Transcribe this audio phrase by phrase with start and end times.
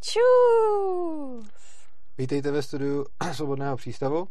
[0.00, 1.48] Čus!
[2.18, 4.28] Vítejte ve studiu Svobodného přístavu.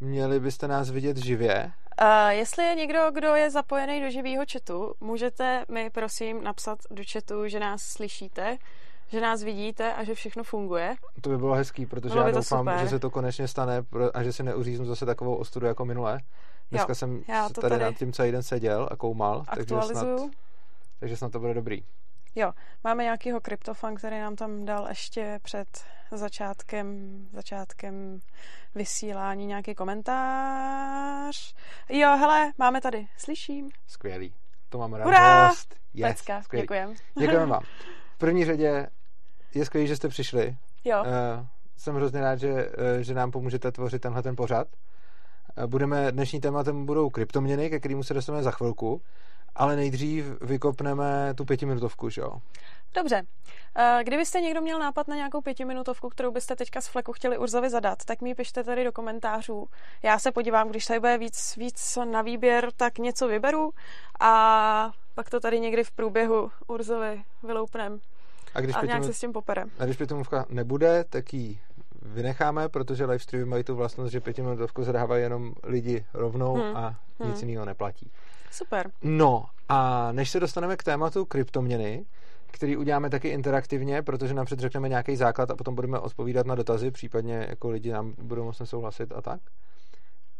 [0.00, 1.72] Měli byste nás vidět živě.
[2.02, 7.02] Uh, jestli je někdo, kdo je zapojený do živého chatu, můžete mi prosím napsat do
[7.12, 8.56] chatu, že nás slyšíte,
[9.08, 10.96] že nás vidíte a že všechno funguje.
[11.20, 12.78] To by bylo hezký, protože Bylo by já doufám, super.
[12.80, 13.82] že se to konečně stane
[14.14, 16.20] a že si neuříznu zase takovou ostudu jako minule.
[16.70, 19.74] Dneska Jo, jsem já to tady, tady nad tím celý den seděl a koumal, takže
[19.82, 20.06] snad,
[21.00, 21.82] takže snad to bude dobrý.
[22.38, 22.52] Jo,
[22.84, 25.68] máme nějakýho kryptofan, který nám tam dal ještě před
[26.12, 28.20] začátkem, začátkem
[28.74, 31.54] vysílání nějaký komentář.
[31.88, 33.70] Jo, hele, máme tady, slyším.
[33.86, 34.34] Skvělý.
[34.68, 35.42] To mám Hurá!
[35.42, 35.74] radost.
[35.94, 36.94] Yes, Pecka, děkujem.
[37.18, 37.62] Děkujeme vám.
[38.14, 38.86] V první řadě
[39.54, 40.56] je skvělý, že jste přišli.
[40.84, 44.68] Jo, Eh, jsem hrozně rád, že, eh, že nám pomůžete tvořit tenhle ten pořad.
[45.56, 49.02] Eh, Budeme, dnešní tématem budou kryptoměny, ke kterému se dostaneme za chvilku,
[49.56, 52.32] ale nejdřív vykopneme tu pětiminutovku, že jo?
[52.94, 53.22] dobře.
[53.78, 57.70] Eh, Kdybyste někdo měl nápad na nějakou pětiminutovku, kterou byste teďka z fleku chtěli Urzovi
[57.70, 59.66] zadat, tak mi pište tady do komentářů.
[60.02, 63.70] Já se podívám, když tady bude víc, víc na výběr, tak něco vyberu
[64.20, 68.00] a pak to tady někdy v průběhu Urzovi vyloupnem
[68.54, 69.70] A když, a nějak se s tím poperem.
[69.78, 71.60] a když pětiminutovka nebude, tak ji
[72.02, 76.76] vynecháme, protože live streamy mají tu vlastnost, že pětiminutovku zahrávají jenom lidi rovnou Hmm.
[76.76, 76.94] a
[77.24, 77.48] nic Hmm.
[77.48, 78.10] jiného neplatí.
[78.50, 78.90] Super.
[79.02, 82.06] No a než se dostaneme k tématu kryptoměny,
[82.46, 86.90] který uděláme taky interaktivně, protože napřed řekneme nějaký základ a potom budeme odpovídat na dotazy,
[86.90, 89.40] případně jako lidi nám budou moct nesouhlasit a tak,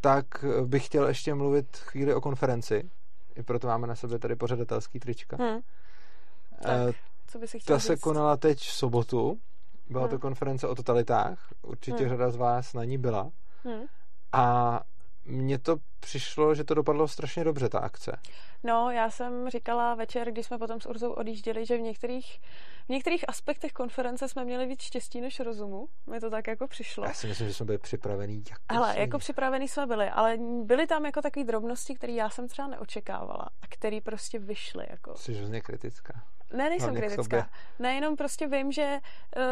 [0.00, 0.24] tak
[0.64, 2.90] bych chtěl ještě mluvit chvíli o konferenci.
[3.36, 5.36] I proto máme na sebe tady pořadatelský trička.
[5.40, 5.60] Hm.
[6.64, 6.94] Eh, Tak,
[7.26, 8.00] co by si chtěl Ta se říct?
[8.02, 9.38] konala teď v sobotu.
[9.90, 10.20] Byla to Hmm.
[10.20, 11.38] konference o totalitách.
[11.62, 12.08] Určitě Hmm.
[12.08, 13.30] řada z vás na ní byla.
[13.64, 13.84] Hm.
[14.32, 14.80] A
[15.26, 18.18] mně to přišlo, že to dopadlo strašně dobře, ta akce.
[18.62, 22.40] No, já jsem říkala večer, když jsme potom s Urzou odjížděli, že v některých,
[22.86, 25.88] v některých aspektech konference jsme měli víc štěstí než rozumu.
[26.10, 27.04] Mi to tak jako přišlo.
[27.04, 29.00] Já si myslím, že jsme byli připravení jako Hele, svině.
[29.02, 33.48] jako připravený jsme byli, ale byly tam jako takové drobnosti, které já jsem třeba neočekávala
[33.62, 34.86] a které prostě vyšly.
[34.90, 35.16] Jako.
[35.16, 36.22] Jsi hrozně kritická.
[36.52, 37.50] Ne, nejsem Hlavně kritická.
[37.78, 38.98] Ne, jenom prostě vím, že
[39.36, 39.42] uh,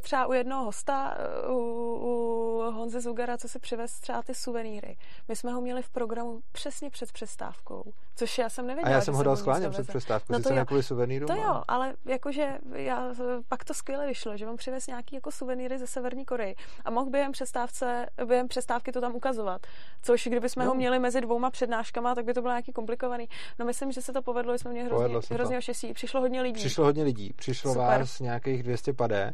[0.00, 1.16] třeba u jednoho hosta,
[1.48, 4.96] uh, u, u Honze Zugara, co si přivez třeba ty suvenýry.
[5.28, 8.92] My jsme ho měli v programu přesně před přestávkou, což já jsem A nevěděla.
[8.94, 9.88] já že jsem ho dal schválně před doveze.
[9.92, 10.32] přestávkou.
[10.32, 10.66] No No to jo.
[10.66, 13.08] kvůli suvenýrům, To ale- jo, ale jakože já,
[13.48, 17.10] pak to skvěle vyšlo, že on přivez nějaký jako suvenýry ze Severní Koreji a mohl
[17.10, 19.66] během, přestávce, během přestávky to tam ukazovat.
[20.02, 20.68] Což kdyby jsme Jo.
[20.70, 23.28] ho měli mezi dvouma přednáškama, tak by to bylo nějaký komplikovaný.
[23.58, 25.92] No myslím, že se to povedlo, jsme měli hrozně, hrozně štěstí.
[25.92, 26.54] Přišlo hodně lidí.
[26.60, 27.32] Přišlo hodně lidí.
[27.36, 27.86] Přišlo Super.
[28.00, 29.32] vás nějakých 200 padé,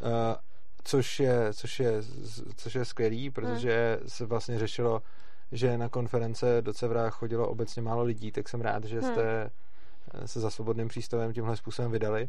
[0.00, 0.08] uh,
[0.84, 1.92] což je, což je,
[2.56, 4.08] což je skvělý, protože Hmm.
[4.08, 5.02] se vlastně řešilo,
[5.52, 9.12] že na konference do Cevra chodilo obecně málo lidí, tak jsem rád, že Hmm.
[9.12, 9.50] jste
[10.14, 12.28] eh, se za svobodným přístavem tímhle způsobem vydali.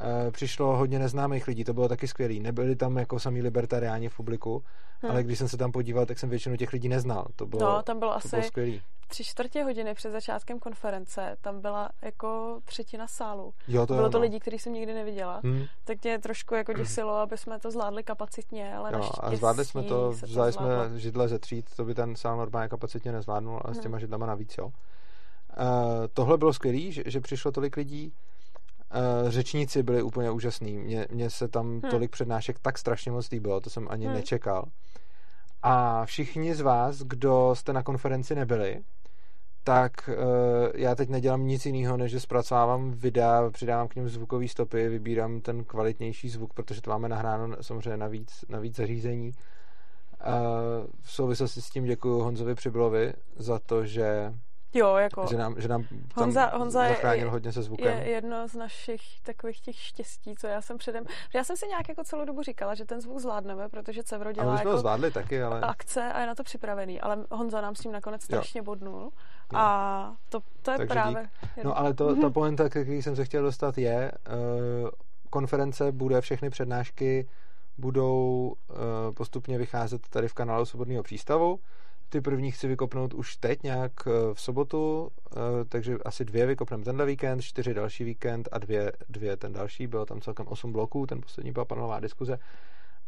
[0.00, 2.40] Eh, Přišlo hodně neznámých lidí, to bylo taky skvělý.
[2.40, 4.62] Nebyli tam jako samý libertariáni v publiku,
[5.02, 5.10] Hmm.
[5.12, 7.26] ale když jsem se tam podíval, tak jsem většinu těch lidí neznal.
[7.36, 8.82] To bylo, No, tam bylo to asi bylo skvělý.
[9.08, 11.36] tři čtvrtě hodiny před začátkem konference.
[11.40, 13.54] Tam byla jako třetina sálu.
[13.68, 14.22] Jo, to bylo jo, to no.
[14.22, 15.40] lidí, který jsem nikdy neviděla.
[15.44, 15.64] Hmm.
[15.84, 19.82] Tak mě trošku jako děsilo, aby jsme to zvládli kapacitně, ale Jo, a zvládli jsme
[19.82, 23.76] to, vzali jsme židle ze tříd, to by ten sál normálně kapacitně nezvládnul, ale s
[23.76, 23.82] Hmm.
[23.82, 24.64] těma židlama navíc, jo.
[24.66, 24.72] Uh,
[26.14, 28.12] tohle bylo skvělý, že, že přišlo tolik lidí.
[28.94, 30.78] Uh, řečníci byli úplně úžasný.
[30.78, 31.80] Mně, mně se tam Hmm.
[31.90, 34.14] tolik přednášek tak strašně moc líbilo, to jsem ani Hmm.
[34.14, 34.64] nečekal.
[35.62, 38.82] A všichni z vás, kdo jste na konferenci nebyli,
[39.64, 40.14] tak uh,
[40.74, 45.40] já teď nedělám nic jiného, než že zpracovávám videa, přidávám k něm zvukové stopy, vybírám
[45.40, 49.32] ten kvalitnější zvuk, protože to máme nahráno samozřejmě na víc, na víc zařízení.
[50.26, 54.34] Uh, v souvislosti s tím děkuji Honzovi Přibylovi za to, že,
[54.74, 57.86] Jo, jako že nám, že nám tam Honza, Honza zachránil je, hodně se zvukem.
[57.86, 61.04] je jedno z našich takových těch štěstí, co já jsem předem...
[61.34, 64.52] Já jsem si nějak jako celou dobu říkala, že ten zvuk zvládneme, protože Cevro dělá
[64.52, 67.80] ho jako zvládli taky, ale akce a je na to připravený, ale Honza nám s
[67.80, 69.00] tím nakonec strašně bodnul.
[69.52, 69.58] Jo.
[69.58, 71.28] A to, to je Takže právě...
[71.64, 74.12] No ale to, ta pointa, ke který jsem se chtěl dostat, je,
[74.82, 74.88] uh,
[75.30, 77.28] konference bude, všechny přednášky
[77.78, 78.76] budou uh,
[79.14, 81.60] postupně vycházet tady v kanálu Svobodného přístavu.
[82.10, 85.02] Ty první chci vykopnout už teď nějak uh, v sobotu,
[85.36, 89.86] uh, takže asi dvě vykopneme tenhle víkend, čtyři další víkend a dvě, dvě ten další.
[89.86, 92.38] Bylo tam celkem osm bloků, ten poslední byla panelová diskuze.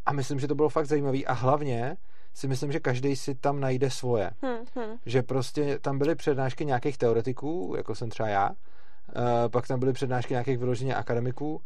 [0.06, 1.96] A myslím, že to bylo fakt zajímavý a hlavně
[2.34, 4.30] si myslím, že každý si tam najde svoje.
[4.42, 4.96] Hmm, hmm.
[5.06, 9.92] Že prostě tam byly přednášky nějakých teoretiků, jako jsem třeba já, eh, pak tam byly
[9.92, 11.62] přednášky nějakých vyloženě akademiků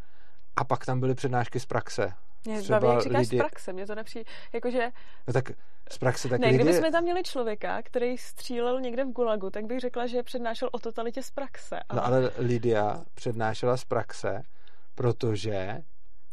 [0.57, 2.13] a pak tam byly přednášky z praxe.
[2.47, 4.89] Mě Třeba baví, jak říkáš lidi- z praxe, mě to nepřijde, jakože,
[5.27, 5.51] No tak
[5.91, 6.59] z praxe tak ne, lidi...
[6.59, 10.79] kdybychom tam měli člověka, který střílel někde v Gulagu, tak bych řekla, že přednášel o
[10.79, 11.81] totalitě z praxe.
[11.95, 14.43] No ale Lydia přednášela z praxe,
[14.95, 15.83] protože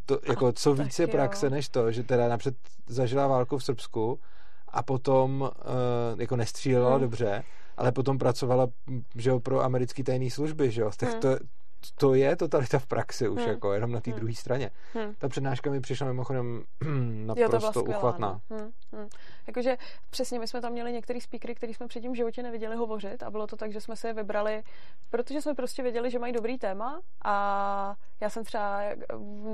[0.06, 1.12] to, jako co víc je jo.
[1.12, 2.56] praxe než to, že teda napřed
[2.88, 4.20] zažila válku v Srbsku
[4.68, 7.02] a potom uh, jako nestřílela Hmm.
[7.02, 7.44] dobře,
[7.78, 8.68] ale potom pracovala
[9.16, 11.20] že jo, pro americký tajné služby, že jo, tak Hmm.
[11.20, 11.28] to,
[11.98, 13.50] to je totalita v praxi už, Hmm.
[13.52, 14.20] jako jenom na té Hmm.
[14.20, 14.72] druhé straně.
[14.96, 15.14] Hm.
[15.18, 16.64] Ta přednáška mi přišla mimochodem
[17.26, 18.42] naprosto uchvatná.
[18.50, 18.58] No.
[18.58, 19.08] Hm, hm.
[19.48, 19.78] Jakože
[20.10, 23.32] přesně my jsme tam měli některý speakery, který jsme předtím v životě neviděli hovořit a
[23.32, 24.64] bylo to tak, že jsme si je vybrali,
[25.10, 28.82] protože jsme prostě věděli, že mají dobrý téma a já jsem třeba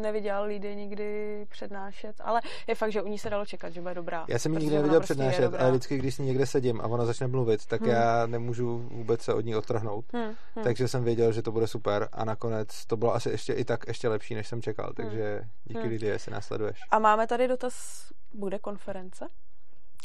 [0.01, 3.93] neviděla Lidy nikdy přednášet, ale je fakt, že u ní se dalo čekat, že bude
[3.93, 4.25] dobrá.
[4.27, 6.83] Já jsem ji nikdy neviděl prostě přednášet, ale vždycky, když s ní někde sedím a
[6.87, 7.89] ona začne mluvit, tak Hmm.
[7.89, 10.05] já nemůžu vůbec se od ní odtrhnout.
[10.13, 10.19] Hm,
[10.55, 10.63] hm.
[10.63, 13.87] Takže jsem věděl, že to bude super a nakonec to bylo asi ještě i tak
[13.87, 14.93] ještě lepší, než jsem čekal.
[14.95, 15.89] Takže díky Hmm.
[15.89, 16.79] Lidie, jestli následuješ.
[16.91, 19.27] A máme tady dotaz, bude konference?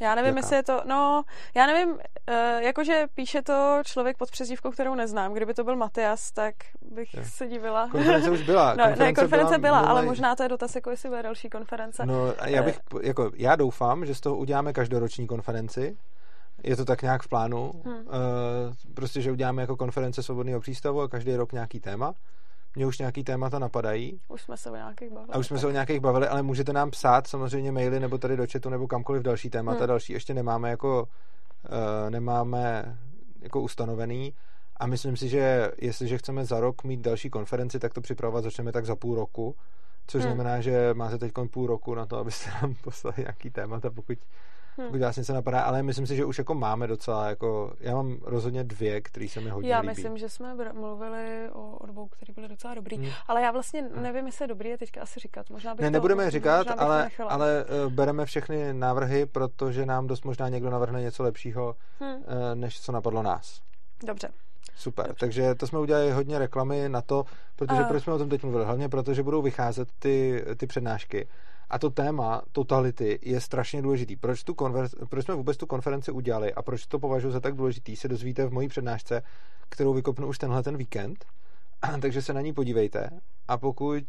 [0.00, 0.38] Já nevím, Jaká?
[0.38, 1.22] jestli je to, no,
[1.56, 1.98] já nevím, uh,
[2.62, 5.32] jakože píše to člověk pod přezdívkou, kterou neznám.
[5.32, 7.22] Kdyby to byl Matias, tak bych Jo.
[7.24, 7.88] se divila.
[7.88, 8.74] Konference už byla.
[8.78, 12.06] No, ne, konference byla, ale minulej- možná to je dotaz, jako jestli bude další konference.
[12.06, 15.96] No, já bych, jako, já doufám, že z toho uděláme každoroční konferenci.
[16.64, 17.72] Je to tak nějak v plánu.
[17.84, 17.94] Hmm.
[17.96, 18.04] Uh,
[18.94, 22.14] prostě, že uděláme jako konference svobodného přístavu a každý rok nějaký téma.
[22.76, 25.32] Mě už nějaký témata napadají Už jsme se o nějakých bavili.
[25.32, 25.60] a už jsme tak.
[25.60, 28.86] se o nějakých bavili, ale můžete nám psát samozřejmě maily nebo tady do chatu nebo
[28.86, 29.78] kamkoliv další témata.
[29.78, 29.88] Hmm.
[29.88, 32.96] Další ještě nemáme jako uh, nemáme
[33.42, 34.34] jako ustanovený
[34.76, 38.72] a myslím si, že jestliže chceme za rok mít další konferenci, tak to připravovat začneme
[38.72, 39.56] tak za půl roku,
[40.06, 40.32] což Hmm.
[40.34, 44.18] znamená, že máte teď půl roku na to, abyste nám poslali nějaký témata, pokud,
[44.78, 45.00] Hmm.
[45.00, 48.64] vás něco napadá, ale myslím si, že už jako máme docela, jako, já mám rozhodně
[48.64, 49.88] dvě, které se mi hodně Já líbí.
[49.88, 52.96] myslím, že jsme mluvili o, o dvou, které byly docela dobrý.
[52.96, 53.10] Hmm.
[53.26, 55.50] Ale já vlastně nevím, jestli je dobrý je teďka asi říkat.
[55.50, 59.26] Možná bych Ne, to, nebudeme říkat, možná bych to ale, ale uh, bereme všechny návrhy,
[59.26, 62.22] protože nám dost možná někdo navrhne něco lepšího, Hm, uh,
[62.54, 63.60] než co napadlo nás.
[64.06, 64.28] dobře.
[64.76, 65.20] Super, Dobře.
[65.26, 67.24] takže to jsme udělali hodně reklamy na to,
[67.56, 68.64] protože A- proč jsme o tom teď mluvili?
[68.64, 71.28] Hlavně proto, že budou vycházet ty, ty přednášky.
[71.74, 74.16] A to téma totality je strašně důležitý.
[74.16, 77.54] Proč, tu konver- proč jsme vůbec tu konferenci udělali a proč to považuji za tak
[77.54, 79.22] důležitý, se dozvíte v mojí přednášce,
[79.68, 81.24] kterou vykopnu už tenhle ten víkend.
[82.00, 83.10] takže se na ní podívejte
[83.48, 84.04] a pokud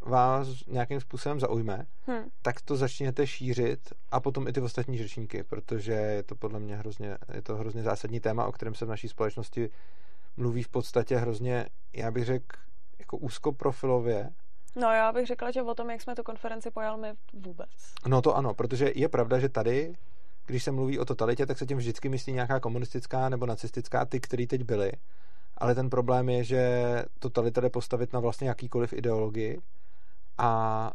[0.00, 2.28] vás nějakým způsobem zaujme, Hm.
[2.42, 6.76] tak to začněte šířit a potom i ty ostatní řečníky, protože je to podle mě
[6.76, 9.70] hrozně, je to hrozně zásadní téma, o kterém se v naší společnosti
[10.36, 12.56] mluví v podstatě hrozně, já bych řekl,
[12.98, 14.30] jako úzkoprofilově.
[14.76, 17.68] No já bych řekla, že o tom, jak jsme tu konferenci pojali my vůbec.
[18.06, 19.92] No to ano, protože je pravda, že tady,
[20.46, 24.20] když se mluví o totalitě, tak se tím vždycky myslí nějaká komunistická nebo nacistická, ty,
[24.20, 24.92] který teď byly.
[25.58, 29.60] Ale ten problém je, že totalita jde postavit na vlastně jakýkoliv ideologii
[30.38, 30.90] a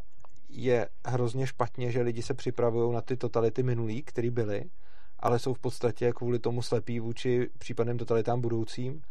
[0.49, 4.63] je hrozně špatně, že lidi se připravují na ty totality minulý, které byly,
[5.19, 9.01] ale jsou v podstatě kvůli tomu slepí vůči případným totalitám budoucím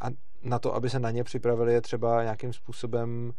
[0.00, 0.06] a
[0.42, 3.32] na to, aby se na ně připravili, je třeba nějakým způsobem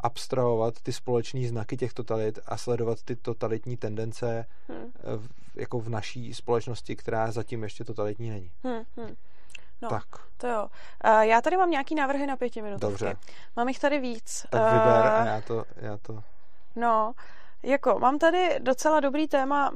[0.00, 4.90] abstrahovat ty společné znaky těch totalit a sledovat ty totalitní tendence Hm.
[5.16, 8.50] v, jako v naší společnosti, která zatím ještě totalitní není.
[8.66, 9.14] Hm, hm.
[9.82, 10.04] No, Tak,
[10.36, 10.68] to jo.
[11.04, 12.90] Uh, já tady mám nějaký návrhy na pěti minutovky.
[12.90, 13.16] dobře.
[13.56, 14.46] Mám jich tady víc.
[14.50, 16.22] Tak vyber a Eh, já to, já to...
[16.76, 17.12] No,
[17.62, 19.70] jako mám tady docela dobrý téma.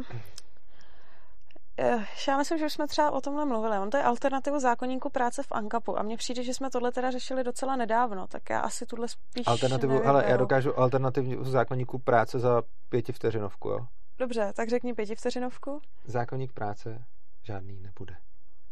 [1.78, 3.78] Eh, Já myslím, že už jsme třeba o tomhle mluvili.
[3.78, 7.10] On to je alternativu zákonníku práce v ANKAPu a mně přijde, že jsme tohle teda
[7.10, 10.06] řešili docela nedávno, tak já asi tuhle spíš Alternativu, nevyberu.
[10.16, 13.86] hele, já dokážu alternativní zákonníku práce za pěti vteřinovku, jo.
[14.18, 15.80] Dobře, tak řekni pětivteřinovku.
[16.04, 17.04] Zákonník práce
[17.42, 18.16] žádný nebude.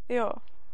[0.09, 0.31] Jo,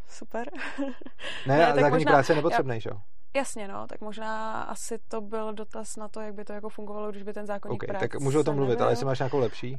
[0.07, 0.49] super.
[1.47, 2.97] Ne, Ne, zákonník možná- práce je nepotřebný, že jo?
[3.35, 7.11] Jasně, no, tak možná asi to byl dotaz na to, jak by to jako fungovalo,
[7.11, 8.89] když by ten zákonník OK, práce tak můžu o tom mluvit, ale nebyl.
[8.89, 9.77] jestli máš nějakou lepší.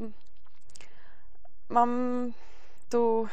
[0.00, 0.06] Uh,
[1.68, 1.90] mám
[2.88, 3.28] tu,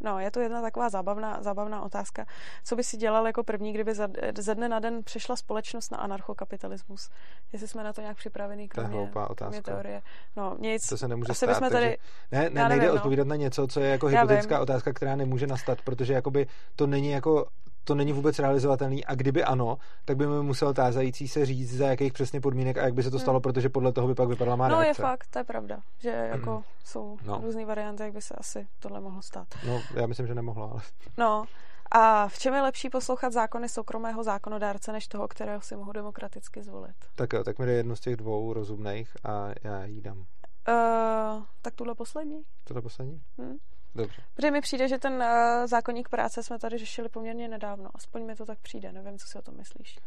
[0.00, 2.24] no je to jedna taková zábavná, zábavná otázka.
[2.64, 5.98] Co by si dělal jako první, kdyby za, ze dne na den přešla společnost na
[5.98, 7.10] anarchokapitalismus?
[7.52, 9.72] Jestli jsme na to nějak připravený, To je kromě, hloupá kromě otázka.
[9.72, 10.02] teorie.
[10.36, 11.46] No nic, To se nemůže asi stát.
[11.48, 11.74] bychom takže...
[11.78, 11.96] tady,
[12.32, 12.94] Ne, ne nejde nevím, no.
[12.94, 16.46] odpovídat na něco, co je jako hypotetická otázka, která nemůže nastat, protože jakoby
[16.76, 17.46] to není jako
[17.88, 21.86] to není vůbec realizovatelný a kdyby ano, tak by mi musel tázající se říct, za
[21.86, 23.22] jakých přesně podmínek a jak by se to Hmm.
[23.22, 25.02] stalo, protože podle toho by pak vypadala má no je reakce.
[25.02, 27.40] fakt, to je pravda, že jako jsou No.
[27.44, 29.46] různé varianty, jak by se asi tohle mohlo stát.
[29.66, 30.80] No, já myslím, že nemohla, ale
[31.18, 31.44] No
[31.90, 36.62] a v čem je lepší poslouchat zákony soukromého zákonodárce, než toho, kterého si mohu demokraticky
[36.62, 36.96] zvolit?
[37.14, 40.18] tak jo, tak mi dej jednu z těch dvou rozumných a já jí dám.
[40.18, 42.42] Uh, tak tuhle poslední.
[42.74, 43.20] Je poslední?
[43.40, 43.56] Hm.
[43.94, 44.22] Dobře.
[44.34, 47.90] Protože mi přijde, že ten uh, zákonník práce jsme tady řešili poměrně nedávno.
[47.94, 48.92] Aspoň mi to tak přijde.
[48.92, 49.98] Nevím, co si o tom myslíš.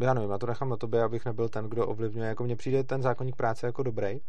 [0.00, 2.28] Já nevím, já to nechám na tobě, abych nebyl ten, kdo ovlivňuje.
[2.28, 4.20] Jako mně přijde ten zákonník práce jako dobrý.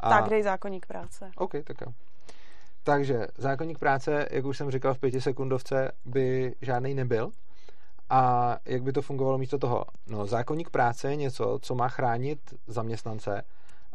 [0.00, 0.10] A...
[0.10, 1.30] Tak dej zákonník práce.
[1.36, 1.92] OK, tak jo.
[2.82, 7.30] Takže zákonník práce, jak už jsem říkal v pěti sekundovce, by žádný nebyl.
[8.10, 9.84] A jak by to fungovalo místo toho?
[10.06, 13.42] No, zákonník práce je něco, co má chránit zaměstnance,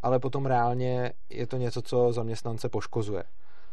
[0.02, 3.24] ale potom reálně je to něco, co zaměstnance poškozuje.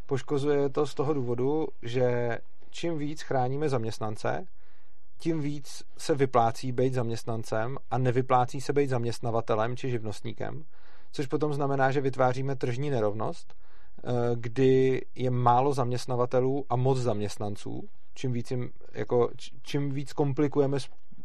[0.09, 2.37] Poškozuje to z toho důvodu, že
[2.69, 4.47] čím víc chráníme zaměstnance,
[5.17, 10.63] tím víc se vyplácí být zaměstnancem a nevyplácí se být zaměstnavatelem či živnostníkem,
[11.11, 17.89] což potom znamená, že vytváříme tržní nerovnost, eh, kdy je málo zaměstnavatelů a moc zaměstnanců,
[18.13, 19.29] čím víc, jim, jako,
[19.61, 20.77] čím víc komplikujeme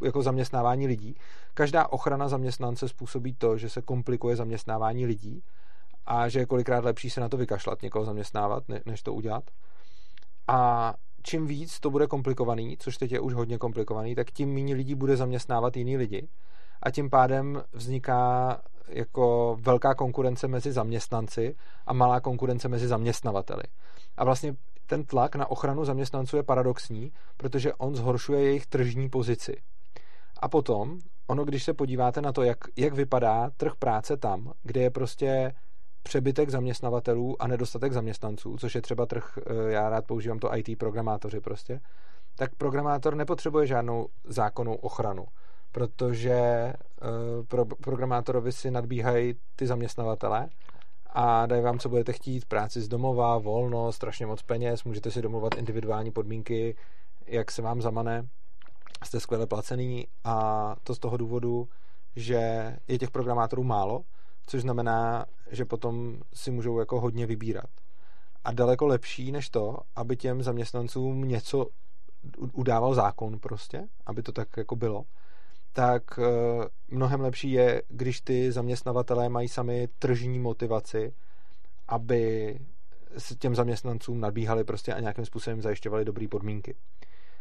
[0.03, 1.15] jako zaměstnávání lidí.
[1.53, 5.43] Každá ochrana zaměstnance způsobí to, že se komplikuje zaměstnávání lidí
[6.05, 9.43] a že je kolikrát lepší se na to vykašlat, někoho zaměstnávat, než to udělat.
[10.47, 10.93] A
[11.23, 14.95] čím víc to bude komplikovaný, což teď je už hodně komplikovaný, tak tím méně lidí
[14.95, 16.27] bude zaměstnávat jiný lidi
[16.83, 23.63] a tím pádem vzniká jako velká konkurence mezi zaměstnanci a malá konkurence mezi zaměstnavateli.
[24.17, 29.55] A vlastně ten tlak na ochranu zaměstnanců je paradoxní, protože on zhoršuje jejich tržní pozici.
[30.39, 34.81] A potom, ono, když se podíváte na to, jak, jak vypadá trh práce tam, kde
[34.81, 35.53] je prostě
[36.05, 40.77] přebytek zaměstnavatelů a nedostatek zaměstnanců, což je třeba trh, eh, já rád používám to IT
[40.77, 41.81] programátoři prostě,
[42.35, 45.25] tak programátor nepotřebuje žádnou zákonnou ochranu,
[45.71, 50.49] protože uh, pro, programátorovi si nadbíhají ty zaměstnavatele
[51.09, 55.21] a dají vám, co budete chtít, práci z domova, volno, strašně moc peněz, můžete si
[55.21, 56.75] domluvat individuální podmínky,
[57.25, 58.27] jak se vám zamane,
[59.03, 61.67] jste skvěle placený a to z toho důvodu,
[62.15, 64.01] že je těch programátorů málo,
[64.45, 67.69] což znamená, že potom si můžou jako hodně vybírat.
[68.43, 71.67] A daleko lepší než to, aby těm zaměstnancům něco
[72.53, 75.03] udával zákon prostě, aby to tak jako bylo,
[75.73, 81.13] tak eh, mnohem lepší je, když ty zaměstnavatelé mají sami tržní motivaci,
[81.87, 82.55] aby
[83.17, 86.75] s těm zaměstnancům nabíhali prostě a nějakým způsobem zajišťovali dobré podmínky.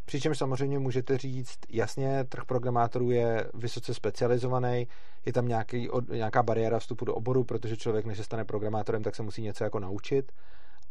[0.05, 4.89] Přičemž samozřejmě můžete říct, jasně, trh programátorů je vysoce specializovaný,
[5.27, 9.15] je tam nějaký, nějaká bariéra vstupu do oboru, protože člověk, než se stane programátorem, tak
[9.15, 10.33] se musí něco jako naučit,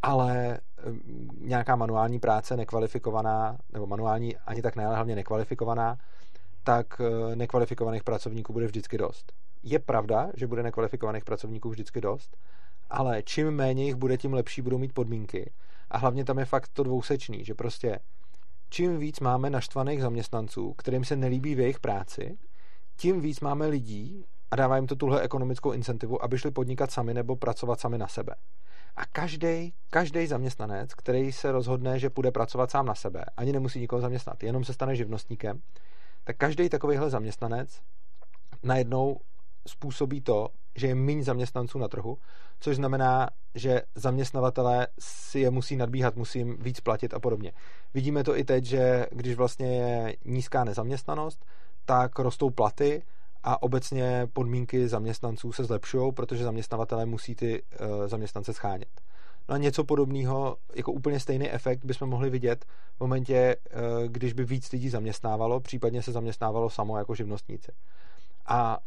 [0.01, 0.59] ale
[1.39, 5.97] nějaká manuální práce nekvalifikovaná, nebo manuální ani tak ne, ale hlavně nekvalifikovaná,
[6.63, 9.33] tak e, nekvalifikovaných pracovníků bude vždycky dost.
[9.63, 12.37] Je pravda, že bude nekvalifikovaných pracovníků vždycky dost,
[12.89, 15.51] ale čím méně jich bude, tím lepší budou mít podmínky.
[15.91, 17.99] A hlavně tam je fakt to dvousečný, že prostě
[18.73, 22.37] čím víc máme naštvaných zaměstnanců, kterým se nelíbí v jejich práci,
[22.95, 27.13] tím víc máme lidí a dává jim to tuhle ekonomickou incentivu, aby šli podnikat sami
[27.13, 28.35] nebo pracovat sami na sebe.
[28.95, 33.79] A každý, každý zaměstnanec, který se rozhodne, že půjde pracovat sám na sebe, ani nemusí
[33.79, 35.61] nikoho zaměstnat, jenom se stane živnostníkem,
[36.23, 37.81] tak každý takovýhle zaměstnanec
[38.63, 39.17] najednou
[39.67, 42.17] způsobí to, že je méně zaměstnanců na trhu,
[42.59, 47.51] což znamená, že zaměstnavatelé si je musí nadbíhat, musí jim víc platit a podobně.
[47.93, 51.45] Vidíme to i teď, že když vlastně je nízká nezaměstnanost,
[51.85, 53.03] tak rostou platy
[53.43, 59.01] a obecně podmínky zaměstnanců se zlepšují, protože zaměstnavatelé musí ty uh, zaměstnance schánět.
[59.49, 62.65] No a něco podobného, jako úplně stejný efekt bychom mohli vidět
[62.97, 67.71] v momentě, uh, když by víc lidí zaměstnávalo, případně se zaměstnávalo samo jako živnostníci.
[68.45, 68.79] A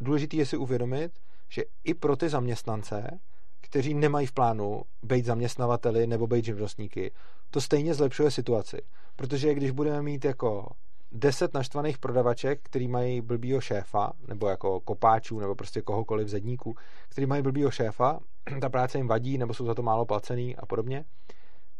[0.00, 1.12] důležité je si uvědomit,
[1.48, 3.18] že i pro ty zaměstnance,
[3.60, 7.12] kteří nemají v plánu být zaměstnavateli nebo být živnostníky,
[7.50, 8.82] to stejně zlepšuje situaci.
[9.16, 10.68] Protože když budeme mít jako
[11.12, 16.74] deset naštvaných prodavaček, který mají blbýho šéfa, nebo jako kopáčů, nebo prostě kohokoliv zedníků,
[17.08, 18.20] který mají blbýho šéfa,
[18.60, 21.04] ta práce jim vadí, nebo jsou za to málo placený a podobně,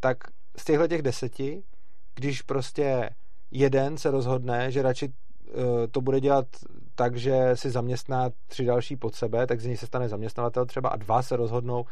[0.00, 0.16] tak
[0.56, 1.62] z těchto těch deseti,
[2.14, 3.10] když prostě
[3.50, 5.12] jeden se rozhodne, že radši
[5.48, 6.46] Eh, to bude dělat
[6.98, 10.88] tak, že si zaměstná tři další pod sebe, tak z nich se stane zaměstnavatel třeba
[10.88, 11.84] a dva se rozhodnou,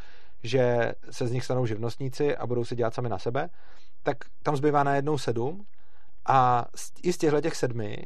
[0.43, 3.49] že se z nich stanou živnostníci a budou si dělat sami na sebe,
[4.03, 5.65] tak tam zbývá najednou sedm
[6.29, 6.67] a
[7.03, 7.97] i z těchto těch sedmi,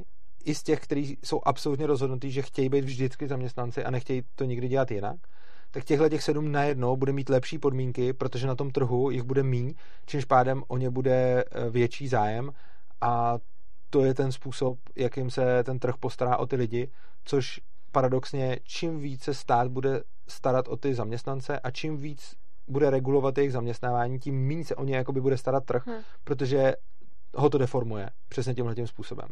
[0.45, 4.45] i z těch, kteří jsou absolutně rozhodnutí, že chtějí být vždycky zaměstnanci a nechtějí to
[4.45, 5.17] nikdy dělat jinak,
[5.71, 9.43] tak těchto těch sedm najednou bude mít lepší podmínky, protože na tom trhu jich bude
[9.43, 9.75] míň,
[10.07, 12.51] čímž pádem o ně bude eh, větší zájem
[13.01, 13.39] a
[13.91, 16.91] to je ten způsob, jakým se ten trh postará o ty lidi,
[17.25, 17.61] což
[17.93, 22.37] paradoxně čím více stát bude starat o ty zaměstnance a čím víc
[22.69, 26.03] bude regulovat jejich zaměstnávání, tím méně se o ně jakoby bude starat trh, hmm.
[26.25, 26.75] protože
[27.35, 29.29] ho to deformuje přesně tímhle tím způsobem.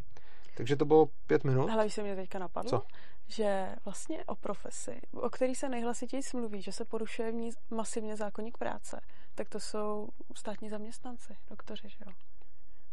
[0.56, 1.70] Takže to bylo pět minut.
[1.70, 2.82] Ale se mě teďka napadlo, Co?
[3.26, 8.16] že vlastně o profesi, o který se nejhlasitěji mluví, že se porušuje v ní masivně
[8.16, 9.00] zákonník práce,
[9.34, 12.12] tak to jsou státní zaměstnanci, doktoři, že jo?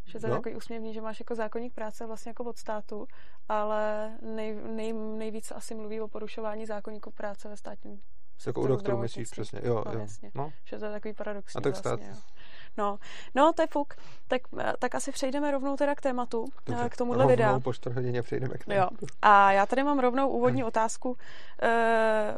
[0.06, 0.36] Že to je no.
[0.38, 3.08] takový úsměvný, že máš jako zákonník práce vlastně jako od státu,
[3.50, 8.02] ale nej, nej, nejvíc asi mluví o porušování zákonníku práce ve státním
[8.48, 10.00] jako u doktorů myslíš přesně, jo, no, jo.
[10.00, 10.32] Jasně.
[10.36, 10.52] No.
[10.66, 12.16] Že to je takový paradoxní A tak vlastně, stát.
[12.16, 12.22] jo.
[12.78, 13.00] No,
[13.36, 13.94] no to je fuk.
[14.28, 17.60] Tak, eh, tak asi přejdeme rovnou teda k tématu, Dobře, k tomuhle rovnou videa.
[17.60, 18.74] po hodině přejdeme k Jo.
[18.74, 19.06] tématu.
[19.22, 21.18] A já tady mám rovnou úvodní otázku.
[21.62, 22.38] E,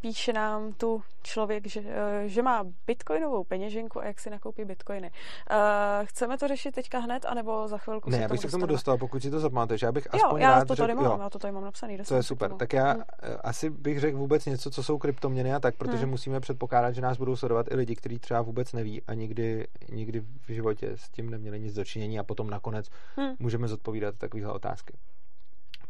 [0.00, 5.10] píše nám tu člověk, že, eh, že má bitcoinovou peněženku a jak si nakoupí bitcoiny.
[5.50, 8.66] E, chceme to řešit teďka hned, anebo za chvilku Ne, já bych se k tomu
[8.66, 9.82] dostal, pokud si to zapamatuješ.
[9.82, 11.64] Já bych Jo, aspoň já rád to tady řekl, mám, jo, já to tady mám
[11.64, 11.98] napsaný.
[12.08, 12.52] to je super.
[12.52, 13.00] Tak já Hm.
[13.22, 16.10] eh, asi bych řekl vůbec něco, co jsou kryptoměny a tak, protože Hmm.
[16.10, 20.20] musíme předpokládat, že nás budou sledovat i lidi, kteří třeba vůbec neví a nikdy, nikdy
[20.20, 23.34] v životě s tím neměli nic dočinění a potom nakonec Hmm.
[23.38, 24.92] můžeme zodpovídat takovéhle otázky.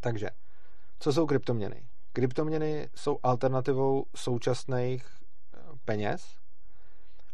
[0.00, 0.30] Takže,
[1.00, 1.82] co jsou kryptoměny?
[2.12, 6.22] Kryptoměny jsou alternativou současných eh, peněz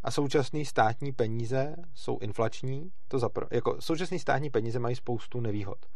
[0.02, 2.92] a současné státní peníze jsou inflační.
[3.08, 5.86] To zapr- jako současné státní peníze mají spoustu nevýhod.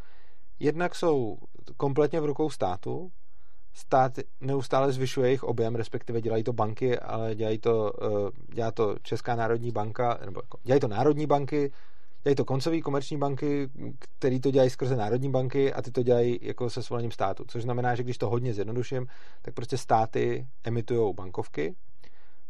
[0.59, 1.39] Jednak jsou
[1.77, 3.13] kompletně v rukou státu,
[3.73, 8.97] stát neustále zvyšuje jejich objem, respektive dělají to banky, ale dělají to, eh, dělá to
[9.03, 11.73] Česká národní banka, nebo jako, dělají to národní banky,
[12.23, 16.39] dělají to koncové komerční banky, který to dělají skrze národní banky a ty to dělají
[16.43, 17.45] jako se svolením státu.
[17.49, 19.07] Což znamená, že když to hodně zjednoduším,
[19.43, 21.75] tak prostě státy emitují bankovky,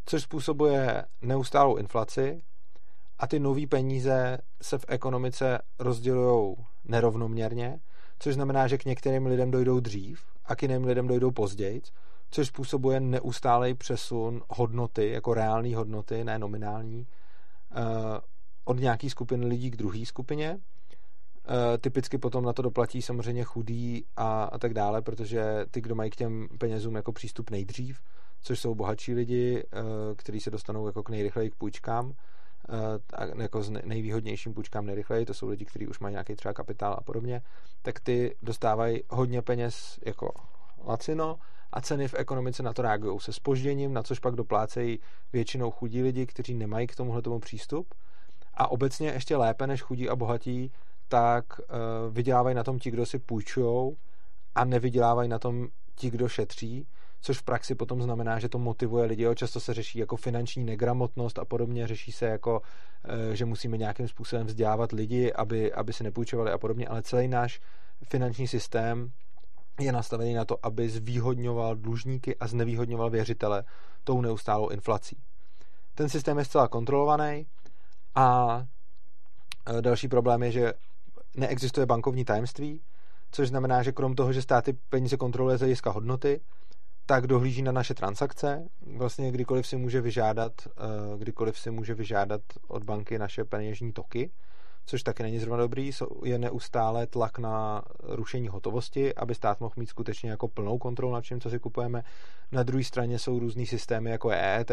[0.06, 2.42] což způsobuje neustálou inflaci
[3.18, 7.80] a ty nové peníze se v ekonomice rozdělují nerovnoměrně,
[8.18, 11.82] což znamená, že k některým lidem dojdou dřív a k jiným lidem dojdou později,
[12.30, 17.06] což způsobuje neustálý přesun hodnoty, jako reální hodnoty, ne nominální,
[17.72, 18.20] eh,
[18.70, 20.58] od nějaký skupiny lidí k druhé skupině.
[21.48, 25.94] Eh, Typicky potom na to doplatí samozřejmě chudí a, a tak dále, protože ty, kdo
[25.94, 28.00] mají k těm penězům jako přístup nejdřív,
[28.40, 29.80] což jsou bohatší lidi, eh,
[30.16, 34.86] kteří se dostanou jako k nejrychleji k půjčkám, eh, a jako s nej- nejvýhodnějším půjčkám
[34.86, 37.42] nejrychleji, to jsou lidi, kteří už mají nějaký třeba kapitál a podobně,
[37.82, 40.32] tak ty dostávají hodně peněz jako
[40.86, 41.36] lacino
[41.72, 44.98] a ceny v ekonomice na to reagují se spožděním, na což pak doplácejí
[45.32, 47.94] většinou chudí lidi, kteří nemají k tomuhle tomu přístup.
[48.54, 50.72] A obecně ještě lépe než chudí a bohatí,
[51.08, 53.96] tak uh, vydělávají na tom ti, kdo si půjčují
[54.54, 56.86] a nevydělávají na tom ti, kdo šetří,
[57.20, 59.22] což v praxi potom znamená, že to motivuje lidi.
[59.22, 59.34] Jo.
[59.34, 61.86] Často se řeší jako finanční negramotnost a podobně.
[61.86, 62.62] Řeší se jako,
[63.04, 67.28] eh, že musíme nějakým způsobem vzdělávat lidi, aby, aby si nepůjčovali a podobně, ale celý
[67.28, 67.60] náš
[68.04, 69.10] finanční systém
[69.80, 73.64] je nastavený na to, aby zvýhodňoval dlužníky a znevýhodňoval věřitele
[74.04, 75.16] tou neustálou inflací.
[75.94, 77.46] Ten systém je zcela kontrolovaný
[78.14, 78.58] a
[79.78, 80.72] e, další problém je, že
[81.36, 82.80] neexistuje bankovní tajemství,
[83.30, 86.40] což znamená, že krom toho, že státy peníze kontroluje z hlediska hodnoty,
[87.06, 88.68] tak dohlíží na naše transakce.
[88.96, 94.30] Vlastně kdykoliv si může vyžádat, e, kdykoliv si může vyžádat od banky naše peněžní toky,
[94.86, 95.90] což taky není zrovna dobrý,
[96.24, 101.20] je neustále tlak na rušení hotovosti, aby stát mohl mít skutečně jako plnou kontrolu nad
[101.20, 102.02] vším, co si kupujeme.
[102.52, 104.70] Na druhé straně jsou různý systémy, jako je EET,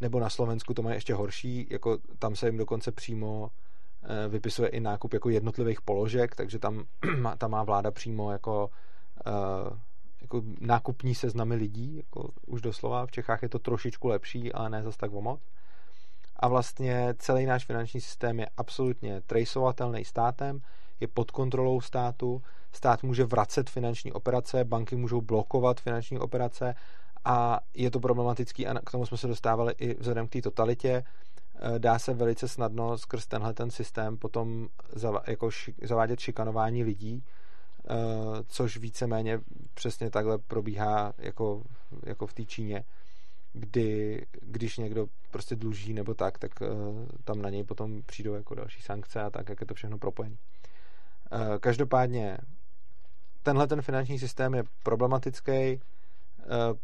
[0.00, 3.50] nebo na Slovensku to mají ještě horší, jako tam se jim dokonce přímo
[4.02, 6.84] eh, vypisuje i nákup jako jednotlivých položek, takže tam,
[7.38, 8.70] tam má vláda přímo jako,
[9.26, 9.76] eh,
[10.20, 13.06] jako nákupní seznamy lidí, jako už doslova.
[13.06, 15.38] V Čechách je to trošičku lepší, ale ne zas tak o
[16.38, 20.60] a vlastně celý náš finanční systém je absolutně traceovatelný státem,
[21.00, 26.74] je pod kontrolou státu, stát může vracet finanční operace, banky můžou blokovat finanční operace
[27.26, 31.04] a je to problematický a k tomu jsme se dostávali i vzhledem k té totalitě.
[31.54, 36.84] Eh, Dá se velice snadno skrz tenhle ten systém potom zava- jako ši- zavádět šikanování
[36.84, 37.94] lidí, eh,
[38.46, 39.40] což víceméně
[39.74, 41.62] přesně takhle probíhá jako,
[42.02, 42.84] jako v té Číně
[43.58, 46.68] kdy, když někdo prostě dluží nebo tak, tak uh,
[47.24, 50.36] tam na něj potom přijdou jako další sankce a tak, jak je to všechno propojené.
[51.60, 52.38] Každopádně
[53.42, 55.80] tenhle ten finanční systém je problematický,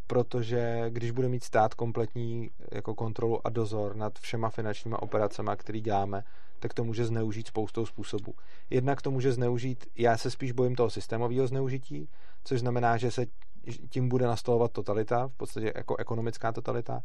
[0.06, 5.80] protože když bude mít stát kompletní jako kontrolu a dozor nad všema finančníma operacemi, které
[5.80, 6.24] děláme,
[6.58, 8.34] tak to může zneužít spoustou způsobů.
[8.70, 12.08] Jednak to může zneužít, já se spíš bojím toho systémového zneužití,
[12.44, 13.26] což znamená, že se
[13.90, 17.02] tím bude nastolovat totalita, v podstatě jako ekonomická totalita,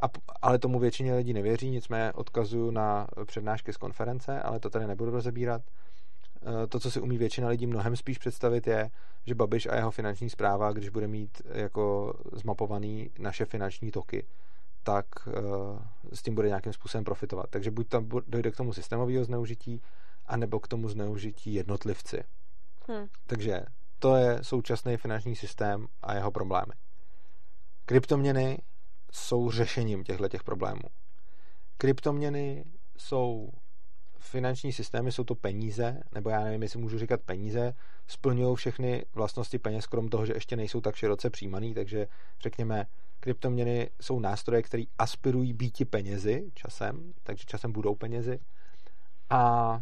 [0.00, 0.06] a,
[0.42, 5.10] ale tomu většině lidí nevěří, nicméně odkazuju na přednášky z konference, ale to tady nebudu
[5.10, 5.62] rozebírat.
[6.44, 8.90] E, To, co si umí většina lidí mnohem spíš představit, je,
[9.26, 14.26] že Babiš a jeho finanční zpráva, když bude mít jako zmapovaný naše finanční toky,
[14.82, 15.32] tak e,
[16.16, 17.46] s tím bude nějakým způsobem profitovat.
[17.50, 19.82] Takže buď tam dojde k tomu systémového zneužití,
[20.26, 22.24] anebo k tomu zneužití jednotlivci.
[22.90, 23.06] Hm.
[23.26, 23.62] Takže
[23.98, 26.72] to je současný finanční systém a jeho problémy.
[27.86, 28.58] Kryptoměny
[29.12, 30.88] jsou řešením těchto těch problémů.
[31.76, 32.64] Kryptoměny
[32.96, 33.50] jsou
[34.24, 37.74] finanční systémy, jsou to peníze, nebo já nevím, jestli můžu říkat peníze,
[38.06, 42.06] splňují všechny vlastnosti peněz, krom toho, že ještě nejsou tak široce přijímaný, takže
[42.40, 42.86] řekněme,
[43.20, 48.38] kryptoměny jsou nástroje, které aspirují býti penězi časem, takže časem budou penězi.
[49.30, 49.80] A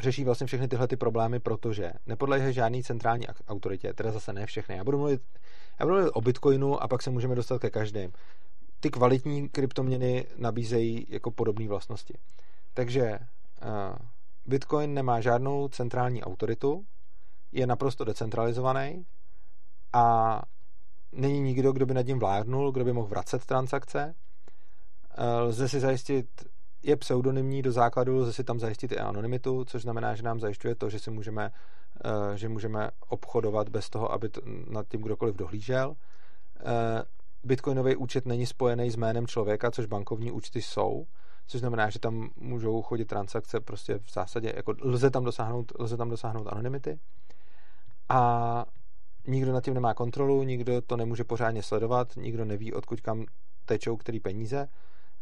[0.00, 4.76] řeší vlastně všechny tyhle ty problémy, protože nepodléhají žádný centrální autoritě, teda zase ne všechny.
[4.76, 5.22] Já budu mluvit,
[5.80, 8.12] já budu mluvit o Bitcoinu a pak se můžeme dostat ke každém.
[8.80, 12.14] Ty kvalitní kryptoměny nabízejí jako podobné vlastnosti.
[12.78, 13.96] Takže uh,
[14.46, 16.84] Bitcoin nemá žádnou centrální autoritu,
[17.52, 19.06] je naprosto decentralizovaný
[19.92, 20.42] a
[21.12, 24.14] není nikdo, kdo by nad ním vládnul, kdo by mohl vracet transakce.
[25.18, 26.26] Uh, lze si zajistit
[26.82, 30.74] je pseudonymní do základu, lze si tam zajistit i anonymitu, což znamená, že nám zajišťuje
[30.74, 31.50] to, že si můžeme,
[32.04, 35.96] eh, že můžeme obchodovat bez toho, aby to, nad tím kdokoliv dohlížel.
[36.60, 37.02] Eh,
[37.44, 41.06] Bitcoinový účet není spojený s jménem člověka, což bankovní účty jsou,
[41.48, 45.96] což znamená, že tam můžou chodit transakce prostě v zásadě, jako lze tam dosáhnout, lze
[45.96, 46.98] tam dosáhnout anonymity.
[48.08, 48.64] A
[49.26, 53.26] nikdo nad tím nemá kontrolu, nikdo to nemůže pořádně sledovat, nikdo neví, odkud kam
[53.64, 54.68] tečou který peníze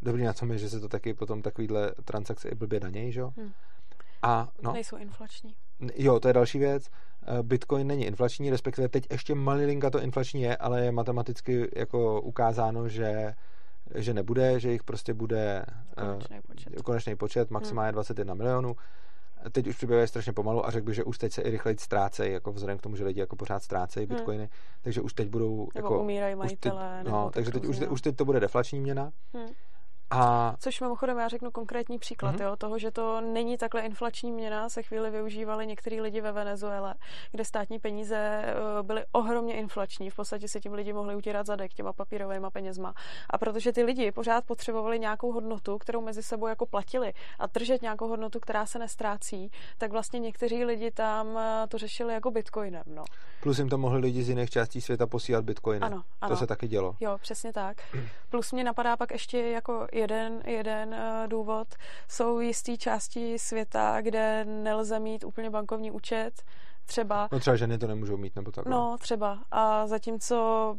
[0.01, 3.19] Dobrý na tom je, že se to taky potom takovýhle transakce i blbě danějí, že
[3.19, 3.31] jo?
[3.37, 3.51] Hmm.
[4.21, 5.55] A, no, Nejsou inflační.
[5.95, 6.89] Jo, to je další věc.
[7.27, 12.21] Eh, Bitcoin není inflační, respektive teď ještě malilinka to inflační je, ale je matematicky jako
[12.21, 13.33] ukázáno, že
[13.95, 15.65] že nebude, že jich prostě bude
[15.97, 17.93] eh, konečný počet, konečný počet maximálně hmm.
[17.93, 18.75] 21 milionů.
[19.51, 22.33] Teď už přibývají strašně pomalu a řekl bych, že už teď se i rychleji ztrácejí,
[22.33, 24.15] jako vzhledem k tomu, že lidi jako pořád ztrácejí hmm.
[24.15, 24.49] bitcoiny,
[24.81, 25.67] takže už teď budou...
[25.75, 26.99] Nebo jako, umírají majitelé.
[27.03, 29.11] Teď, no, takže teď už, už teď to bude deflační měna.
[29.33, 29.47] Hmm.
[30.09, 30.55] A...
[30.59, 32.43] Což mimochodem já řeknu konkrétní příklad mm-hmm.
[32.43, 36.95] jo, toho, že to není takhle inflační měna, se chvíli využívali některý lidi ve Venezuele,
[37.31, 40.09] kde státní peníze eh, byly ohromně inflační.
[40.09, 42.93] V podstatě si tím lidi mohli utírat zadek těma papírovými penězma.
[43.29, 47.81] A protože ty lidi pořád potřebovali nějakou hodnotu, kterou mezi sebou jako platili a držet
[47.81, 52.83] nějakou hodnotu, která se nestrácí, tak vlastně někteří lidi tam eh, to řešili jako bitcoinem.
[52.85, 53.03] No.
[53.41, 55.85] Plus jim to mohli lidi z jiných částí světa posílat bitcoiny.
[55.85, 56.29] Ano, ano.
[56.29, 56.95] To se taky dělo.
[56.99, 57.77] Jo, přesně tak.
[58.29, 61.67] Plus mě napadá pak ještě jako jeden, jeden uh, důvod.
[62.07, 66.43] Jsou jisté části světa, kde nelze mít úplně bankovní účet,
[66.87, 67.29] třeba.
[67.31, 68.65] No třeba ženy to nemůžou mít, nebo tak.
[68.65, 69.39] No, třeba.
[69.51, 70.75] A zatímco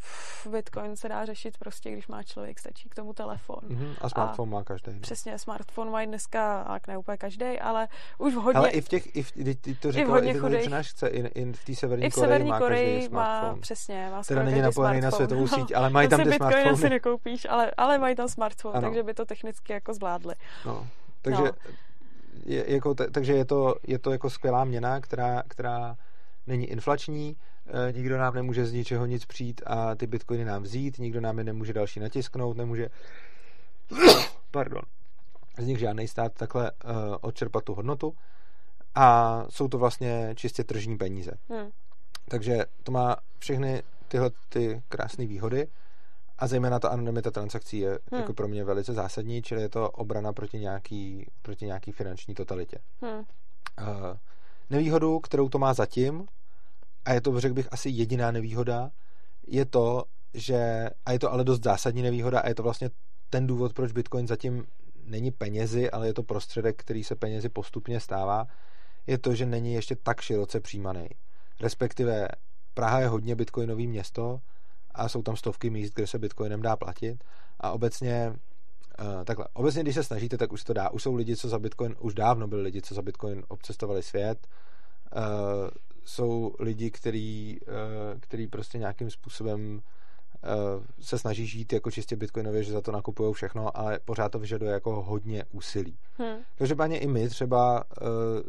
[0.51, 3.59] Bitcoin se dá řešit prostě, když má člověk, stačí k tomu telefon.
[3.68, 3.94] Mm-hmm.
[4.01, 4.92] A smartphone a má každý.
[4.94, 5.01] No.
[5.01, 8.59] Přesně, smartphone mají dneska, a ne úplně každý, ale už v hodně...
[8.59, 11.27] Ale i v těch, i v, ty to říkala, i v hodně i chce, i,
[11.27, 15.01] i v té severní I v Severní Koreji má, má přesně, má Teda není napojený
[15.01, 16.55] na světovou síť, ale mají tam ty smartphony.
[16.55, 18.88] Bitcoin si nekoupíš, ale, ale mají tam smartphone, ano.
[18.88, 20.35] takže by to technicky jako zvládli.
[20.66, 20.87] No.
[21.23, 21.51] Takže no
[22.44, 25.96] je, jako, t- takže je to, je to jako skvělá měna, která, která
[26.46, 27.37] není inflační,
[27.88, 31.38] e, nikdo nám nemůže z ničeho nic přijít a ty bitcoiny nám vzít, nikdo nám
[31.38, 32.88] je nemůže další natisknout, nemůže
[34.51, 34.83] pardon,
[35.59, 36.72] z nich žádný stát takhle e,
[37.20, 38.14] odčerpat tu hodnotu
[38.94, 41.33] a jsou to vlastně čistě tržní peníze.
[41.48, 41.70] Hmm.
[42.29, 45.68] Takže to má všechny tyhle ty krásné výhody
[46.38, 48.20] a zejména ta anonymita transakcí je hmm.
[48.20, 52.79] jako pro mě velice zásadní, čili je to obrana proti nějaký, proti nějaký finanční totalitě.
[53.03, 53.18] Hmm.
[53.18, 53.24] Uh,
[54.70, 56.27] nevýhodu, kterou to má zatím,
[57.05, 58.90] a je to, řekl bych, asi jediná nevýhoda,
[59.46, 62.90] je to, že, a je to ale dost zásadní nevýhoda, a je to vlastně
[63.31, 64.66] ten důvod, proč Bitcoin zatím
[65.05, 68.46] není penězi, ale je to prostředek, který se penězi postupně stává,
[69.07, 71.09] je to, že není ještě tak široce přijímaný.
[71.61, 72.29] Respektive
[72.74, 74.40] Praha je hodně bitcoinový město,
[74.99, 77.25] a jsou tam stovky míst, kde se bitcoinem dá platit
[77.61, 78.35] a obecně
[79.01, 80.91] Uh, takhle, obecně, když se snažíte, tak už to dá.
[80.91, 84.47] Už jsou lidi, co za Bitcoin, už dávno byli lidi, co za Bitcoin obcestovali svět.
[85.17, 85.23] Uh,
[86.05, 89.83] jsou lidi, který, uh, který prostě nějakým způsobem
[91.01, 94.73] se snaží žít jako čistě bitcoinově, že za to nakupují všechno, ale pořád to vyžaduje
[94.73, 95.99] jako hodně úsilí.
[96.19, 96.39] Hmm.
[96.55, 97.85] Každopádně i my třeba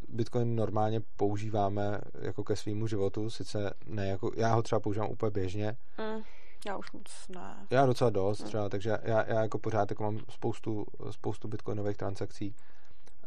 [0.10, 5.32] bitcoin normálně používáme jako ke svýmu životu, sice ne jako, já ho třeba používám úplně
[5.32, 6.22] běžně, hmm
[6.66, 7.68] já už moc ne.
[7.70, 12.56] Já docela dost třeba, takže já, já jako pořád jako mám spoustu, spoustu bitcoinových transakcí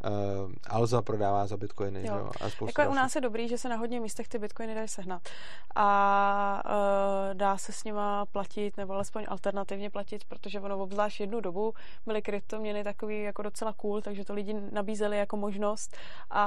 [0.04, 2.06] uh, Alza prodává za bitcoiny.
[2.06, 2.14] Jo.
[2.16, 2.30] Jo?
[2.40, 5.22] A jako u nás je dobrý, že se na hodně místech ty bitcoiny dají sehnat.
[5.74, 11.40] A uh, dá se s nima platit, nebo alespoň alternativně platit, protože ono obzvlášť jednu
[11.40, 11.74] dobu
[12.06, 15.96] byly kryptoměny takový jako docela cool, takže to lidi nabízeli jako možnost
[16.30, 16.44] a,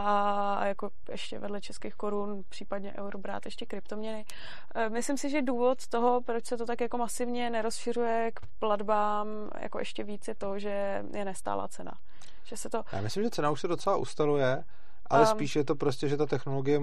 [0.55, 4.25] a jako ještě vedle českých korun, případně euro brát ještě kryptoměny.
[4.75, 9.27] Uh, myslím si, že důvod toho, proč se to tak jako masivně nerozšiřuje k platbám
[9.59, 11.91] jako ještě víc je to, že je nestála cena.
[12.43, 12.83] Že se to...
[12.91, 14.63] Já myslím, že cena už se docela ustaluje.
[15.09, 16.81] Ale um, spíš je to prostě, že ta technologie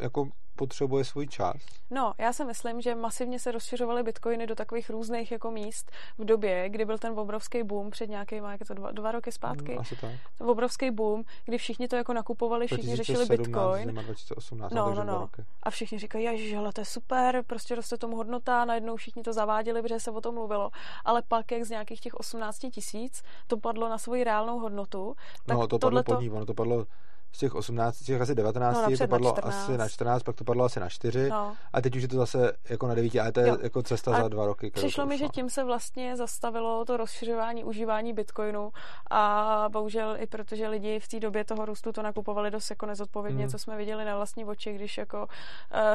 [0.00, 1.56] jako potřebuje svůj čas.
[1.90, 6.24] No, já si myslím, že masivně se rozšiřovaly bitcoiny do takových různých jako míst v
[6.24, 9.72] době, kdy byl ten obrovský boom před nějakými, jak to dva, dva roky zpátky.
[9.72, 10.10] Hmm, asi tak.
[10.40, 13.94] Obrovský boom, kdy všichni to jako nakupovali, všichni 2017, řešili bitcoin.
[13.94, 15.28] 2018, no, no, no.
[15.62, 19.32] A všichni říkají, že hele, to je super, prostě roste tomu hodnota, najednou všichni to
[19.32, 20.70] zaváděli, protože se o tom mluvilo.
[21.04, 25.14] Ale pak, jak z nějakých těch 18 tisíc to padlo na svoji reálnou hodnotu,
[25.46, 26.86] tak no, to padlo pod ní, ono to padlo
[27.32, 30.36] z těch 18, z těch asi 19, no, to padlo na asi na 14, pak
[30.36, 31.56] to padlo asi na 4 no.
[31.72, 33.56] a teď už je to zase jako na 9, ale to je jo.
[33.62, 34.70] jako cesta a za dva roky.
[34.70, 38.72] Přišlo mi, že tím se vlastně zastavilo to rozšiřování užívání bitcoinu
[39.10, 43.42] a bohužel i protože lidi v té době toho růstu to nakupovali dost jako nezodpovědně,
[43.42, 43.50] hmm.
[43.50, 45.26] co jsme viděli na vlastní oči, když jako uh,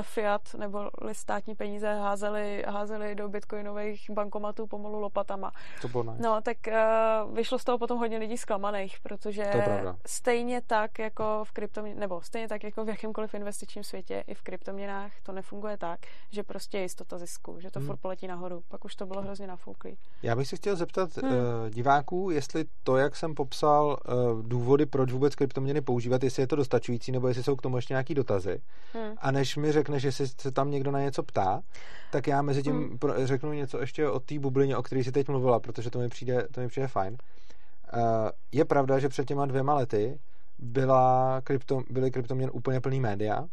[0.01, 5.51] fiat nebo státní peníze házeli, házeli do bitcoinových bankomatů pomalu lopatama.
[5.81, 6.23] To bylo nice.
[6.23, 9.51] No, tak uh, vyšlo z toho potom hodně lidí zklamaných, protože
[10.05, 14.41] stejně tak jako v kryptoměnách, nebo stejně tak jako v jakémkoliv investičním světě, i v
[14.41, 15.99] kryptoměnách to nefunguje tak,
[16.31, 17.87] že prostě je jistota zisku, že to hmm.
[17.87, 18.63] furt poletí nahoru.
[18.67, 19.97] Pak už to bylo hrozně nafouklý.
[20.23, 21.31] Já bych se chtěl zeptat hmm.
[21.31, 21.37] uh,
[21.69, 26.55] diváků, jestli to, jak jsem popsal uh, důvody, proč vůbec kryptoměny používat, jestli je to
[26.55, 28.61] dostačující, nebo jestli jsou k tomu ještě nějaký dotazy.
[28.93, 29.13] Hmm.
[29.17, 31.61] A než mi řekneš, jestli se tam někdo na něco ptá,
[32.11, 32.97] tak já mezi tím hmm.
[32.97, 36.09] pro, řeknu něco ještě o té bublině, o které jsi teď mluvila, protože to mi
[36.09, 37.17] přijde, to mi přijde fajn.
[37.93, 37.99] Uh,
[38.51, 40.19] je pravda, že před těma dvěma lety
[40.59, 43.47] byla krypto, byly kryptoměn úplně plný média.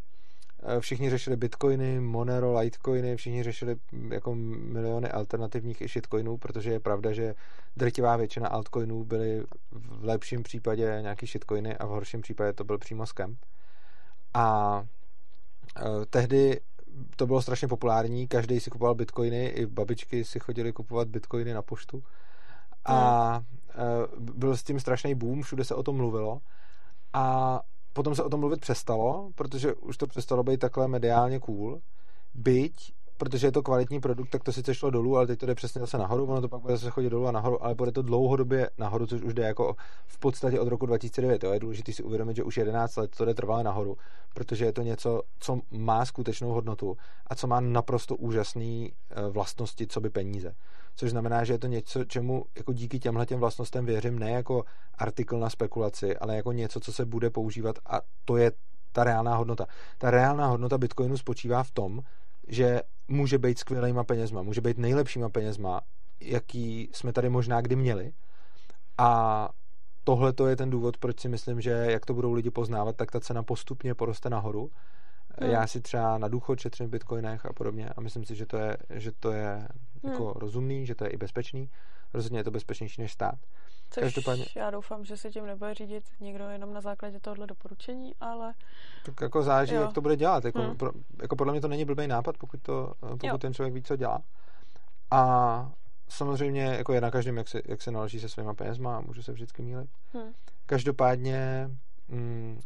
[0.67, 6.71] Eh, všichni řešili bitcoiny, Monero, Litecoiny, všichni řešili mm, jako miliony alternativních i shitcoinů, protože
[6.71, 7.35] je pravda, že
[7.77, 12.77] drtivá většina altcoinů byly v lepším případě nějaký shitcoiny a v horším případě to byl
[12.77, 13.35] přímo scam.
[14.33, 14.83] A
[15.77, 16.59] eh, tehdy
[17.15, 21.61] to bylo strašně populární, každý si kupoval bitcoiny, i babičky si chodili kupovat bitcoiny na
[21.61, 22.03] poštu.
[22.85, 23.45] A hmm.
[23.69, 26.41] Eh, byl s tím strašný boom, všude se o tom mluvilo
[27.15, 27.61] a
[27.93, 31.81] potom se o tom mluvit přestalo, protože už to přestalo být takhle mediálně cool.
[32.33, 35.55] Byť, protože je to kvalitní produkt, tak to sice šlo dolů, ale teď to jde
[35.55, 38.01] přesně zase nahoru, ono to pak bude zase chodit dolů a nahoru, ale bude to
[38.01, 39.75] dlouhodobě nahoru, což už jde jako
[40.07, 41.43] v podstatě od roku 2009.
[41.43, 41.51] Jo.
[41.51, 43.97] Je důležité si uvědomit, že už 11 let to jde trvalé nahoru,
[44.33, 46.97] protože je to něco, co má skutečnou hodnotu
[47.27, 50.55] a co má naprosto úžasné eh, vlastnosti, co by peníze
[50.95, 54.63] což znamená, že je to něco, čemu jako díky těmhle těm vlastnostem věřím ne jako
[54.97, 58.51] artikl na spekulaci, ale jako něco, co se bude používat a to je
[58.91, 59.65] ta reálná hodnota.
[59.97, 62.01] Ta reálná hodnota Bitcoinu spočívá v tom,
[62.47, 65.81] že může být skvělýma penězma, může být nejlepšíma penězma,
[66.19, 68.13] jaký jsme tady možná kdy měli.
[68.97, 69.49] A
[70.03, 73.11] tohle to je ten důvod, proč si myslím, že jak to budou lidi poznávat, tak
[73.11, 74.71] ta cena postupně poroste nahoru
[75.41, 75.51] Hmm.
[75.51, 78.57] Já si třeba na důchod šetřím v bitcoinech a podobně a myslím si, že to
[78.57, 79.67] je, že to je
[80.03, 80.11] hmm.
[80.11, 81.69] jako rozumný, že to je i bezpečný.
[82.13, 83.35] Rozhodně je to bezpečnější než stát.
[83.89, 84.45] Což Každopádně...
[84.55, 88.53] já doufám, že se tím nebude řídit někdo jenom na základě tohohle doporučení, ale...
[89.05, 89.81] Tak jako záží, jo.
[89.81, 90.45] jak to bude dělat.
[90.45, 90.77] Jako, hmm.
[90.77, 93.95] pro, jako podle mě to není blbý nápad, pokud, to, pokud ten člověk ví, co
[93.95, 94.21] dělá.
[95.11, 95.71] A
[96.07, 99.23] samozřejmě jako je na každém, jak se, jak se naloží se svýma penězma a můžu
[99.23, 99.89] se vždycky mílit.
[100.13, 100.33] Hmm.
[100.65, 101.69] Každopádně
[102.07, 102.59] mm,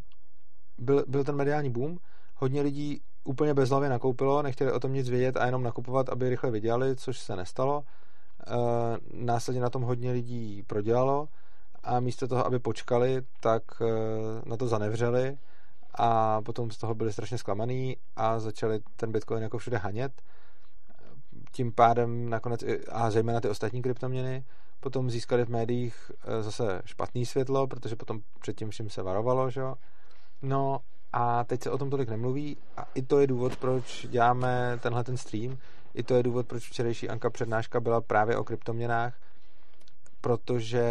[0.78, 1.98] byl, byl ten mediální boom,
[2.36, 6.52] hodně lidí úplně bezhlavě nakoupilo, nechtěli o tom nic vědět a jenom nakupovat, aby rychle
[6.52, 7.84] vydělali, což se nestalo.
[8.48, 8.56] E,
[9.14, 11.28] následně na tom hodně lidí prodělalo
[11.84, 13.86] a místo toho, aby počkali, tak e,
[14.50, 15.38] na to zanevřeli
[15.96, 20.22] a potom z toho byli strašně zklamaný a začali ten Bitcoin jako všude hanět.
[21.52, 24.44] Tím pádem nakonec, a zejména ty ostatní kryptoměny,
[24.80, 29.50] potom získali v médiích e, zase špatný světlo, protože potom před tím vším se varovalo,
[29.50, 29.76] že jo.
[30.42, 30.80] No
[31.14, 35.04] a teď se o tom tolik nemluví a i to je důvod, proč děláme tenhle
[35.04, 35.58] ten stream,
[35.94, 39.20] i to je důvod, proč včerejší Anka přednáška byla právě o kryptoměnách,
[40.22, 40.86] protože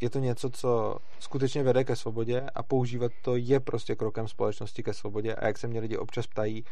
[0.00, 4.82] je to něco, co skutečně vede ke svobodě a používat to je prostě krokem společnosti
[4.82, 6.64] ke svobodě a jak se mě lidi občas ptají,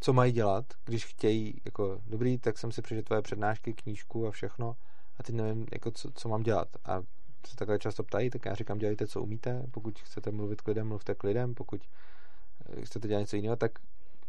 [0.00, 4.30] co mají dělat, když chtějí, jako dobrý, tak jsem si přečetl tvoje přednášky, knížku a
[4.30, 4.76] všechno
[5.18, 7.02] a teď nevím, jako co, co mám dělat a
[7.46, 9.62] se takhle často ptají, tak já říkám, dělejte, co umíte.
[9.70, 11.54] Pokud chcete mluvit k lidem, mluvte k lidem.
[11.54, 11.80] Pokud
[12.78, 13.72] eh, chcete dělat něco jiného, tak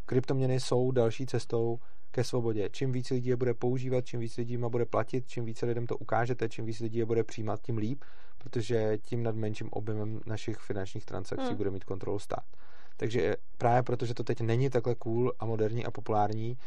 [0.06, 1.80] kryptoměny jsou další cestou
[2.12, 2.70] ke svobodě.
[2.72, 5.88] Čím více lidí je bude používat, čím více lidí má bude platit, čím více lidem
[5.88, 8.04] to ukážete, čím více lidí je bude přijímat, tím líp,
[8.38, 11.56] protože tím nad menším objemem našich finančních transakcí hmm.
[11.56, 12.46] bude mít kontrolu stát.
[12.98, 16.58] Takže právě protože to teď není takhle cool a moderní a populární,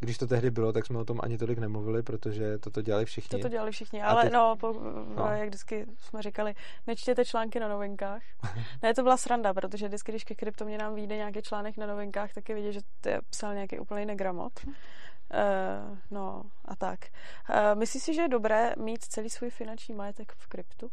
[0.00, 3.42] když to tehdy bylo, tak jsme o tom ani tolik nemluvili, protože toto dělali všichni.
[3.42, 4.32] To dělali všichni, ale teď...
[4.32, 4.72] no, po,
[5.16, 6.54] no, jak vždycky jsme říkali,
[6.86, 8.22] nečtěte články na novinkách.
[8.82, 12.48] ne, to byla sranda, protože vždycky, když ke kryptoměnám vyjde nějaký článek na novinkách, tak
[12.48, 14.52] je vidět, že to je psal nějaký úplný negramot.
[14.64, 16.98] Uh, no a tak.
[17.50, 20.90] Uh, myslíš si, že je dobré mít celý svůj finanční majetek v kryptu?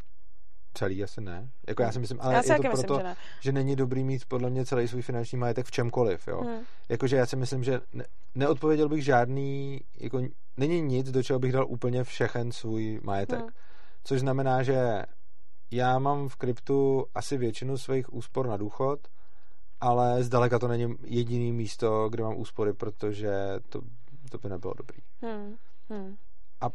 [0.74, 1.50] Celý asi ne.
[1.68, 3.16] Jako já si myslím, ale Já je si to taky proto, myslím, že ne.
[3.40, 6.42] že není dobrý mít podle mě celý svůj finanční majetek v čemkoliv, jo.
[6.42, 6.60] Hmm.
[6.90, 8.06] Jakože já si myslím, že ne,
[8.36, 10.22] neodpověděl bych žádný, jako
[10.58, 13.40] není nic, do čeho bych dal úplně všechen svůj majetek.
[13.40, 13.50] Hmm.
[14.04, 15.04] Což znamená, že
[15.72, 19.00] já mám v kryptu asi většinu svých úspor na důchod,
[19.82, 23.82] ale zdaleka to není jediný místo, kde mám úspory, protože to,
[24.32, 24.98] to by nebylo dobrý.
[25.22, 25.56] Hmm.
[25.90, 26.16] Hmm.
[26.64, 26.70] Uh,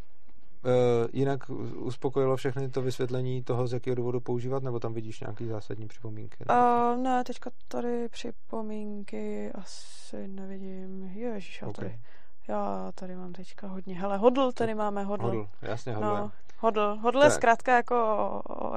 [1.12, 5.88] jinak uspokojilo všechny to vysvětlení toho, z jakého důvodu používat, nebo tam vidíš nějaký zásadní
[5.88, 6.44] připomínky?
[6.50, 11.04] Uh, ne, teďka tady připomínky asi nevidím.
[11.04, 11.76] Ježiš, já OK.
[11.76, 11.98] tady,
[12.48, 14.00] já tady mám teďka hodně.
[14.00, 15.26] Hele, hodl, tady máme hodl.
[15.26, 16.06] Hodl, jasně, hodl.
[16.06, 16.98] No, hodl.
[17.02, 17.96] Hodl je zkrátka jako,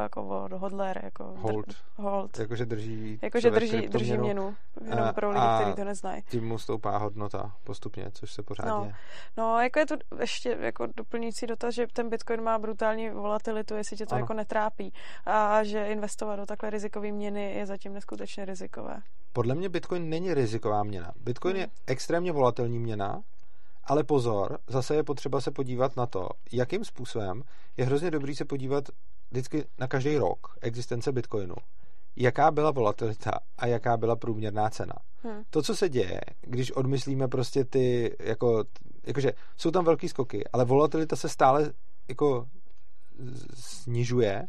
[0.02, 1.66] jako od hodler, jako Hold.
[1.68, 2.40] Dr, hold.
[2.40, 4.56] Jakože drží Jakože drží, drží měnu.
[4.90, 6.22] Jenom A- pro lidi, kteří to neznají.
[6.30, 8.82] Tím mu stoupá hodnota postupně, což se pořád No.
[8.82, 8.96] děje.
[9.38, 13.98] No, jako je to ještě jako doplňující dotaz, že ten Bitcoin má brutální volatilitu, jestli
[13.98, 14.24] tě to Ano.
[14.24, 14.94] jako netrápí.
[15.26, 18.98] A že investovat do takhle rizikové měny je zatím neskutečně rizikové.
[19.34, 21.12] Podle mě Bitcoin není riziková měna.
[21.24, 21.72] Bitcoin je Hmm.
[21.88, 23.22] extrémně volatilní měna,
[23.84, 27.44] ale pozor, zase je potřeba se podívat na to, jakým způsobem
[27.78, 28.84] je hrozně dobrý se podívat
[29.32, 31.56] vždycky na každý rok existence Bitcoinu.
[32.16, 34.94] Jaká byla volatilita a jaká byla průměrná cena.
[35.24, 35.44] Hm.
[35.50, 38.64] To, co se děje, když odmyslíme prostě ty, jako,
[39.04, 41.74] jakože jsou tam velký skoky, ale volatilita se stále
[42.08, 42.48] jako
[43.54, 44.48] snižuje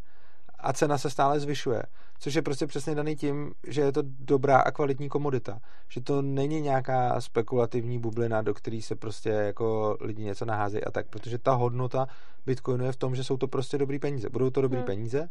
[0.62, 1.82] a cena se stále zvyšuje.
[2.18, 5.58] Což je prostě přesně daný tím, že je to dobrá a kvalitní komodita.
[5.88, 10.90] Že to není nějaká spekulativní bublina, do který se prostě jako lidi něco naházejí a
[10.90, 12.06] tak, protože ta hodnota
[12.46, 14.28] Bitcoinu je v tom, že jsou to prostě dobrý peníze.
[14.30, 14.86] Budou to dobrý Hmm.
[14.86, 15.28] peníze,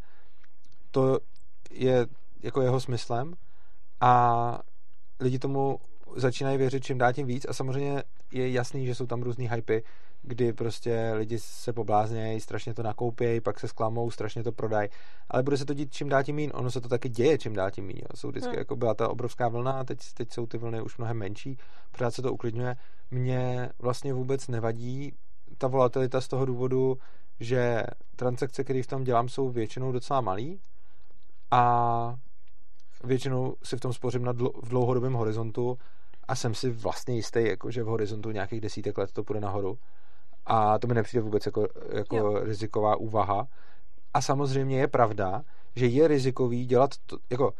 [0.91, 1.19] to
[1.71, 2.07] je
[2.43, 3.33] jako jeho smyslem
[4.01, 4.59] a
[5.19, 5.79] lidi tomu
[6.15, 9.83] začínají věřit čím dál tím víc a samozřejmě je jasný, že jsou tam různý hypy,
[10.23, 14.89] kdy prostě lidi se pobláznějí, strašně to nakoupějí, pak se sklamou, strašně to prodají,
[15.29, 16.51] ale bude se to dít čím dál tím mín.
[16.53, 17.97] Ono se to taky děje čím dál tím mín.
[17.97, 18.07] jo.
[18.15, 18.59] Jsou vždycky, Hmm.
[18.59, 21.57] jako byla ta obrovská vlna a teď, teď jsou ty vlny už mnohem menší,
[21.91, 22.75] pořád se to uklidňuje.
[23.11, 25.13] Mně vlastně vůbec nevadí
[25.57, 26.97] ta volatilita z toho důvodu,
[27.39, 27.83] že
[28.15, 30.59] transakce, které v tom dělám, jsou většinou docela malý
[31.51, 32.15] a
[33.03, 35.77] většinou si v tom spořím na dl- v dlouhodobém horizontu
[36.27, 39.77] a jsem si vlastně jistý, jako, že v horizontu nějakých desítek let to půjde nahoru.
[40.53, 42.39] A to mi nepřijde vůbec jako, jako Jo.
[42.43, 43.47] riziková úvaha.
[44.13, 45.43] A samozřejmě je pravda,
[45.75, 47.53] že je rizikový dělat to, jako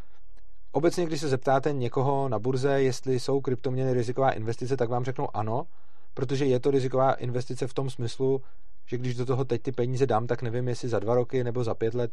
[0.72, 5.28] obecně, když se zeptáte někoho na burze, jestli jsou kryptoměny riziková investice, tak vám řeknou
[5.36, 5.68] ano,
[6.14, 8.42] protože je to riziková investice v tom smyslu,
[8.86, 11.64] že když do toho teď ty peníze dám, tak nevím, jestli za dva roky nebo
[11.64, 12.12] za pět let,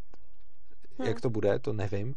[0.99, 1.09] Hmm.
[1.09, 2.14] jak to bude, to nevím.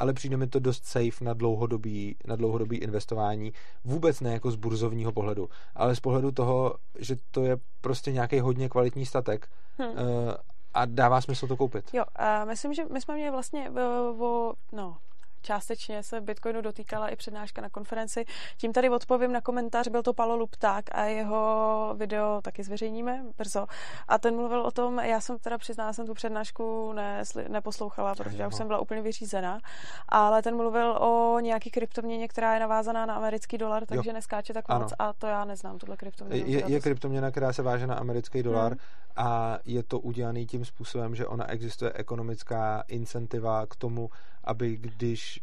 [0.00, 3.52] Ale přijde mi to dost safe na dlouhodobý, na dlouhodobý investování.
[3.84, 8.40] Vůbec ne jako z burzovního pohledu, ale z pohledu toho, že to je prostě nějaký
[8.40, 9.82] hodně kvalitní statek Hm.
[9.82, 10.34] eh,
[10.74, 11.84] a dává smysl to koupit.
[11.94, 14.96] Jo, a myslím, že my jsme měli vlastně o, o no,
[15.42, 18.24] částečně se Bitcoinu dotýkala i přednáška na konferenci.
[18.56, 23.66] Tím tady odpovím na komentář, byl to Palo Lupták a jeho video taky zveřejníme brzo.
[24.08, 28.42] A ten mluvil o tom, já jsem teda přiznala, jsem tu přednášku nesli, neposlouchala, protože
[28.42, 28.56] já už Jo.
[28.56, 29.60] jsem byla úplně vyřízená,
[30.08, 34.64] ale ten mluvil o nějaký kryptoměně, která je navázaná na americký dolar, takže neskáče tak
[34.68, 34.80] Ano.
[34.80, 36.50] moc a to já neznám, tuhle kryptoměnu.
[36.50, 38.78] Je, je to- kryptoměna, která se váže na americký dolar Hmm.
[39.16, 44.10] a je to udělaný tím způsobem, že ona existuje ekonomická incentiva k tomu,
[44.50, 45.40] aby když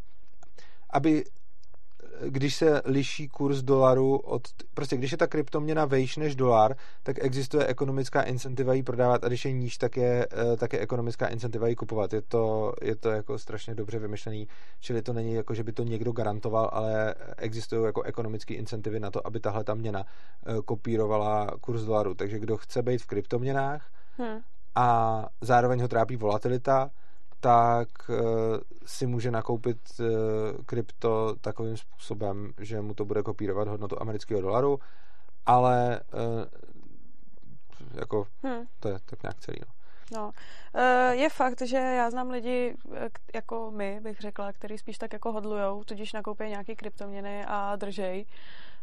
[0.90, 1.24] aby
[2.28, 4.42] když se liší kurz dolaru od,
[4.74, 9.28] prostě když je ta kryptoměna vejš než dolar, tak existuje ekonomická incentiva ji prodávat a
[9.28, 12.14] když je níž, tak je, eh, tak je ekonomická incentiva ji kupovat.
[12.14, 14.48] Je to, je to jako strašně dobře vymyšlený,
[14.80, 19.12] čili to není jako, že by to někdo garantoval, ale existují jako ekonomické incentivy na
[19.12, 22.14] to, aby tahle ta měna eh, kopírovala kurz dolaru.
[22.14, 24.42] Takže kdo chce být v kryptoměnách Hm.
[24.76, 26.90] a zároveň ho trápí volatilita,
[27.40, 28.16] tak eh,
[28.86, 30.04] si může nakoupit eh,
[30.66, 34.80] krypto takovým způsobem, že mu to bude kopírovat hodnotu amerického dolaru,
[35.46, 36.46] ale eh,
[37.94, 38.66] jako Hm.
[38.80, 39.58] to je tak nějak celý.
[39.60, 39.74] No.
[40.12, 40.32] No,
[41.12, 42.76] je fakt, že já znám lidi
[43.34, 48.26] jako my, bych řekla, který spíš tak jako hodlujou, tudíž nakoupí nějaký kryptoměny a držej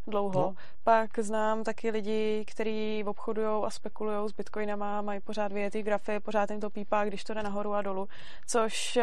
[0.06, 0.40] dlouho.
[0.40, 0.54] No.
[0.84, 6.50] Pak znám taky lidi, kteří obchodují a spekulují s bitcoinama, mají pořád vyjetý grafy, pořád
[6.50, 8.08] jim to pípá, když to jde nahoru a dolů,
[8.46, 8.98] což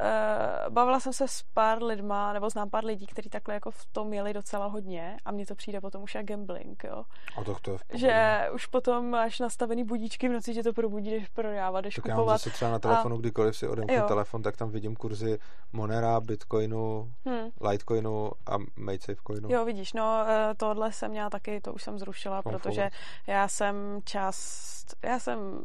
[0.00, 3.86] eh, bavila jsem se s pár lidma, nebo znám pár lidí, kteří takhle jako v
[3.86, 7.04] tom měli docela hodně a mně to přijde potom už jak gambling, jo.
[7.36, 7.98] A to, to je v pohodě.
[8.06, 12.04] Že už potom máš nastavený budíčky v noci, že to probudí, jdeš prodávat, jdeš tak
[12.06, 12.40] já mám kupovat.
[12.40, 14.04] zase třeba na telefonu, kdykoliv si odemknu Jo.
[14.08, 15.38] telefon, tak tam vidím kurzy
[15.72, 17.50] Monera, Bitcoinu, Hm.
[17.70, 19.48] Litecoinu a MadeSafeCoinu.
[19.52, 22.68] Jo, vidíš, no eh, tohle jsem měla taky, to už jsem zrušila, Confluence.
[22.68, 22.90] protože
[23.26, 25.60] já jsem část, já jsem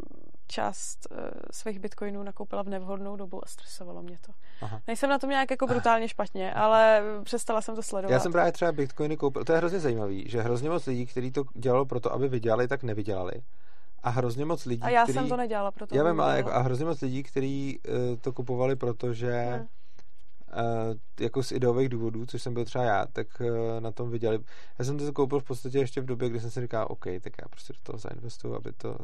[0.48, 1.18] část uh,
[1.52, 4.32] svých bitcoinů nakoupila v nevhodnou dobu a stresovalo mě to.
[4.62, 4.82] Aha.
[4.88, 8.14] Nejsem na tom nějak jako brutálně špatně, ale přestala jsem to sledovat.
[8.14, 11.32] Já jsem právě třeba bitcoiny koupil, to je hrozně zajímavý, že hrozně moc lidí, kteří
[11.32, 13.34] to dělalo proto, aby vydělali, tak nevydělali.
[14.04, 15.14] A hrozně moc lidí, A já který...
[15.14, 15.96] jsem to nedělala proto.
[15.96, 19.68] Já vím, ale jako, a hrozně moc lidí, kteří uh, to kupovali, protože hmm
[20.48, 23.48] Uh, jako z ideových důvodů, což jsem byl třeba já, tak uh,
[23.80, 24.40] na tom viděli.
[24.80, 27.34] Já jsem to koupil v podstatě ještě v době, kdy jsem si říkal, OK, tak
[27.42, 28.98] já prostě do toho zainvestuju, aby to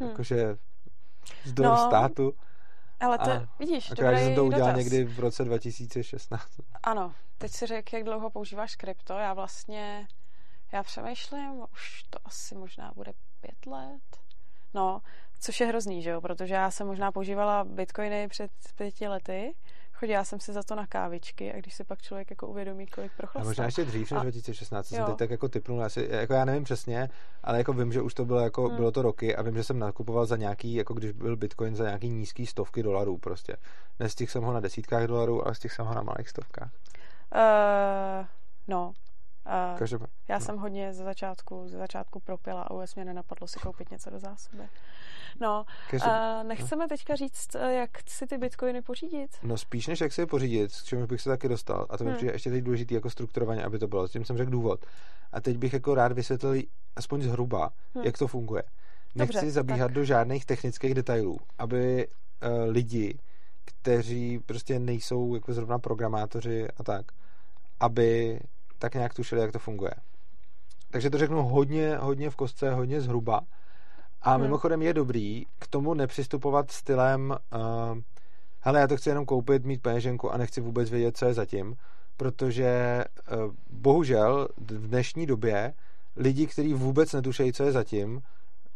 [0.00, 0.10] hmm.
[0.10, 0.56] jakože
[1.44, 2.34] zdroj no, státu.
[3.00, 4.78] Ale to, a vidíš, že jsem to udělal dotaz.
[4.78, 6.48] někdy v roce 2016.
[6.82, 9.12] Ano, teď si řekl, jak dlouho používáš krypto.
[9.12, 10.08] Já vlastně,
[10.72, 14.16] já přemýšlím, už to asi možná bude pět let.
[14.74, 15.00] No,
[15.40, 19.54] což je hrozný, že jo, protože já jsem možná používala bitcoiny před pěti lety
[19.98, 23.12] Chodila jsem si za to na kávičky a když se pak člověk jako uvědomí, kolik
[23.16, 23.42] prochlastal.
[23.42, 26.64] A možná ještě dřív než 2016, jsem teď tak jako typnul, asi, jako já nevím
[26.64, 27.08] přesně,
[27.42, 28.76] ale jako vím, že už to bylo jako, hmm.
[28.76, 31.84] bylo to roky a vím, že jsem nakupoval za nějaký, jako když byl Bitcoin za
[31.84, 33.56] nějaký nízký stovky dolarů prostě.
[34.00, 36.70] Nestihl jsem ho na desítkách dolarů, ale stihl jsem ho na malých stovkách.
[37.34, 38.26] Uh,
[38.68, 38.92] no,
[39.48, 40.44] Uh, Každopád, já no.
[40.44, 44.18] jsem hodně ze začátku, ze začátku propila a vůbec mě nenapadlo si koupit něco do
[44.18, 44.62] zásoby.
[45.40, 45.64] No,
[46.02, 46.88] a nechceme no.
[46.88, 49.30] teďka říct, eh, jak si ty bitcoiny pořídit?
[49.42, 51.86] No spíš než jak si je pořídit, k čemu bych se taky dostal.
[51.90, 52.16] A to mi hmm.
[52.16, 54.08] přijde ještě teď důležitý jako strukturovaně, aby to bylo.
[54.08, 54.86] S tím jsem řekl důvod.
[55.32, 56.62] A teď bych jako rád vysvětlil
[56.96, 58.04] aspoň zhruba, hmm.
[58.04, 58.62] jak to funguje.
[59.14, 59.94] Nechci Dobře, zabíhat tak.
[59.94, 63.18] do žádných technických detailů, aby uh, lidi,
[63.64, 67.06] kteří prostě nejsou jako zrovna programátoři a tak,
[67.80, 68.40] aby
[68.78, 69.90] tak nějak tušili, jak to funguje.
[70.90, 73.40] Takže to řeknu hodně, hodně v kostce, hodně zhruba.
[74.22, 74.42] A hmm.
[74.42, 77.98] mimochodem je dobrý k tomu nepřistupovat stylem uh,
[78.60, 81.76] hele, já to chci jenom koupit, mít peněženku a nechci vůbec vědět, co je zatím,
[82.16, 85.74] protože uh, bohužel v dnešní době
[86.16, 88.22] lidi, kteří vůbec netušejí, co je zatím,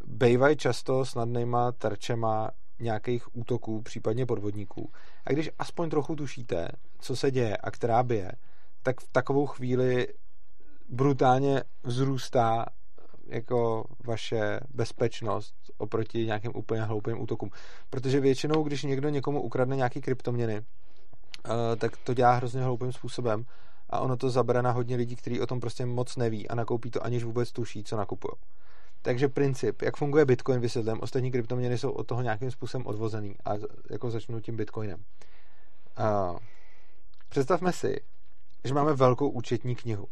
[0.06, 2.50] bejvají často snadnýma terčema
[2.80, 4.90] nějakých útoků, případně podvodníků.
[5.26, 8.32] A když aspoň trochu tušíte, co se děje a která bije,
[8.82, 10.08] tak v takovou chvíli
[10.88, 12.66] brutálně vzrůstá
[13.26, 17.50] jako vaše bezpečnost oproti nějakým úplně hloupým útokům.
[17.90, 23.44] Protože většinou, když někdo někomu ukradne nějaký kryptoměny, eh, tak to dělá hrozně hloupým způsobem
[23.90, 26.90] a ono to zabere na hodně lidí, kteří o tom prostě moc neví a nakoupí
[26.90, 28.32] to, aniž vůbec tuší, co nakupují.
[29.02, 33.50] Takže princip, jak funguje Bitcoin, vysvětlím, ostatní kryptoměny jsou od toho nějakým způsobem odvozený a
[33.90, 35.04] jako začnu tím Bitcoinem.
[35.98, 36.38] Uh,
[37.28, 38.00] představme si,
[38.64, 40.08] že máme velkou účetní knihu.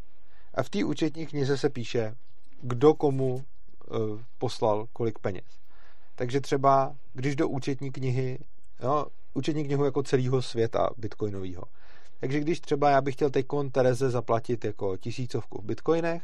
[0.55, 2.15] A v té účetní knize se píše,
[2.63, 3.43] kdo komu uh,
[4.39, 5.45] poslal kolik peněz.
[6.15, 8.39] Takže třeba, když do účetní knihy,
[8.83, 11.63] jo, účetní knihu jako celého světa bitcoinového.
[12.21, 16.23] Takže když třeba já bych chtěl teď Tereze zaplatit jako tisícovku v bitcoinech,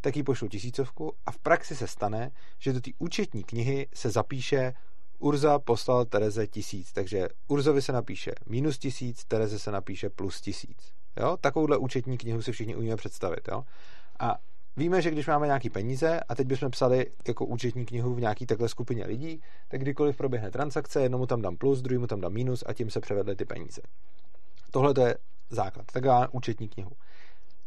[0.00, 4.10] tak jí pošlu tisícovku a v praxi se stane, že do té účetní knihy se
[4.10, 4.74] zapíše
[5.18, 10.92] Urza poslal Tereze tisíc, takže Urzovi se napíše minus tisíc, Tereze se napíše plus tisíc.
[11.16, 11.36] Jo?
[11.40, 13.48] Takovouhle účetní knihu si všichni umíme představit.
[13.52, 13.64] Jo?
[14.20, 14.38] A
[14.76, 18.46] víme, že když máme nějaký peníze a teď bychom psali jako účetní knihu v nějaký
[18.46, 22.64] takhle skupině lidí, tak kdykoliv proběhne transakce, jednomu tam dám plus, druhému tam dám minus
[22.66, 23.82] a tím se převedly ty peníze.
[24.70, 25.18] Tohle to je
[25.50, 26.90] základ, taková účetní knihu.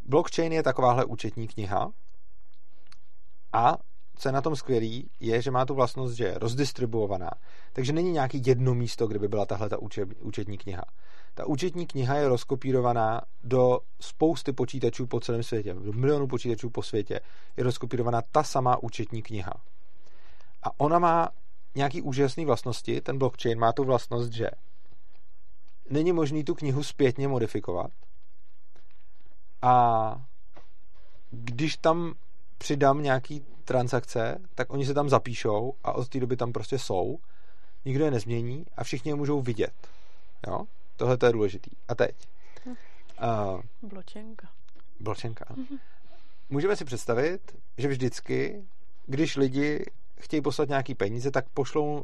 [0.06, 1.92] Blockchain je takováhle účetní kniha
[3.54, 3.78] a
[4.16, 7.30] co je na tom skvělý, je, že má tu vlastnost, že je rozdistribuovaná.
[7.74, 9.78] Takže není nějaký jedno místo, kde by byla tahle ta
[10.22, 10.84] účetní kniha.
[11.34, 16.84] Ta účetní kniha je rozkopírovaná do spousty počítačů po celém světě, do milionů počítačů po
[16.84, 17.20] světě.
[17.58, 19.54] Je rozkopírovaná ta samá účetní kniha.
[20.64, 21.30] A ona má
[21.76, 23.02] nějaký úžasné vlastnosti.
[23.02, 24.50] Ten blockchain má tu vlastnost, že
[25.90, 27.92] není možný tu knihu zpětně modifikovat.
[29.62, 30.16] A
[31.32, 32.14] když tam
[32.58, 37.20] přidám nějaký transakce, tak oni se tam zapíšou a od té doby tam prostě jsou.
[37.86, 39.74] Nikdo je nezmění a všichni je můžou vidět.
[40.48, 40.66] Jo?
[40.96, 41.72] Tohle to je důležitý.
[41.88, 42.28] A teď.
[42.66, 44.50] Uh, bločenka.
[45.00, 45.46] Bločenka.
[45.46, 45.80] Mm-hmm.
[46.50, 48.66] Můžeme si představit, že vždycky,
[49.06, 49.86] když lidi
[50.20, 52.04] chtějí poslat nějaký peníze, tak pošlou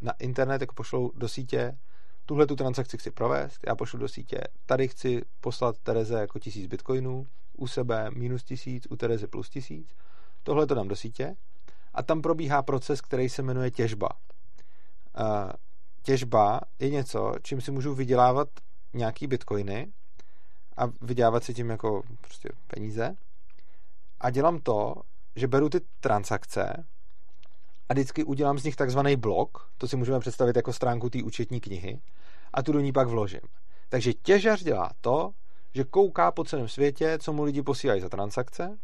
[0.00, 1.78] na internet, jako pošlou do sítě,
[2.26, 6.66] tuhle tu transakci chci provést, já pošlu do sítě, tady chci poslat Tereze jako tisíc
[6.66, 7.26] bitcoinů,
[7.56, 9.94] u sebe minus tisíc, u Terezy plus tisíc,
[10.42, 11.36] tohle to dám do sítě
[11.94, 14.08] a tam probíhá proces, který se jmenuje těžba.
[16.10, 18.48] Těžba je něco, čím si můžu vydělávat
[18.94, 19.92] nějaký bitcoiny
[20.76, 23.14] a vydělávat si tím jako prostě peníze.
[24.20, 24.94] A dělám to,
[25.36, 26.86] že beru ty transakce
[27.88, 31.60] a vždycky udělám z nich takzvaný blok, to si můžeme představit jako stránku té účetní
[31.60, 32.00] knihy,
[32.52, 33.40] a tu do ní pak vložím.
[33.88, 35.30] Takže těžař dělá to,
[35.74, 38.78] že kouká po celém světě, co mu lidi posílají za transakce,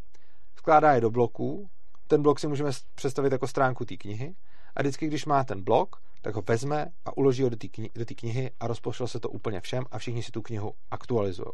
[0.56, 1.70] skládá je do bloků,
[2.06, 4.34] ten blok si můžeme představit jako stránku té knihy
[4.76, 8.14] a vždycky, když má ten blok, tak ho vezme a uloží ho do té kni-
[8.16, 11.48] knihy a rozpošle se to úplně všem a všichni si tu knihu aktualizují.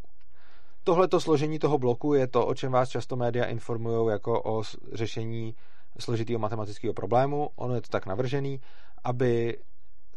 [0.84, 4.62] Tohleto složení toho bloku je to, o čem vás často média informují jako o
[4.92, 5.54] řešení
[5.98, 7.50] složitého matematického problému.
[7.56, 8.60] Ono je to tak navržený,
[9.04, 9.58] aby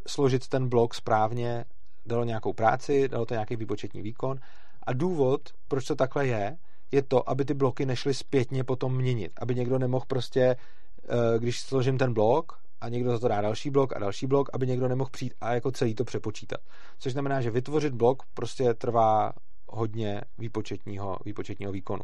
[0.07, 1.65] složit ten blok správně
[2.05, 4.39] dalo nějakou práci, dalo to nějaký výpočetní výkon.
[4.83, 6.57] A důvod, proč to takhle je,
[6.91, 9.31] je to, aby ty bloky nešly zpětně potom měnit.
[9.41, 13.69] Aby někdo nemohl prostě, eh, když složím ten blok a někdo za to dá další
[13.69, 16.61] blok a další blok, aby někdo nemohl přijít a jako celý to přepočítat.
[16.99, 19.33] Což znamená, že vytvořit blok prostě trvá
[19.67, 22.03] hodně výpočetního, výpočetního výkonu.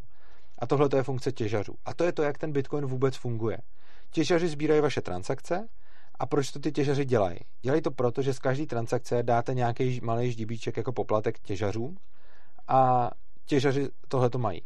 [0.60, 1.74] A tohle to je funkce těžařů.
[1.86, 3.58] A to je to, jak ten Bitcoin vůbec funguje.
[4.12, 5.68] Těžaři sbírají vaše transakce
[6.20, 7.38] a proč to ty těžaři dělají?
[7.62, 11.98] Dělají to proto, že z každé transakce dáte nějaký malý ždíbíček jako poplatek těžařům
[12.68, 13.10] a
[13.46, 14.62] těžaři tohle to mají.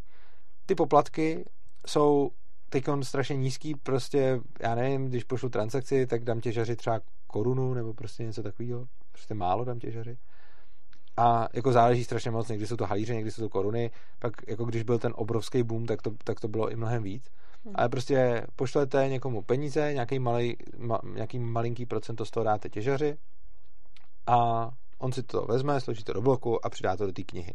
[0.65, 1.45] Ty poplatky
[1.87, 2.29] jsou
[2.81, 7.93] teď strašně nízký, prostě, já nevím, když pošlu transakci, tak dám těžaři třeba korunu nebo
[7.93, 10.17] prostě něco takového, prostě málo dám těžaři.
[11.17, 14.65] A jako záleží strašně moc, někdy jsou to halíře, někdy jsou to koruny, pak jako
[14.65, 17.29] když byl ten obrovský boom, tak to, tak to bylo i mnohem víc.
[17.65, 17.73] Hmm.
[17.77, 23.17] Ale prostě pošlete někomu peníze, nějaký, malý, ma, nějaký malinký procento z toho dáte těžaři
[24.27, 24.69] a
[24.99, 27.53] on si to vezme, složí to do bloku a přidá to do té knihy.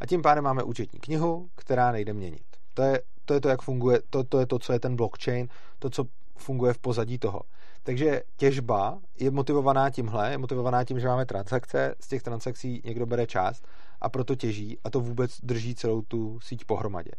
[0.00, 2.44] A tím pádem máme účetní knihu, která nejde měnit.
[2.74, 5.48] To je to, je to jak funguje, to, to je to, co je ten blockchain,
[5.78, 6.04] to, co
[6.36, 7.42] funguje v pozadí toho.
[7.82, 13.06] Takže těžba je motivovaná tímhle, je motivovaná tím, že máme transakce, z těch transakcí někdo
[13.06, 13.66] bere část
[14.00, 17.10] a proto těží a to vůbec drží celou tu síť pohromadě.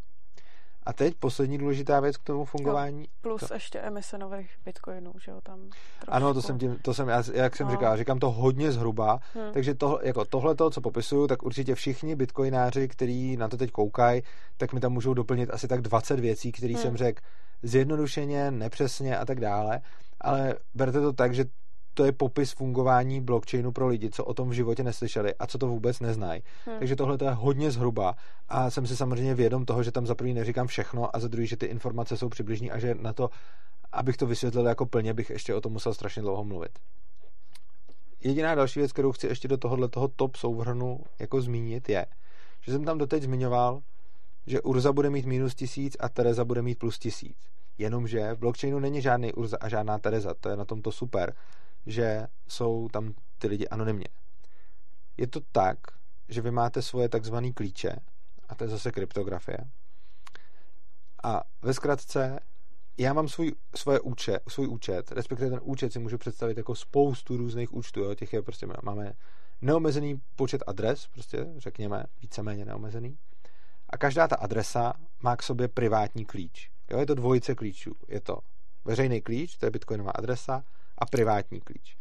[0.84, 3.02] A teď poslední důležitá věc k tomu fungování.
[3.02, 3.54] No, plus to...
[3.54, 5.80] ještě emise nových bitcoinů, že jo, tam trošku.
[6.08, 7.72] Ano, to jsem, tím, to jsem já, jak jsem no.
[7.72, 9.54] říkal, říkám to hodně zhruba, hmm.
[9.54, 14.22] takže to, jako tohle, co popisuju, tak určitě všichni bitcoináři, kteří na to teď koukají,
[14.58, 16.82] tak mi tam můžou doplnit asi tak 20 věcí, které hmm.
[16.82, 17.22] jsem řekl
[17.64, 19.82] zjednodušeně, nepřesně a tak dále,
[20.22, 21.46] ale berte to tak, že
[21.94, 25.58] to je popis fungování blockchainu pro lidi, co o tom v životě neslyšeli a co
[25.58, 26.44] to vůbec neznají.
[26.66, 26.80] Hmm.
[26.80, 28.16] Takže tohle to je hodně zhruba
[28.50, 31.48] a jsem si samozřejmě vědom toho, že tam za první neříkám všechno a za druhý,
[31.48, 33.30] že ty informace jsou přibližní a že na to,
[33.92, 36.80] abych to vysvětlil jako plně, bych ještě o tom musel strašně dlouho mluvit.
[38.24, 42.06] Jediná další věc, kterou chci ještě do tohohle toho top souvrhnu jako zmínit, je,
[42.62, 43.82] že jsem tam doteď zmiňoval,
[44.48, 47.38] že Urza bude mít minus tisíc a Tereza bude mít plus tisíc.
[47.78, 51.34] Jenomže v blockchainu není žádný Urza a žádná Tereza, to je na tomto super
[51.86, 54.08] že jsou tam ty lidi anonymně.
[55.18, 55.78] Je to tak,
[56.30, 57.96] že vy máte svoje takzvané klíče,
[58.50, 59.58] a to je zase kryptografie.
[61.24, 62.40] A ve zkratce,
[62.98, 67.38] já mám svůj, svoje účet, svůj účet, respektive ten účet si můžu představit jako spoustu
[67.38, 69.14] různých účtů, jo, těch je prostě, máme
[69.62, 73.18] neomezený počet adres, prostě řekněme víceméně neomezený.
[73.90, 76.72] A každá ta adresa má k sobě privátní klíč.
[76.92, 77.96] Jo, je to dvojice klíčů.
[78.08, 78.40] Je to
[78.86, 80.64] veřejný klíč, to je bitcoinová adresa,
[81.02, 81.98] a privátní klíč.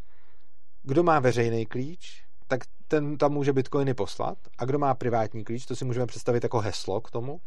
[0.82, 5.66] Kdo má veřejný klíč, tak ten tam může bitcoiny poslat a kdo má privátní klíč,
[5.66, 7.40] to si můžeme představit jako heslo k tomu,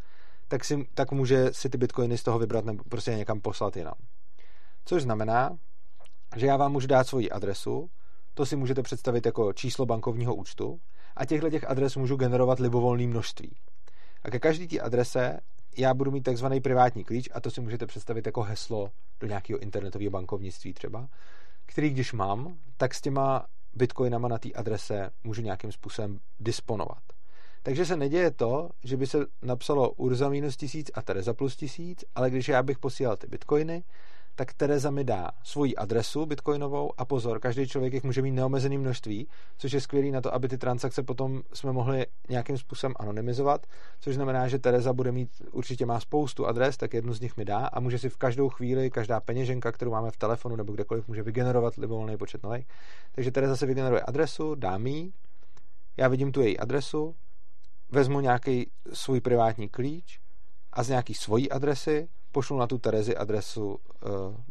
[0.47, 3.95] tak, si, tak může si ty bitcoiny z toho vybrat nebo prostě někam poslat jinam.
[4.85, 5.57] Což znamená,
[6.35, 7.89] že já vám můžu dát svoji adresu,
[8.33, 10.79] to si můžete představit jako číslo bankovního účtu
[11.15, 13.55] a těchto těch adres můžu generovat libovolné množství.
[14.23, 15.39] A ke každé té adrese
[15.77, 19.59] já budu mít takzvaný privátní klíč a to si můžete představit jako heslo do nějakého
[19.59, 21.07] internetového bankovnictví třeba
[21.73, 27.03] který když mám, tak s těma bitcoinama na té adrese můžu nějakým způsobem disponovat.
[27.63, 32.05] Takže se neděje to, že by se napsalo Urza minus tisíc a Tereza plus tisíc,
[32.15, 33.83] ale když já bych posílal ty bitcoiny,
[34.35, 38.77] tak Tereza mi dá svoji adresu bitcoinovou a pozor, každý člověk jich může mít neomezený
[38.77, 39.27] množství,
[39.57, 43.67] což je skvělý na to, aby ty transakce potom jsme mohli nějakým způsobem anonymizovat,
[43.99, 47.45] což znamená, že Tereza bude mít, určitě má spoustu adres, tak jednu z nich mi
[47.45, 51.07] dá a může si v každou chvíli, každá peněženka, kterou máme v telefonu nebo kdekoliv,
[51.07, 52.67] může vygenerovat libovolný počet nových.
[53.11, 55.11] Takže Tereza si vygeneruje adresu, dá mi
[55.97, 57.15] já vidím tu její adresu,
[57.91, 60.19] vezmu nějaký svůj privátní klíč
[60.73, 63.77] a z nějaký svojí adresy pošlu na tu Terezi adresu uh,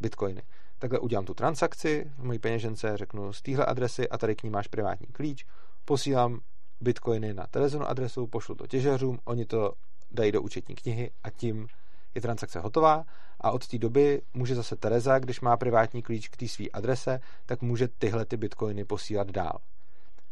[0.01, 0.43] bitcoiny.
[0.78, 4.51] Takhle udělám tu transakci v mojí peněžence, řeknu z téhle adresy a tady k ní
[4.51, 5.47] máš privátní klíč,
[5.85, 6.41] posílám
[6.80, 9.74] bitcoiny na Terezinu adresu, pošlu to těžařům, oni to
[10.11, 11.66] dají do účetní knihy a tím
[12.14, 13.05] je transakce hotová
[13.41, 17.20] a od té doby může zase Tereza, když má privátní klíč k té své adrese,
[17.47, 19.59] tak může tyhle ty bitcoiny posílat dál.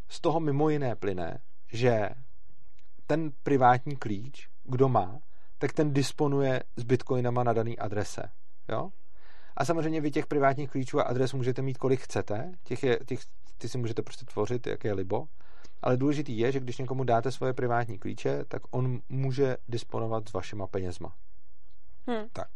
[0.09, 1.39] Z toho mimo jiné plyne,
[1.73, 2.09] že
[3.07, 5.19] ten privátní klíč, kdo má,
[5.61, 8.23] tak ten disponuje s bitcoinama na daný adrese.
[8.69, 8.91] Jo?
[9.57, 13.21] A samozřejmě vy těch privátních klíčů a adres můžete mít kolik chcete, těch je, těch,
[13.59, 15.25] ty si můžete prostě tvořit, jak je libo,
[15.83, 20.33] ale důležitý je, že když někomu dáte svoje privátní klíče, tak on může disponovat s
[20.33, 21.15] vašima penězma.
[22.07, 22.25] Hmm.
[22.33, 22.49] Tak.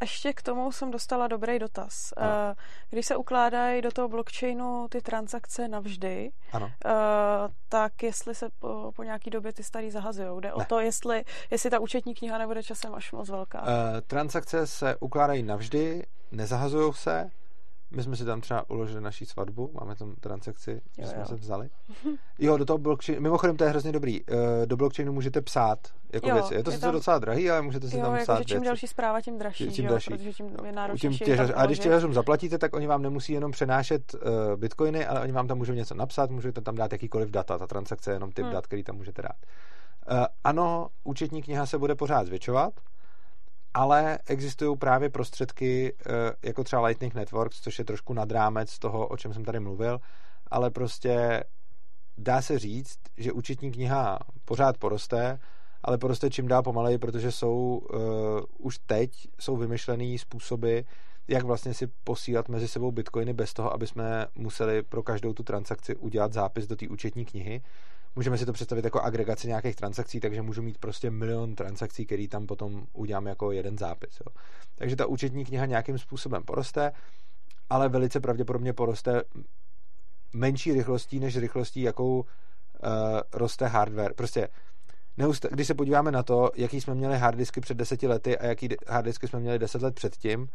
[0.00, 2.12] Ještě k tomu jsem dostala dobrý dotaz.
[2.20, 2.24] Uh,
[2.90, 6.66] když se ukládají do toho blockchainu ty transakce navždy, Ano.
[6.84, 6.92] Uh,
[7.68, 10.40] tak jestli se po, po nějaký době ty starý zahazují.
[10.40, 10.54] Jde Ne.
[10.54, 13.62] o to, jestli, jestli ta účetní kniha nebude časem až moc velká.
[13.62, 13.68] Uh,
[14.06, 17.30] transakce se ukládají navždy, nezahazují se.
[17.90, 21.26] My jsme si tam třeba uložili naší svatbu, máme tam transakci, jo, že jsme jo.
[21.26, 21.68] se vzali.
[22.38, 25.78] Jo, do toho blockchainu, mimochodem to je hrozně dobrý, uh, do blockchainu můžete psát
[26.12, 26.54] jako Jo, věci.
[26.54, 28.44] Je to je sice tam- docela drahý, ale můžete si jo, tam jako, psát že
[28.44, 28.66] čím věci.
[28.66, 29.90] další zpráva, tím dražší, Tím jo?
[29.90, 30.10] dražší.
[30.10, 31.24] protože tím je náročnější.
[31.24, 34.20] těžař, a když těžařům zaplatíte, tak oni vám nemusí jenom přenášet uh,
[34.56, 37.58] bitcoiny, ale oni vám tam můžou něco napsat, můžete tam dát jakýkoliv data.
[37.58, 38.54] Ta transakce je jenom typ Hmm.
[38.54, 39.36] dat, který tam můžete dát.
[40.18, 42.72] Uh, ano, účetní kniha se bude pořád zvětšovat,
[43.76, 46.12] ale existují právě prostředky uh,
[46.42, 50.00] jako třeba Lightning Networks, což je trošku nad rámec toho, o čem jsem tady mluvil,
[50.50, 51.44] ale prostě
[52.18, 55.38] dá se říct, že účetní kniha pořád poroste,
[55.82, 58.00] ale poroste čím dál pomaleji, protože jsou uh,
[58.58, 59.10] už teď
[59.40, 60.78] jsou vymyšlený způsoby,
[61.28, 65.42] jak vlastně si posílat mezi sebou bitcoiny bez toho, aby jsme museli pro každou tu
[65.42, 67.62] transakci udělat zápis do té účetní knihy.
[68.16, 72.28] Můžeme si to představit jako agregaci nějakých transakcí, takže můžu mít prostě milion transakcí, který
[72.28, 74.20] tam potom udělám jako jeden zápis.
[74.26, 74.32] Jo.
[74.74, 76.92] Takže ta účetní kniha nějakým způsobem poroste,
[77.70, 79.22] ale velice pravděpodobně poroste
[80.34, 82.24] menší rychlostí než rychlostí, jakou uh,
[83.32, 84.14] roste hardware.
[84.14, 84.48] Prostě
[85.18, 88.68] neusta- když se podíváme na to, jaký jsme měli harddisky před deseti lety a jaký
[88.68, 90.46] di- harddisky jsme měli deset let předtím, uh,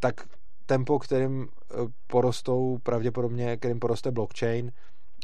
[0.00, 0.14] tak
[0.66, 4.72] tempo, kterým uh, porostou pravděpodobně, kterým poroste blockchain,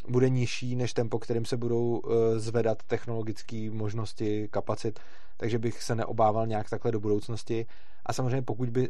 [0.09, 4.99] bude nižší než tempo, kterým se budou uh, zvedat technologické možnosti, kapacit,
[5.37, 7.65] takže bych se neobával nějak takhle do budoucnosti.
[8.05, 8.89] A samozřejmě pokud by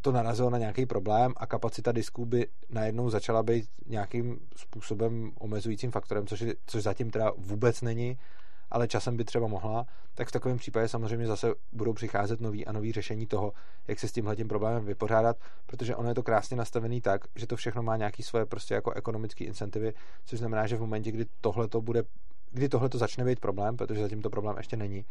[0.00, 5.90] to narazilo na nějaký problém a kapacita disků by najednou začala být nějakým způsobem omezujícím
[5.90, 8.18] faktorem, což, je, což zatím teda vůbec není,
[8.70, 12.72] ale časem by třeba mohla, tak v takovém případě samozřejmě zase budou přicházet nový a
[12.72, 13.52] nový řešení toho,
[13.88, 15.36] jak se s tímhle tím problémem vypořádat,
[15.66, 18.92] protože ono je to krásně nastavený tak, že to všechno má nějaký svoje prostě jako
[18.92, 19.94] ekonomické incentivy,
[20.24, 22.02] což znamená, že v momentě, kdy tohle to bude
[22.50, 25.04] kdy tohle to začne být problém, protože zatím to problém ještě není,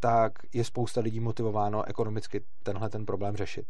[0.00, 3.66] tak je spousta lidí motivováno ekonomicky tenhle ten problém řešit.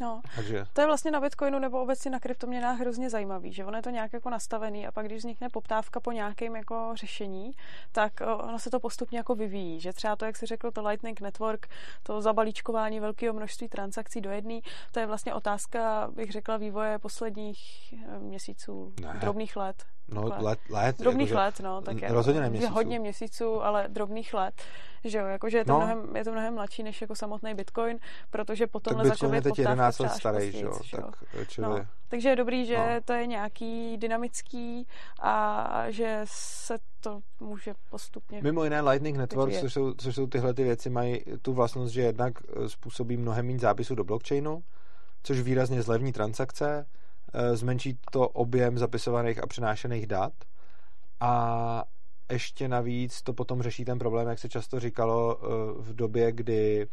[0.00, 0.20] No.
[0.34, 3.82] Takže To je vlastně na Bitcoinu nebo obecně na kryptoměnách hrozně zajímavý, že ono je
[3.82, 7.50] to nějak jako nastavený a pak když vznikne poptávka po nějakém jako řešení,
[7.92, 10.88] tak o, ono se to postupně jako vyvíjí, že třeba to, jak si řekl, to
[10.88, 11.66] Lightning Network,
[12.02, 14.60] to zabalíčkování velkého množství transakcí do jedné,
[14.92, 19.14] to je vlastně otázka, bych řekla, vývoje posledních eh, měsíců, Ne.
[19.20, 19.84] drobných let.
[20.08, 20.50] No, Takhle.
[20.50, 22.72] let, let Drobných jakože- let, no, tak je, rozhodně ne měsíců.
[22.72, 24.54] hodně měsíců, ale drobných let,
[25.04, 25.76] že jo, jakože je to, No.
[25.78, 27.98] mnohem, je to mnohem mladší než jako samotný Bitcoin,
[28.30, 31.04] protože potom tak začal Bitcoin je teď poptávka 11 let starý, že jo, tak
[31.48, 31.66] čili...
[31.68, 33.00] No, takže je dobrý, že No.
[33.04, 34.86] to je nějaký dynamický
[35.22, 38.40] a že se to může postupně...
[38.42, 42.02] Mimo jiné Lightning Network, což jsou, což jsou tyhle ty věci, mají tu vlastnost, že
[42.02, 42.32] jednak
[42.64, 44.62] eh, způsobí mnohem méně zápisů do blockchainu,
[45.22, 46.86] což výrazně zlevní transakce,
[47.54, 50.32] zmenší to objem zapisovaných a přenášených dat
[51.20, 51.84] a
[52.30, 55.46] ještě navíc to potom řeší ten problém, jak se často říkalo eh,
[55.82, 56.86] v době, kdy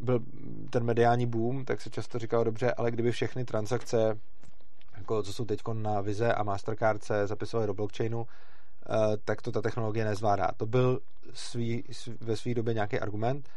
[0.00, 0.20] byl
[0.70, 4.18] ten mediální boom, tak se často říkalo dobře, ale kdyby všechny transakce,
[4.96, 9.52] jako co jsou teď na Vize a Mastercard, se zapisovaly do blockchainu, eh, tak to
[9.52, 10.48] ta technologie nezvládá.
[10.56, 11.00] To byl
[11.34, 13.48] svý, sv- ve své době nějaký argument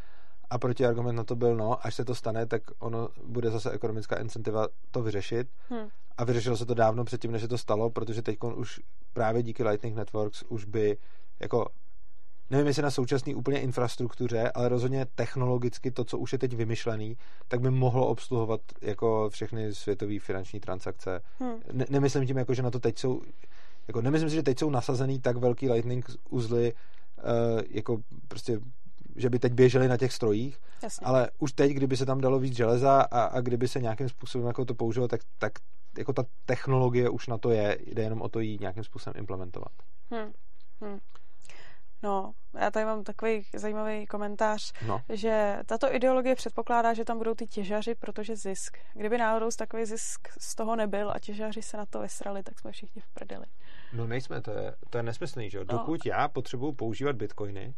[0.50, 4.16] a protiargument na to byl, no, až se to stane, tak ono bude zase ekonomická
[4.16, 5.88] incentiva to vyřešit Hm.
[6.18, 8.80] a vyřešilo se to dávno předtím, než se to stalo, protože teď už
[9.14, 10.98] právě díky Lightning Networks už by
[11.40, 11.66] jako
[12.50, 17.18] nevím, jestli na současné úplně infrastruktuře, ale rozhodně technologicky to, co už je teď vymyšlený,
[17.48, 21.22] tak by mohlo obsluhovat jako všechny světové finanční transakce.
[21.44, 21.60] Hm.
[21.72, 23.22] Ne- nemyslím tím, jako, že na to teď jsou
[23.88, 27.98] jako nemyslím si, že teď jsou nasazený tak velký lightning uzly, uh, jako
[28.28, 28.60] prostě
[29.20, 31.06] že by teď běželi na těch strojích, Jasně.
[31.06, 34.48] ale už teď, kdyby se tam dalo víc železa a, a kdyby se nějakým způsobem
[34.48, 35.54] jako to použilo, tak, tak
[35.98, 39.72] jako ta technologie už na to je, jde jenom o to ji nějakým způsobem implementovat.
[40.14, 40.32] Hm.
[40.86, 41.00] Hm.
[42.04, 47.34] No, já tady mám takový zajímavý komentář, No, že tato ideologie předpokládá, že tam budou
[47.34, 48.78] ty těžaři, protože zisk.
[48.94, 52.72] Kdyby náhodou takový zisk z toho nebyl a těžaři se na to vysrali, tak jsme
[52.72, 53.46] všichni v prdeli.
[53.94, 55.64] no nejsme, to je, to je nesmyslný, že jo?
[55.72, 55.78] No.
[55.78, 57.74] Dokud já potřebuju používat bitcoiny,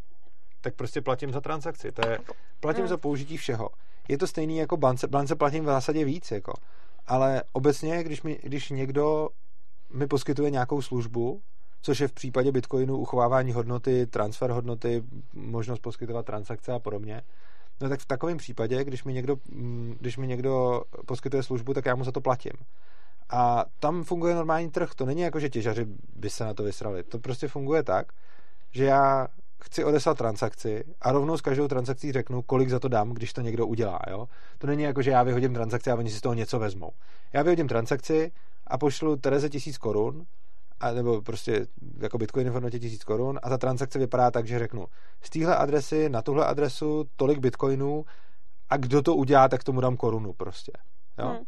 [0.61, 1.91] tak prostě platím za transakci.
[1.91, 2.19] To je,
[2.59, 2.87] platím Mm.
[2.87, 3.69] za použití všeho.
[4.07, 6.53] Je to stejný jako bance, bance platím v zásadě víc, jako.
[7.07, 9.29] Ale obecně, když, mi, když někdo
[9.93, 11.41] mi poskytuje nějakou službu,
[11.81, 15.03] což je v případě Bitcoinu uchovávání hodnoty, transfer hodnoty,
[15.33, 17.21] možnost poskytovat transakce a podobně,
[17.81, 21.85] no tak v takovém případě, když mi někdo, mm, když mi někdo poskytuje službu, tak
[21.85, 22.53] já mu za to platím.
[23.29, 24.89] A tam funguje normální trh.
[24.95, 25.85] To není jako, že těžaři
[26.15, 27.03] by se na to vysrali.
[27.03, 28.07] To prostě funguje tak,
[28.71, 29.27] že já
[29.63, 33.41] chci odeslat transakci a rovnou s každou transakcí řeknu, kolik za to dám, když to
[33.41, 33.99] někdo udělá.
[34.09, 34.27] Jo?
[34.57, 36.91] To není jako, že já vyhodím transakci a oni si z toho něco vezmou.
[37.33, 38.31] Já vyhodím transakci
[38.67, 40.25] a pošlu Tereze tisíc korun,
[40.79, 41.67] a, nebo prostě
[41.99, 44.85] jako bitcoiny v hodnotě tisíc korun a ta transakce vypadá tak, že řeknu
[45.21, 48.05] z téhle adresy na tuhle adresu tolik bitcoinů
[48.69, 50.71] a kdo to udělá, tak tomu dám korunu prostě.
[51.19, 51.27] Jo?
[51.27, 51.43] Hmm.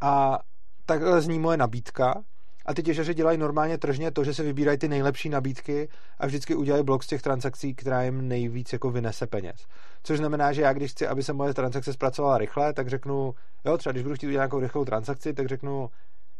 [0.00, 0.38] A
[0.86, 2.22] takhle zní moje nabídka
[2.66, 5.88] a ty těžaři dělají normálně tržně to, že se vybírají ty nejlepší nabídky
[6.18, 9.66] a vždycky udělají blok z těch transakcí, která jim nejvíc jako vynese peněz.
[10.02, 13.78] Což znamená, že já když chci, aby se moje transakce zpracovala rychle, tak řeknu, jo,
[13.78, 15.90] třeba když budu chtít udělat nějakou rychlou transakci, tak řeknu,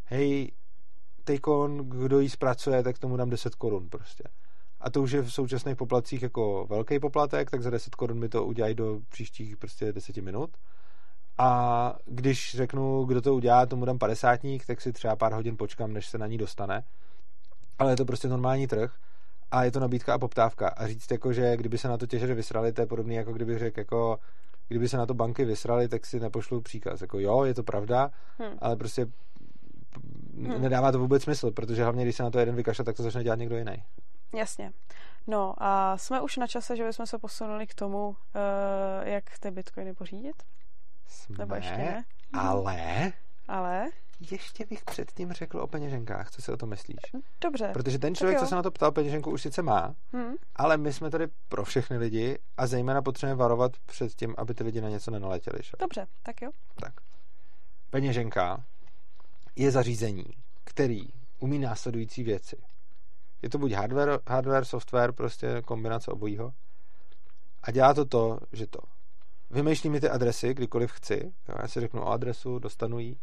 [0.05, 0.53] hej,
[1.25, 4.25] tejkon, kdo ji zpracuje, tak tomu dám 10 korun prostě.
[4.81, 8.29] A to už je v současných poplacích jako velký poplatek, tak za 10 korun mi
[8.29, 10.51] to udělají do příštích prostě 10 minut.
[11.39, 15.93] A když řeknu, kdo to udělá, tomu dám padesátník, tak si třeba pár hodin počkám,
[15.93, 16.85] než se na ní dostane.
[17.79, 18.95] Ale je to prostě normální trh
[19.51, 20.69] a je to nabídka a poptávka.
[20.69, 23.59] A říct jako, že kdyby se na to těžeři vysrali, to je podobné, jako kdybych
[23.59, 24.19] řekl, jako
[24.69, 27.01] kdyby se na to banky vysrali, tak si nepošlu příkaz.
[27.01, 28.59] Jako jo, je to pravda, hmm.
[28.59, 29.07] ale prostě
[30.37, 30.63] hmm.
[30.63, 33.25] nedává to vůbec smysl, protože hlavně, když se na to jeden vykašle, tak to začne
[33.25, 33.83] dělat někdo jiný.
[34.35, 34.73] Jasně.
[35.27, 38.15] No a jsme už na čase, že bychom se posunuli k tomu, uh,
[39.03, 40.43] jak ty bitcoiny pořídit?
[41.09, 42.05] Jsme, Nebo ještě ne?
[42.33, 43.13] Ale...
[43.49, 43.87] Ale?
[44.31, 46.31] Ještě bych předtím řekl o peněženkách.
[46.31, 46.97] Co si o to myslíš?
[47.41, 47.71] Dobře.
[47.73, 50.35] Protože ten člověk, co se na to ptal, peněženku už sice má, hmm.
[50.57, 54.65] ale my jsme tady pro všechny lidi a zejména potřebujeme varovat před tím, aby ty
[54.65, 55.59] lidi na něco nenaletěli.
[55.63, 55.71] Že?
[55.79, 56.51] Dobře, tak jo.
[56.81, 56.93] Tak.
[57.91, 58.65] Peněženka
[59.57, 60.25] je zařízení,
[60.65, 61.03] který
[61.39, 62.57] umí následující věci.
[63.43, 66.53] Je to buď hardware, hardware software, prostě kombinace obojího.
[67.63, 68.79] A dělá to to, že to
[69.51, 71.33] vymýšlí mi ty adresy, kdykoliv chci.
[71.49, 73.17] Jo, já si řeknu o adresu, dostanu ji.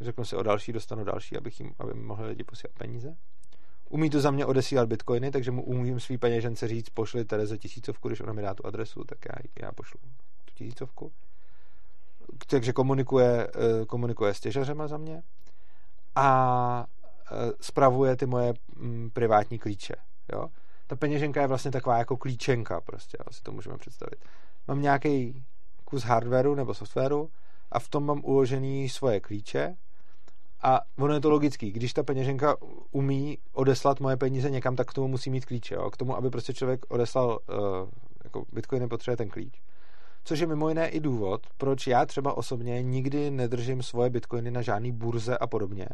[0.00, 3.16] Řeknu si o další, dostanu další, abych jim, aby mohli lidi posílat peníze.
[3.88, 8.08] Umí to za mě odesílat bitcoiny, takže mu umím svý peněžence říct, pošli Tereze tisícovku,
[8.08, 10.00] když ona mi dá tu adresu, tak já, já pošlu
[10.44, 11.12] tu tisícovku.
[12.46, 15.22] Takže komunikuje, eh, komunikuje s těžařema za mě
[16.14, 16.86] a
[17.32, 19.94] eh, spravuje ty moje mm, privátní klíče.
[20.32, 20.48] Jo?
[20.86, 24.24] Ta peněženka je vlastně taková jako klíčenka, prostě, si to můžeme představit
[24.68, 25.44] mám nějaký
[25.84, 27.30] kus hardwareu nebo softwaru
[27.72, 29.76] a v tom mám uložený svoje klíče
[30.62, 31.72] a ono je to logický.
[31.72, 32.56] Když ta peněženka
[32.90, 35.74] umí odeslat moje peníze někam, tak k tomu musí mít klíče.
[35.74, 35.90] Jo?
[35.90, 37.56] K tomu, aby prostě člověk odeslal uh,
[38.24, 39.62] jako Bitcoin, potřebuje ten klíč.
[40.24, 44.62] Což je mimo jiné i důvod, proč já třeba osobně nikdy nedržím svoje bitcoiny na
[44.62, 45.88] žádný burze a podobně.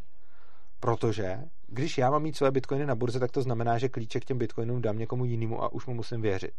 [0.80, 4.24] Protože když já mám mít svoje bitcoiny na burze, tak to znamená, že klíče k
[4.24, 6.54] těm bitcoinům dám někomu jinému a už mu musím věřit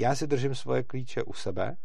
[0.00, 1.76] já si držím svoje klíče u sebe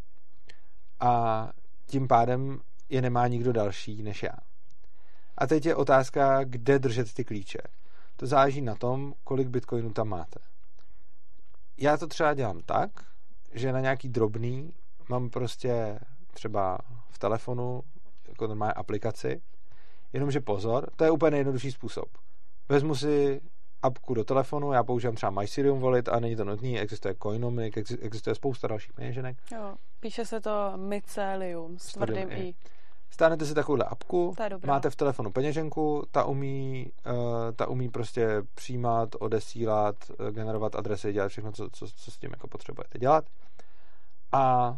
[1.00, 1.50] a
[1.86, 2.60] tím pádem
[2.90, 4.36] je nemá nikdo další než já.
[5.38, 7.60] A teď je otázka, kde držet ty klíče.
[8.16, 10.40] To záleží na tom, kolik bitcoinů tam máte.
[11.78, 12.90] Já to třeba dělám tak,
[13.52, 14.74] že na nějaký drobný
[15.10, 16.00] mám prostě
[16.34, 16.78] třeba
[17.10, 17.84] v telefonu
[18.28, 19.42] jako normální aplikaci,
[20.14, 22.10] jenomže pozor, to je úplně nejjednodušší způsob.
[22.70, 23.42] Vezmu si
[23.82, 28.36] apku do telefonu, já používám třeba MySerium Wallet a není to nutný, existuje Coinomic, existuje
[28.36, 29.38] spousta dalších peněženek.
[29.52, 32.56] Jo, píše se to Mycelium s tvrdým i.
[33.10, 37.14] Stánete si takovouhle apku, máte v telefonu peněženku, ta umí, uh,
[37.56, 42.30] ta umí prostě přijímat, odesílat, uh, generovat adresy, dělat všechno, co, co, co s tím
[42.32, 43.26] jako potřebujete dělat.
[44.32, 44.78] A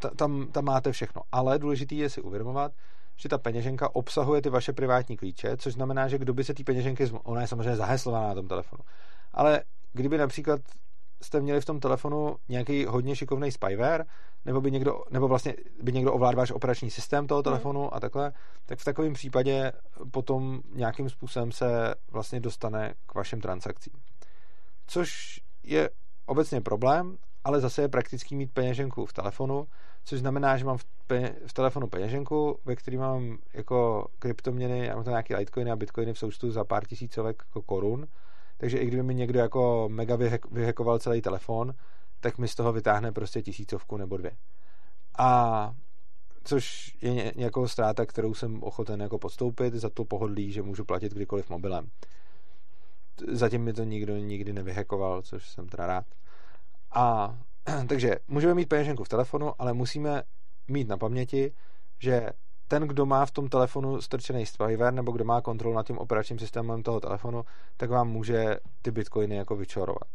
[0.00, 1.22] ta, tam, tam máte všechno.
[1.32, 2.72] Ale důležité je si uvědomovat,
[3.16, 6.64] že ta peněženka obsahuje ty vaše privátní klíče, což znamená, že kdo by se ty
[6.64, 8.82] peněženky, ona je samozřejmě zaheslovaná na tom telefonu,
[9.32, 9.62] ale
[9.92, 10.60] kdyby například
[11.22, 14.04] jste měli v tom telefonu nějaký hodně šikovný spyware,
[14.44, 17.44] nebo by někdo, nebo vlastně by někdo ovládal váš operační systém toho hmm.
[17.44, 17.90] telefonu hmm.
[17.92, 18.32] a takhle,
[18.66, 19.72] tak v takovém případě
[20.10, 23.92] potom nějakým způsobem se vlastně dostane k vašim transakcím.
[24.86, 25.90] Což je
[26.26, 27.16] obecně problém,
[27.46, 29.66] ale zase je praktický mít peněženku v telefonu,
[30.04, 34.94] což znamená, že mám v, pe- v telefonu peněženku, ve který mám jako kryptoměny, já
[34.94, 38.06] mám tam nějaký litecoiny a bitcoiny v součtu za pár tisícovek jako korun,
[38.58, 41.74] takže i kdyby mi někdo jako mega vyhek- vyhekoval celý telefon,
[42.20, 44.36] tak mi z toho vytáhne prostě tisícovku nebo dvě.
[45.18, 45.72] A
[46.44, 51.12] což je nějakou ztráta, kterou jsem ochoten jako podstoupit za to pohodlí, že můžu platit
[51.12, 51.90] kdykoliv mobilem.
[53.28, 56.04] Zatím mi to nikdo nikdy nevyhekoval, což jsem teda rád.
[56.96, 57.38] A
[57.88, 60.22] takže můžeme mít peněženku v telefonu, ale musíme
[60.68, 61.52] mít na paměti,
[61.98, 62.30] že
[62.68, 66.38] ten, kdo má v tom telefonu strčený spyware nebo kdo má kontrolu nad tím operačním
[66.38, 67.44] systémem toho telefonu,
[67.76, 70.08] tak vám může ty bitcoiny jako vyčorovat.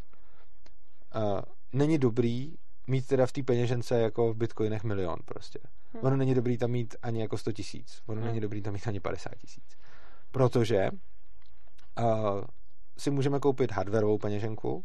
[1.15, 1.39] Uh,
[1.73, 2.55] není dobrý
[2.87, 5.59] mít teda v té peněžence jako v bitcoinech milion prostě.
[5.93, 6.05] Hmm.
[6.05, 8.01] Ono není dobrý tam mít ani jako 100 tisíc.
[8.07, 8.27] Ono hmm.
[8.27, 9.77] není dobrý tam mít ani 50 tisíc.
[10.31, 10.89] Protože
[11.99, 12.41] uh,
[12.97, 14.83] si můžeme koupit hardwareovou peněženku,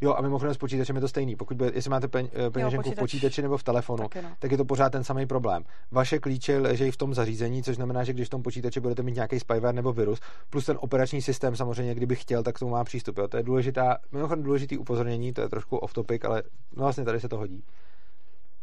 [0.00, 1.36] Jo, a mimochodem s počítačem je to stejný.
[1.36, 4.30] Pokud bude, jestli máte pen, eh, peněženku počítač, v počítači nebo v telefonu, no.
[4.38, 5.64] tak je to pořád ten samý problém.
[5.90, 9.14] Vaše klíče leží v tom zařízení, což znamená, že když v tom počítači budete mít
[9.14, 10.20] nějaký spyware nebo virus,
[10.50, 13.18] plus ten operační systém samozřejmě, kdyby chtěl, tak k tomu má přístup.
[13.18, 13.28] Jo.
[13.28, 16.42] To je důležitá, mimochodem důležitý upozornění, to je trošku off topic, ale
[16.76, 17.64] no vlastně tady se to hodí.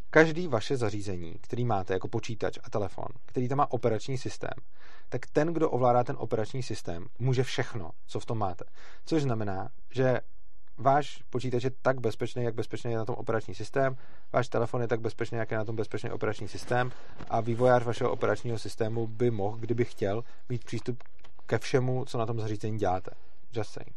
[0.09, 4.53] Každý vaše zařízení, který máte jako počítač a telefon, který tam má operační systém,
[5.09, 8.65] tak ten, kdo ovládá ten operační systém, může všechno, co v tom máte.
[9.05, 10.19] Což znamená, že
[10.77, 13.97] váš počítač je tak bezpečný, jak bezpečný je na tom operační systém,
[14.33, 16.91] váš telefon je tak bezpečný, jak je na tom bezpečný operační systém
[17.29, 21.03] a vývojář vašeho operačního systému by mohl, kdyby chtěl, mít přístup
[21.45, 23.11] ke všemu, co na tom zařízení děláte.
[23.53, 23.95] Just saying.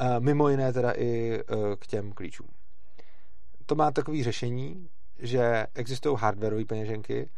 [0.00, 2.48] Uh, mimo jiné teda i uh, k těm klíčům.
[3.66, 4.88] To má takové řešení,
[5.18, 7.28] že existují hardwareové peněženky,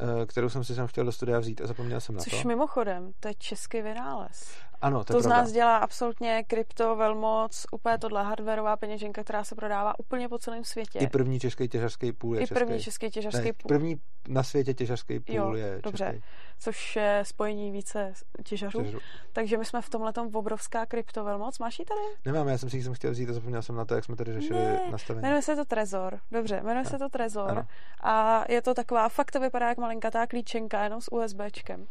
[0.00, 2.36] Eh, kterou jsem si sem chtěl do studia vzít a zapomněl jsem Což na to.
[2.36, 4.56] Což mimochodem, to je český vynález.
[4.80, 5.42] Ano, to, to z pravda.
[5.42, 10.64] nás dělá absolutně krypto velmoc, úplně tohle hardwareová peněženka, která se prodává úplně po celém
[10.64, 10.98] světě.
[10.98, 12.64] I první český těžařský půl je I český.
[12.64, 13.68] první český těžařský ne, půl.
[13.68, 16.04] První na světě těžařský půl jo, je dobře.
[16.04, 16.22] český.
[16.58, 18.12] Což je spojení více
[18.44, 18.78] těžařů.
[18.78, 18.98] Těžařů.
[19.32, 21.58] Takže my jsme v tomhle obrovská krypto velmoc.
[21.58, 22.00] Máš ji tady?
[22.24, 24.32] Nemám, já jsem si ji chtěl vzít a zapomněl jsem na to, jak jsme tady
[24.32, 25.22] řešili ne, nastavení.
[25.22, 26.20] Jmenuje se to Trezor.
[26.30, 26.90] Dobře, jmenuje no.
[26.90, 27.50] se to Trezor.
[27.50, 27.66] Ano.
[28.02, 31.86] A je to taková, fakt to vypadá jak malinkatá klíčenka, jenom s USBčkem.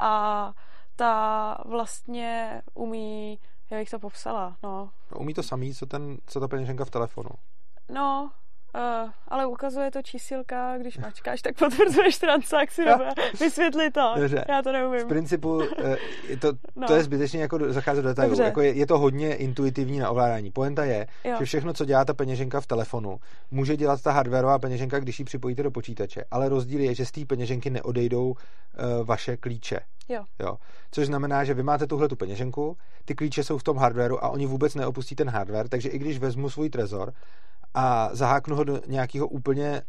[0.00, 0.52] A
[0.98, 3.38] ta vlastně umí,
[3.70, 4.90] jak bych to popsala, no.
[5.12, 7.30] no umí to samý, co, ten, co ta peněženka v telefonu.
[7.88, 8.30] No,
[8.78, 13.04] Uh, ale ukazuje to čísilka, když mačkáš, tak potvrzuješ transakci, nebo
[13.40, 14.44] vysvětli to, Dobře.
[14.48, 15.00] já to neumím.
[15.00, 15.64] V principu uh,
[16.28, 16.86] je to, no.
[16.86, 18.42] to je zbytečně jako zacházet do detailů.
[18.42, 20.50] Jako je, je, to hodně intuitivní na ovládání.
[20.50, 21.36] Poenta je, jo.
[21.38, 23.20] že všechno, co dělá ta peněženka v telefonu,
[23.50, 26.24] může dělat ta hardwareová peněženka, když ji připojíte do počítače.
[26.30, 28.36] Ale rozdíl je, že z té peněženky neodejdou uh,
[29.04, 29.80] vaše klíče.
[30.08, 30.24] Jo.
[30.38, 30.56] jo.
[30.90, 34.28] Což znamená, že vy máte tuhle tu peněženku, ty klíče jsou v tom hardwareu a
[34.28, 37.12] oni vůbec neopustí ten hardware, takže i když vezmu svůj trezor
[37.74, 39.82] a zaháknu ho do nějakého úplně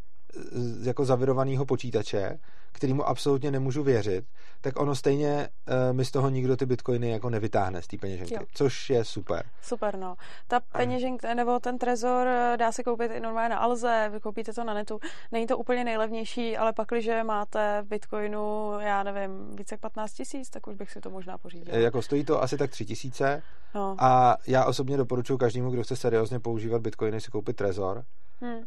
[0.82, 2.40] jako zavirovaného počítače,
[2.72, 4.26] kterýmu absolutně nemůžu věřit,
[4.62, 8.34] tak ono stejně uh, mi z toho nikdo ty bitcoiny jako nevytáhne z té peněženky,
[8.34, 8.42] jo.
[8.54, 9.46] což je super.
[9.62, 10.16] Super, no.
[10.48, 14.64] Ta peněženka, nebo ten trezor dá se koupit i normálně na Alze, vy koupíte to
[14.64, 15.00] na netu.
[15.32, 20.14] Není to úplně nejlevnější, ale pak, když máte v bitcoinu, já nevím, více jak 15
[20.14, 21.76] tisíc, tak už bych si to možná pořídil.
[21.76, 23.44] E, jako stojí to asi tak 3 tisíce
[23.76, 23.96] no.
[24.00, 28.04] a já osobně doporučuji každému, kdo chce seriózně používat bitcoiny, si koupit trezor.
[28.42, 28.56] Hmm.
[28.56, 28.64] Uh,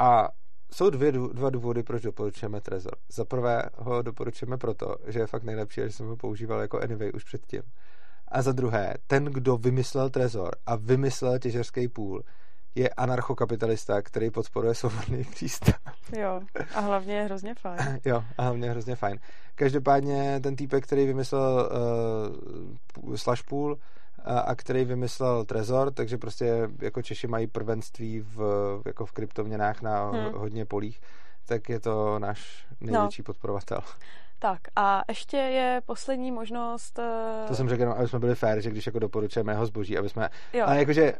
[0.00, 0.28] a
[0.72, 2.92] jsou dvě, dva důvody, proč doporučujeme Trezor.
[3.08, 7.10] Za prvé ho doporučujeme proto, že je fakt nejlepší, že jsem ho používal jako anyway
[7.14, 7.62] už předtím.
[8.28, 12.22] A za druhé, ten, kdo vymyslel Trezor a vymyslel těžerský půl,
[12.74, 15.74] je anarchokapitalista, který podporuje svobodný přístav.
[16.16, 16.40] Jo,
[16.74, 18.00] a hlavně je hrozně fajn.
[18.04, 19.18] jo, a hlavně je hrozně fajn.
[19.54, 21.70] Každopádně ten týpek, který vymyslel
[23.04, 23.76] uh, slash pool,
[24.24, 28.40] a který vymyslel Trezor, takže prostě jako Češi mají prvenství v,
[28.86, 30.32] jako v kryptoměnách na hmm.
[30.34, 31.00] hodně polích,
[31.46, 33.24] tak je to náš největší no.
[33.24, 33.80] podporovatel.
[34.38, 36.98] Tak a ještě je poslední možnost...
[36.98, 37.48] Uh...
[37.48, 40.08] To jsem řekl, no, aby jsme byli fér, že když jako doporučujeme jeho zboží, aby
[40.08, 40.28] jsme...
[40.52, 40.64] Jo.
[40.66, 41.12] Ale jakože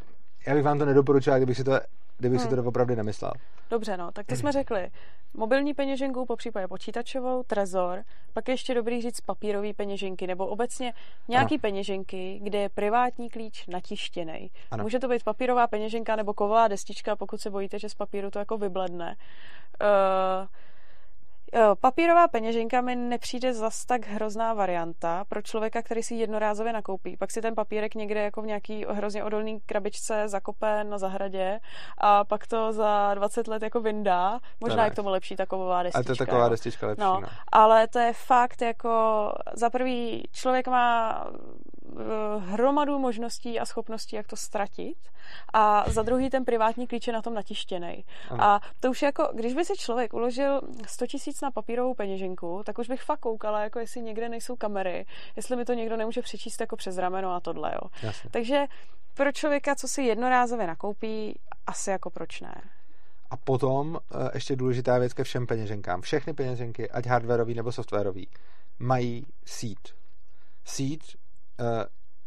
[0.46, 1.80] já bych vám to nedoporučil, kdybych si to
[2.20, 2.50] kdybych hmm.
[2.50, 3.32] si to opravdu nemyslel.
[3.70, 4.90] Dobře, no, tak to jsme řekli.
[5.34, 10.92] Mobilní peněženku, po případě počítačovou, trezor, pak je ještě dobrý říct papírový peněženky, nebo obecně
[11.28, 11.60] nějaký ano.
[11.60, 14.50] peněženky, kde je privátní klíč natištěný.
[14.82, 18.38] Může to být papírová peněženka nebo kovová destička, pokud se bojíte, že z papíru to
[18.38, 19.16] jako vybledne.
[19.82, 20.46] Uh,
[21.80, 27.16] Papírová peněženka mi nepřijde zas tak hrozná varianta pro člověka, který si jednorázově nakoupí.
[27.16, 31.60] Pak si ten papírek někde jako v nějaký hrozně odolný krabičce zakope na zahradě
[31.98, 34.40] a pak to za 20 let jako vyndá.
[34.60, 36.00] Možná je k tomu lepší taková destička.
[36.00, 37.20] A to je taková destička lepší, no.
[37.20, 37.28] no.
[37.52, 41.24] Ale to je fakt jako za prvý člověk má
[42.38, 44.98] hromadu možností a schopností, jak to ztratit.
[45.52, 48.04] A za druhý ten privátní klíč je na tom natištěný.
[48.38, 52.78] A to už jako, když by si člověk uložil 100 tisíc na papírovou peněženku, tak
[52.78, 56.60] už bych fakt koukala, jako jestli někde nejsou kamery, jestli mi to někdo nemůže přečíst
[56.60, 57.72] jako přes rameno a tohle.
[57.74, 57.90] Jo.
[58.02, 58.30] Jasně.
[58.30, 58.64] Takže
[59.14, 62.62] pro člověka, co si jednorázově nakoupí, asi jako proč ne.
[63.30, 63.98] A potom
[64.34, 66.00] ještě důležitá věc ke všem peněženkám.
[66.00, 68.28] Všechny peněženky, ať hardwareový nebo softwarový,
[68.78, 69.78] mají síť.
[70.64, 71.16] Síť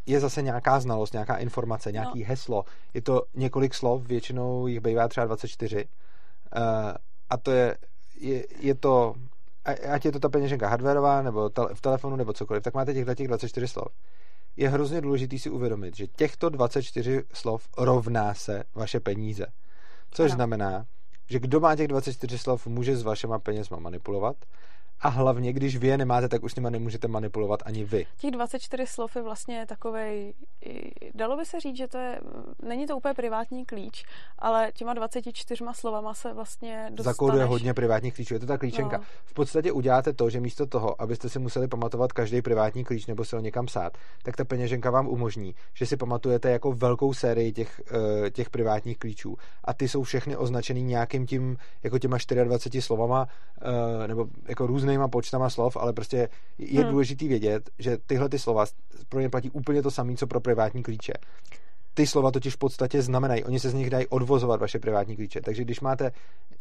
[0.06, 2.26] je zase nějaká znalost, nějaká informace, nějaký no.
[2.28, 2.66] heslo.
[2.94, 5.86] Je to několik slov, většinou jich bývá třeba 24.
[7.30, 7.78] A to je,
[8.24, 9.16] je, je to,
[9.90, 13.28] ať je to ta peněženka hardwareová, nebo v telefonu, nebo cokoliv, tak máte těchto těch
[13.28, 13.88] 24 slov.
[14.58, 19.46] Je hrozně důležitý si uvědomit, že těchto 24 slov rovná se vaše peníze.
[20.12, 20.36] Což ano.
[20.36, 20.86] znamená,
[21.30, 24.36] že kdo má těch 24 slov, může s vašema penězma manipulovat
[25.04, 28.06] a hlavně, když vy je nemáte, tak už s nima nemůžete manipulovat ani vy.
[28.18, 30.34] Těch 24 slov je vlastně takovej,
[31.14, 32.20] dalo by se říct, že to je,
[32.64, 34.06] není to úplně privátní klíč,
[34.40, 37.16] ale těma 24 slovama se vlastně dostaneš.
[37.16, 38.98] Zakóduje hodně privátních klíčů, je to ta klíčenka.
[38.98, 39.04] No.
[39.26, 43.26] V podstatě uděláte to, že místo toho, abyste si museli pamatovat každý privátní klíč nebo
[43.26, 47.52] se ho někam psát, tak ta peněženka vám umožní, že si pamatujete jako velkou sérii
[47.52, 47.82] těch,
[48.26, 53.28] eh, těch privátních klíčů a ty jsou všechny označený nějakým tím, jako těma 24 slovama,
[53.62, 56.92] eh, nebo jako různýma počtama slov, ale prostě je hmm.
[56.92, 58.66] důležitý vědět, že tyhle ty slova
[59.10, 61.14] pro ně platí úplně to samé, co pro privátní klíče.
[61.94, 65.42] Ty slova totiž v podstatě znamenají, oni se z nich dají odvozovat vaše privátní klíče.
[65.42, 66.12] Takže když máte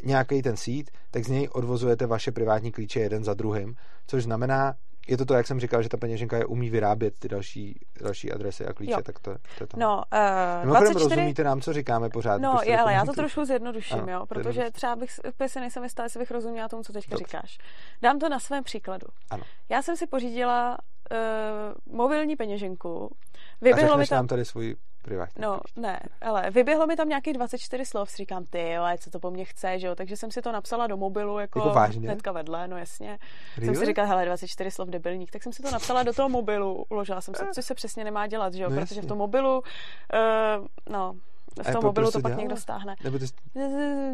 [0.04, 3.76] nějaký ten sít, tak z něj odvozujete vaše privátní klíče jeden za druhým,
[4.06, 4.74] což znamená,
[5.08, 8.32] je to to, jak jsem říkal, že ta peněženka je umí vyrábět ty další, další
[8.32, 9.02] adresy a klíče, jo.
[9.02, 9.76] tak to, to je to.
[9.76, 10.18] No, uh,
[10.60, 11.14] Mimochodem 24...
[11.14, 12.40] rozumíte nám, co říkáme pořád?
[12.40, 15.82] No, je, ale já to trošku zjednoduším, ano, jo, protože třeba bych, úplně si nejsem
[15.82, 17.24] jistá, jestli bych rozuměla tomu, co teďka Dobře.
[17.24, 17.58] říkáš.
[18.02, 19.06] Dám to na svém příkladu.
[19.30, 19.42] Ano.
[19.68, 20.78] Já jsem si pořídila
[21.12, 23.16] uh, mobilní peněženku.
[23.60, 24.16] Vyběhlo a mi tam...
[24.16, 25.42] nám tady svůj privátní.
[25.42, 29.20] No, ne, ale vyběhlo mi tam nějakých 24 slov, si říkám, ty ale co to
[29.20, 32.08] po mně chce, že jo, takže jsem si to napsala do mobilu, jako, jako vážně?
[32.08, 33.18] hnedka vedle, no jasně.
[33.56, 33.66] Really?
[33.66, 36.84] Jsem si říkala, hele, 24 slov debilník, tak jsem si to napsala do toho mobilu,
[36.88, 39.02] uložila jsem se, což se přesně nemá dělat, že jo, no, protože jasně.
[39.02, 41.16] v tom mobilu, uh, no,
[41.62, 42.40] v tom mobilu to pak dělala?
[42.40, 42.94] někdo stáhne.
[43.04, 43.24] Nebo ty...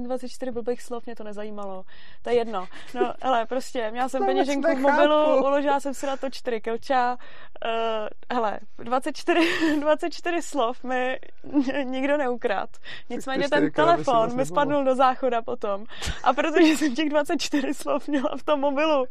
[0.02, 1.84] 24 blbých slov, mě to nezajímalo.
[2.22, 2.66] To je jedno.
[2.94, 7.16] No, ale prostě, měla jsem peněženku v mobilu, uložila jsem si na to 4 kilča.
[7.64, 9.40] Uh, hele, 24,
[9.80, 11.18] 24 slov mi
[11.84, 12.70] nikdo neukrát.
[13.10, 15.84] Nicméně ten telefon mi spadnul do záchoda potom.
[16.24, 19.04] A protože jsem těch 24 slov měla v tom mobilu,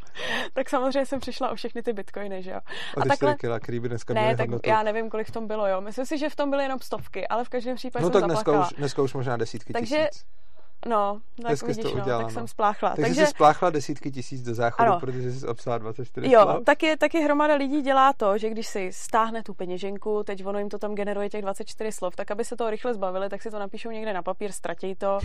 [0.53, 2.59] tak samozřejmě jsem přišla o všechny ty bitcoiny, že jo.
[2.97, 3.36] A, a takhle...
[3.36, 5.82] kila, který by dneska ne, tak já nevím, kolik v tom bylo, jo.
[5.82, 8.61] Myslím si, že v tom byly jenom stovky, ale v každém případě no, tak dneska
[8.61, 10.26] už, dneska už možná desítky Takže, tisíc.
[10.86, 12.39] No, tak Dneska vidíš, to no, udělala, tak no.
[12.39, 12.89] jsem spláchla.
[12.89, 14.99] Takže, Takže jsi spláchla desítky tisíc do záchodu, ano.
[14.99, 19.43] protože jsi obsala 24 Jo, taky, taky hromada lidí dělá to, že když si stáhne
[19.43, 22.69] tu peněženku, teď ono jim to tam generuje těch 24 slov, tak aby se to
[22.69, 25.19] rychle zbavili, tak si to napíšou někde na papír, ztratí to,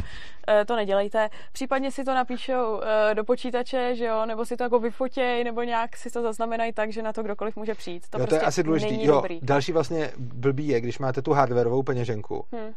[0.48, 1.28] e, to nedělejte.
[1.52, 5.62] Případně si to napíšou e, do počítače, že jo, nebo si to jako vyfotěj, nebo
[5.62, 8.08] nějak si to zaznamenají tak, že na to kdokoliv může přijít.
[8.10, 9.04] To, jo, prostě to je asi důležitý.
[9.04, 9.40] Jo, dobrý.
[9.42, 12.72] Další vlastně blbý je, když máte tu hardwareovou peněženku hmm.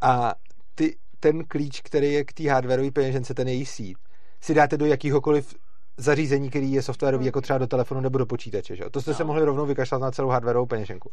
[0.00, 0.34] a
[0.74, 3.98] ty ten klíč, který je k té hardwareové peněžence, ten její sít,
[4.40, 5.54] si dáte do jakýhokoliv
[5.96, 7.26] zařízení, který je softwarový, hmm.
[7.26, 8.76] jako třeba do telefonu nebo do počítače.
[8.76, 8.84] Že?
[8.90, 9.16] To jste no.
[9.16, 11.10] se mohli rovnou vykašlat na celou hardwareovou peněženku.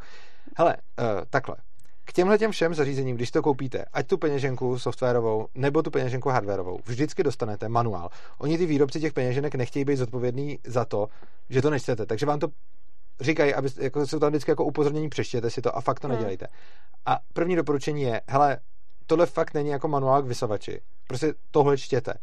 [0.58, 1.56] Hele, uh, takhle.
[2.06, 6.30] K těmhle těm všem zařízením, když to koupíte, ať tu peněženku softwarovou nebo tu peněženku
[6.30, 8.10] hardwarovou, vždycky dostanete manuál.
[8.38, 11.08] Oni ty výrobci těch peněženek nechtějí být zodpovědní za to,
[11.50, 12.48] že to nečtete, takže vám to
[13.22, 16.16] říkají, aby, jako jsou tam vždycky jako upozornění, přečtěte si to a fakt to hmm.
[16.16, 16.48] nedělejte.
[17.06, 18.60] A první doporučení je, hele,
[19.08, 20.82] tohle fakt není jako manuál k vysavači.
[21.08, 22.14] Prostě tohle čtěte.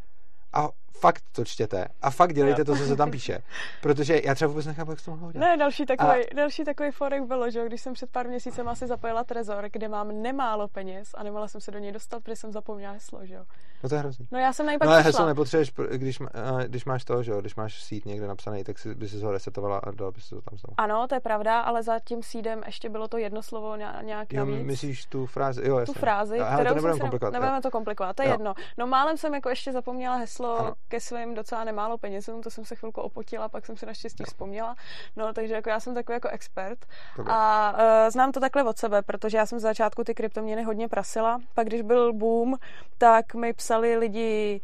[0.53, 0.69] A
[1.01, 3.39] fakt to čtěte a fakt dělejte to, co se tam píše.
[3.83, 6.35] Protože já třeba vůbec nechápu, jak to mohlo Ne, další takový, a...
[6.35, 10.23] další takový forek bylo, že když jsem před pár měsícem asi zapojila Trezor, kde mám
[10.23, 13.45] nemálo peněz a nemohla jsem se do něj dostat, protože jsem zapomněla heslo, že jo.
[13.83, 14.29] No to je hrozný.
[14.33, 16.19] No já jsem na No ale heslo nepotřebuješ, když,
[16.67, 19.33] když máš to, že jo, když máš sít někde napsaný, tak si, by si ho
[19.33, 20.75] resetovala a dala by si to tam znovu.
[20.77, 24.45] Ano, to je pravda, ale za tím sídem ještě bylo to jedno slovo nějak jo,
[24.45, 24.67] navíc.
[24.67, 25.95] myslíš tu frázi, jo, jasně.
[25.95, 27.33] Tu frázi, jo, kterou to nebudeme komplikovat.
[27.33, 28.35] Nebudeme to komplikovat, to je jo.
[28.35, 28.55] jedno.
[28.79, 30.75] No málem jsem jako ještě zapomněla heslo ano.
[30.89, 34.27] Ke svým docela nemálo penězům, to jsem se chvilku opotila, pak jsem si naštěstí jo.
[34.27, 34.75] vzpomněla.
[35.17, 37.33] No, takže jako já jsem takový jako expert Dobre.
[37.37, 40.89] a uh, znám to takhle od sebe, protože já jsem z začátku ty kryptoměny hodně
[40.89, 41.39] prasila.
[41.55, 42.57] Pak když byl boom,
[42.99, 44.61] tak mi psali lidi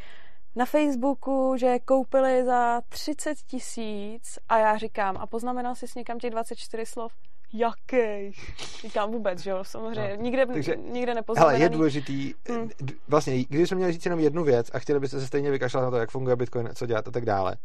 [0.57, 6.19] na Facebooku, že koupili za 30 tisíc a já říkám, a poznamenal jsi s někam
[6.19, 7.13] těch 24 slov?
[7.53, 8.33] Jaký?
[8.81, 10.17] Říkám vůbec, že jo, samozřejmě.
[10.17, 10.23] No.
[10.23, 11.15] Nikde, Takže, nikde.
[11.37, 12.71] Ale je důležitý, hmm.
[13.09, 15.91] vlastně, když jsme měli říct jenom jednu věc a chtěli byste se stejně vykašlat na
[15.91, 17.57] to, jak funguje Bitcoin, co dělat a tak dále,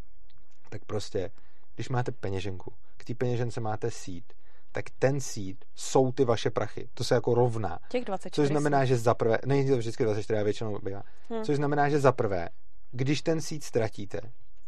[0.70, 1.32] tak prostě,
[1.76, 4.34] když máte peněženku, k té peněžence máte sít,
[4.72, 6.90] tak ten sít jsou ty vaše prachy.
[6.94, 7.80] To se jako rovná.
[7.90, 8.36] Těch 24.
[8.36, 11.04] Což znamená, že za prvé, není to vždycky 24, já většinou bývá.
[11.30, 11.44] Hmm.
[11.44, 12.50] Což znamená, že za prvé,
[12.92, 14.20] když ten sít ztratíte,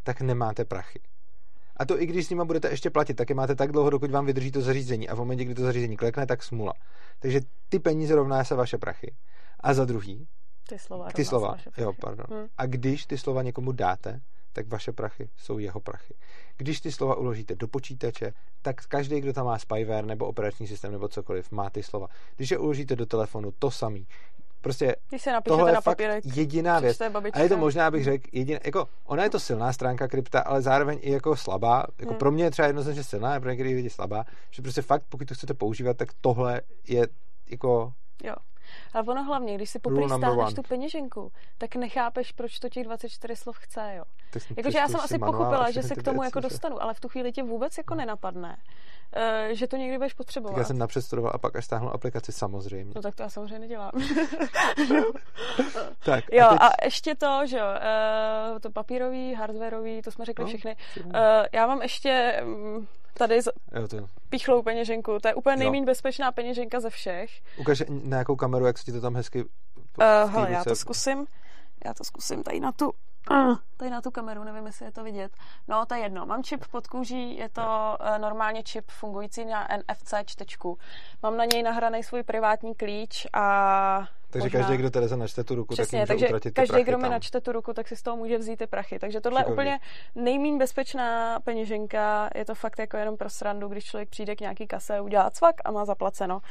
[0.03, 0.99] tak nemáte prachy.
[1.77, 4.11] A to i když s nima budete ještě platit, tak je máte tak dlouho, dokud
[4.11, 5.09] vám vydrží to zařízení.
[5.09, 6.73] A v momentě, kdy to zařízení klekne, tak smula.
[7.19, 9.15] Takže ty peníze rovná se vaše prachy.
[9.59, 10.27] A za druhý,
[10.69, 11.11] ty slova.
[11.11, 12.25] Ty slova, jo, pardon.
[12.29, 12.47] Hmm.
[12.57, 14.21] A když ty slova někomu dáte,
[14.53, 16.13] tak vaše prachy jsou jeho prachy.
[16.57, 20.91] Když ty slova uložíte do počítače, tak každý, kdo tam má spyware nebo operační systém
[20.91, 22.07] nebo cokoliv, má ty slova.
[22.35, 24.07] Když je uložíte do telefonu, to samý.
[24.65, 27.01] Prostě Když se tohle je fakt papírek, jediná věc.
[27.33, 30.61] A je to možná, bych řekl, jediná, jako, ona je to silná stránka krypta, ale
[30.61, 31.85] zároveň i jako slabá.
[31.99, 32.19] Jako hmm.
[32.19, 35.33] Pro mě je třeba jednoznačně silná, pro některé lidi slabá, že prostě fakt, pokud to
[35.33, 37.07] chcete používat, tak tohle je
[37.49, 37.93] jako
[38.23, 38.35] Jo.
[38.93, 43.35] Ale ono hlavně, když si poprvé stáhneš tu peněženku, tak nechápeš, proč to těch 24
[43.35, 44.03] slov chce, jo.
[44.57, 47.31] Jakože já jsem asi pochopila, že se k tomu jako dostanu, ale v tu chvíli
[47.31, 47.97] tě vůbec jako no.
[47.97, 48.57] nenapadne,
[49.15, 50.51] uh, že to někdy budeš potřebovat.
[50.51, 52.93] Tak já jsem napředstudoval a pak až stáhnul aplikaci samozřejmě.
[52.95, 53.91] No tak to já samozřejmě nedělám.
[56.05, 56.59] tak, jo, a, teď...
[56.61, 60.75] a ještě to, že jo, uh, to papírový, hardwareový, to jsme řekli no, všechny.
[61.05, 61.11] Uh,
[61.53, 63.49] já mám ještě um, tady z...
[63.75, 63.97] jo, to...
[64.29, 65.19] pichlou peněženku.
[65.21, 67.29] To je úplně nejméně bezpečná peněženka ze všech.
[67.57, 69.43] Ukaž na jakou kameru, jak se ti to tam hezky...
[69.43, 71.25] Uh, hele, já to zkusím.
[71.85, 72.91] Já to zkusím tady na tu
[73.77, 75.31] tady na tu kameru, nevím, jestli je to vidět.
[75.67, 76.25] No, to je jedno.
[76.25, 80.77] Mám čip pod kůží, je to uh, normálně čip fungující na NFC čtečku.
[81.23, 84.07] Mám na něj nahraný svůj privátní klíč a
[84.41, 84.59] takže možná...
[84.59, 87.51] každý, kdo Tereza načte tu ruku, Přesně, tak takže utratit každý, kdo mi načte tu
[87.51, 88.99] ruku, tak si z toho může vzít ty prachy.
[88.99, 89.79] Takže tohle je úplně
[90.15, 92.29] nejméně bezpečná peněženka.
[92.35, 95.55] Je to fakt jako jenom pro srandu, když člověk přijde k nějaký kase, udělá cvak
[95.65, 96.41] a má zaplaceno.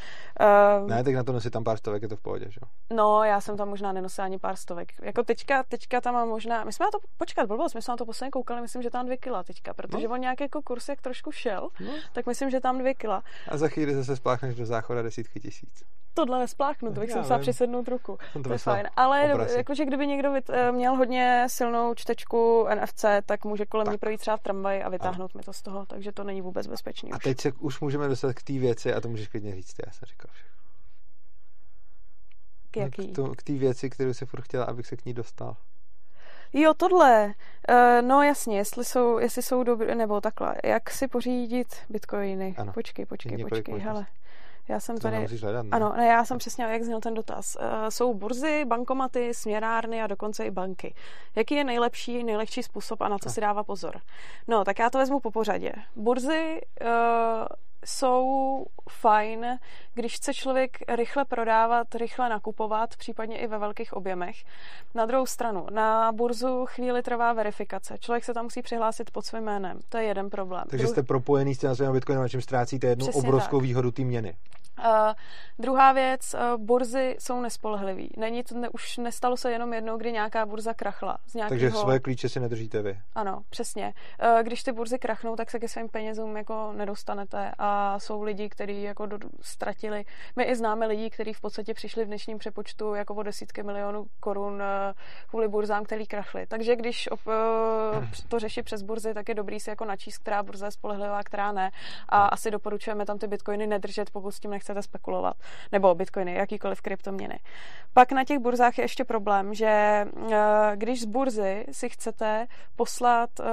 [0.80, 2.60] Uh, ne, tak na to nosí tam pár stovek, je to v pohodě, že
[2.90, 4.92] No, já jsem tam možná nenosila ani pár stovek.
[5.02, 7.96] Jako teďka, teďka tam mám možná, my jsme na to, počkat, blbost, my jsme na
[7.96, 10.14] to posledně koukali, myslím, že tam dvě kila teďka, protože no.
[10.14, 11.92] on nějaký jako kurz jak trošku šel, no.
[12.12, 13.22] tak myslím, že tam dvě kila.
[13.48, 17.38] A za chvíli zase spláchneš do záchoda desítky tisíc tohle nespláchnu, to bych si musela
[17.38, 18.18] přisednout ruku.
[18.32, 18.88] To, to je fajn.
[18.96, 24.20] Ale jakože kdyby někdo eh, měl hodně silnou čtečku NFC, tak může kolem ní projít
[24.20, 25.38] třeba v tramvaji a vytáhnout a.
[25.38, 27.12] mi to z toho, takže to není vůbec bezpečný.
[27.12, 29.92] A teď se už můžeme dostat k té věci a to můžeš klidně říct, já
[29.92, 30.54] jsem říkal všechno.
[32.70, 33.12] K jaký?
[33.36, 35.56] K té věci, kterou si furt chtěla, abych se k ní dostal.
[36.52, 37.34] Jo, tohle.
[37.70, 40.54] Uh, no jasně, jestli jsou, jestli jsou dobré, nebo takhle.
[40.64, 42.54] Jak si pořídit bitcoiny?
[42.58, 42.72] Ano.
[42.72, 44.06] Počkej, počkej, počkej, hele.
[44.68, 45.26] Já jsem to tady...
[45.26, 45.68] hledat, ne?
[45.72, 47.56] Ano, ne, já jsem přesně, jak zněl ten dotaz.
[47.56, 50.94] Uh, jsou burzy, bankomaty, směrárny a dokonce i banky.
[51.36, 53.32] Jaký je nejlepší, nejlehčí způsob a na co no.
[53.32, 54.00] si dává pozor?
[54.48, 55.72] No, tak já to vezmu po pořadě.
[55.96, 56.88] Burzy uh,
[57.84, 59.58] jsou fajn,
[59.94, 64.36] když chce člověk rychle prodávat, rychle nakupovat, případně i ve velkých objemech.
[64.94, 67.98] Na druhou stranu, na burzu chvíli trvá verifikace.
[67.98, 69.80] Člověk se tam musí přihlásit pod svým jménem.
[69.88, 70.64] To je jeden problém.
[70.70, 73.62] Takže jste propojený s tím Bitcoinem, čím ztrácíte jednu Přesně obrovskou tak.
[73.62, 74.34] výhodu té měny.
[74.78, 75.12] Uh,
[75.58, 78.10] druhá věc, uh, burzy jsou nespolehlivý.
[78.16, 81.18] Není to, ne, už nestalo se jenom jednou, kdy nějaká burza krachla.
[81.26, 81.60] Z nějakého...
[81.60, 82.98] Takže svoje klíče si nedržíte vy.
[83.14, 83.94] Ano, přesně.
[84.34, 88.48] Uh, když ty burzy krachnou, tak se ke svým penězům jako nedostanete a jsou lidi,
[88.48, 90.04] kteří jako do, ztratili.
[90.36, 94.06] My i známe lidi, kteří v podstatě přišli v dnešním přepočtu jako o desítky milionů
[94.20, 94.62] korun
[95.28, 96.46] kvůli burzám, který krachly.
[96.46, 100.66] Takže když uh, to řeší přes burzy, tak je dobrý si jako načíst, která burza
[100.66, 101.70] je spolehlivá, která ne.
[102.08, 105.36] A asi doporučujeme tam ty bitcoiny nedržet, pokud s tím chcete spekulovat,
[105.72, 107.38] nebo bitcoiny, jakýkoliv kryptoměny.
[107.92, 112.46] Pak na těch burzách je ještě problém, že eh, když z burzy si chcete
[112.76, 113.44] poslat eh,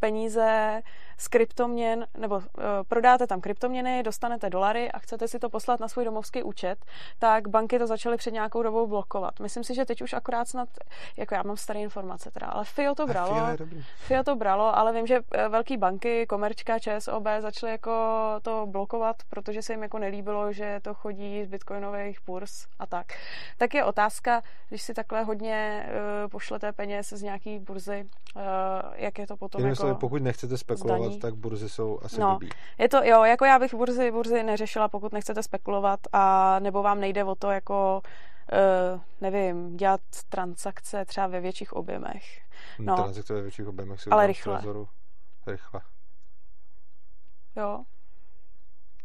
[0.00, 0.82] peníze
[1.18, 2.42] z kryptoměn, nebo uh,
[2.88, 6.84] prodáte tam kryptoměny, dostanete dolary a chcete si to poslat na svůj domovský účet,
[7.18, 9.40] tak banky to začaly před nějakou dobou blokovat.
[9.40, 10.68] Myslím si, že teď už akorát snad,
[11.16, 13.56] jako já mám staré informace teda, ale FIO to bralo.
[13.56, 17.92] FIO, FIO to bralo, ale vím, že eh, velké banky, Komerčka, ČSOB začaly jako
[18.42, 23.06] to blokovat, protože se jim jako nelíbilo, že to chodí z bitcoinových burz a tak.
[23.58, 28.42] Tak je otázka, když si takhle hodně uh, pošlete peněz z nějaký burzy, uh,
[28.94, 30.00] jak je to potom Jenom jako...
[30.00, 31.20] pokud nechcete spekulovat, zdaní.
[31.20, 32.48] tak burzy jsou asi no, blbý.
[32.78, 37.00] Je to, jo, jako já bych burzy, burzy neřešila, pokud nechcete spekulovat a nebo vám
[37.00, 38.02] nejde o to jako
[38.52, 42.40] Uh, nevím, dělat transakce třeba ve větších objemech.
[42.78, 44.62] No, transakce ve větších objemech si ale rychle.
[45.46, 45.80] Rychle.
[47.56, 47.84] Jo.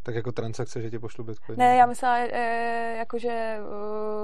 [0.04, 1.60] Tak jako transakce, že ti pošlu bitcoin.
[1.60, 3.58] Ne, já myslela, e, jakože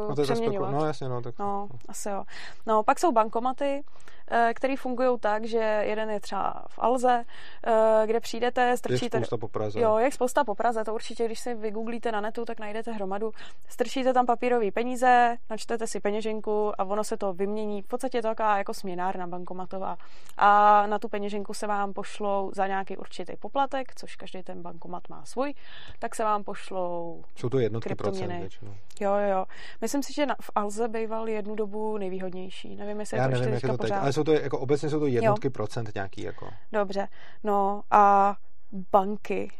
[0.03, 0.71] uh, no, to přeměňovat.
[0.71, 1.21] No jasně, no.
[1.21, 1.39] Tak...
[1.39, 2.23] No, asi jo.
[2.65, 3.83] No, pak jsou bankomaty,
[4.31, 7.25] Eh, který fungují tak, že jeden je třeba v Alze,
[7.67, 9.17] eh, kde přijdete, strčíte...
[9.17, 9.79] Je spousta po Praze.
[9.79, 13.31] Jo, je spousta po Praze, to určitě, když si vygooglíte na netu, tak najdete hromadu.
[13.69, 17.81] Strčíte tam papírové peníze, načtete si peněženku a ono se to vymění.
[17.81, 19.97] V podstatě je to taková jako směnárna bankomatová.
[20.37, 25.09] A na tu peněženku se vám pošlou za nějaký určitý poplatek, což každý ten bankomat
[25.09, 25.53] má svůj,
[25.99, 28.75] tak se vám pošlou Jsou to jednotky procent většinou.
[28.99, 29.45] Jo, jo.
[29.81, 32.75] Myslím si, že na, v Alze býval jednu dobu nejvýhodnější.
[32.75, 34.89] Nevím, jestli Já je to nevím, jak je to teď, ale jsou to jako obecně
[34.89, 35.51] jsou to jednotky jo.
[35.51, 36.49] procent nějaký jako.
[36.71, 37.07] Dobře.
[37.43, 38.35] No a
[38.91, 39.51] banky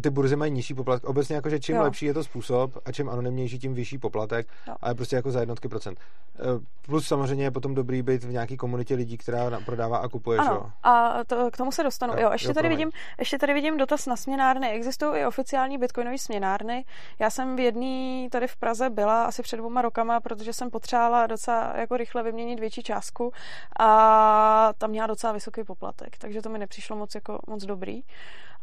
[0.00, 1.04] ty burzy mají nižší poplatek.
[1.04, 1.82] Obecně jako, že čím jo.
[1.82, 4.74] lepší je to způsob a čím anonymnější, tím vyšší poplatek, jo.
[4.80, 5.98] ale prostě jako za jednotky procent.
[6.38, 6.42] Eh,
[6.82, 10.38] plus samozřejmě je potom dobrý být v nějaké komunitě lidí, která prodává a kupuje.
[10.38, 10.70] Ano, jo?
[10.82, 12.12] a to, k tomu se dostanu.
[12.12, 14.70] Jo, jo ještě, jo, tady vidím, ještě tady vidím dotaz na směnárny.
[14.70, 16.84] Existují i oficiální bitcoinové směnárny.
[17.18, 21.26] Já jsem v jedné tady v Praze byla asi před dvěma rokama, protože jsem potřebovala
[21.26, 23.32] docela jako rychle vyměnit větší částku
[23.80, 28.02] a tam měla docela vysoký poplatek, takže to mi nepřišlo moc jako moc dobrý.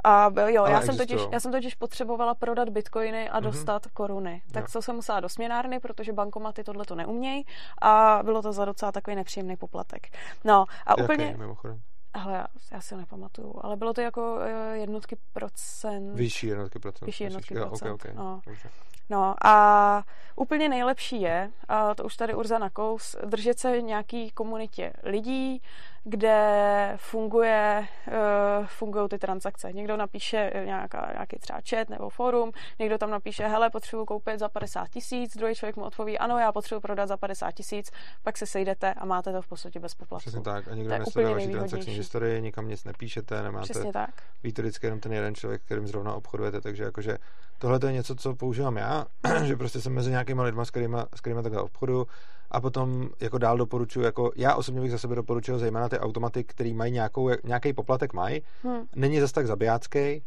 [0.05, 3.43] A jo, Ale já jsem, totiž, já jsem totiž potřebovala prodat bitcoiny a Mhm.
[3.43, 4.41] dostat koruny.
[4.51, 4.67] Tak Jo.
[4.71, 7.45] co jsem musela do směnárny, protože bankomaty tohle to neumějí
[7.81, 10.07] a bylo to za docela takový nepříjemný poplatek.
[10.43, 11.81] No a Jaký, úplně, mimochodem?
[12.17, 16.15] hele, já, já si nepamatuju, ale bylo to jako eh, jednotky procent.
[16.15, 17.05] Vyšší jednotky procent.
[17.05, 18.23] Vyšší jednotky Jo, procent, Okay, okay.
[18.25, 18.41] no.
[18.45, 18.69] Dobře.
[19.09, 20.03] No a
[20.35, 25.61] úplně nejlepší je, a to už tady Urza nakous, držet se nějaký komunitě lidí,
[26.07, 29.73] kde funguje, uh, fungují ty transakce.
[29.73, 34.39] Někdo napíše eh, nějaká, nějaký třeba chat nebo forum, někdo tam napíše, hele, potřebuji koupit
[34.39, 37.91] za 50 tisíc, druhý člověk mu odpoví, ano, já potřebuji prodat za 50 tisíc,
[38.23, 40.21] pak se sejdete a máte to v podstatě bez poplatku.
[40.29, 40.67] Přesně tak.
[40.67, 44.09] A nikdo je nesleduje vaši transakční historii, nikam nic nepíšete, nemáte Přesně tak.
[44.43, 47.17] ví to vždycky jenom ten jeden člověk, kterým zrovna obchodujete, takže jakože
[47.57, 49.05] tohle to je něco, co používám já,
[49.43, 52.07] že prostě jsem mezi nějakýma lidma, s kterýma, s kterýma takhle obchoduju
[52.55, 56.43] a potom jako dál doporučuji, jako já osobně bych za sebe doporučil zejména ty automaty,
[56.43, 58.85] který mají nějakou, nějaký poplatek mají, Hm.
[58.95, 60.21] není zas tak zabijácký,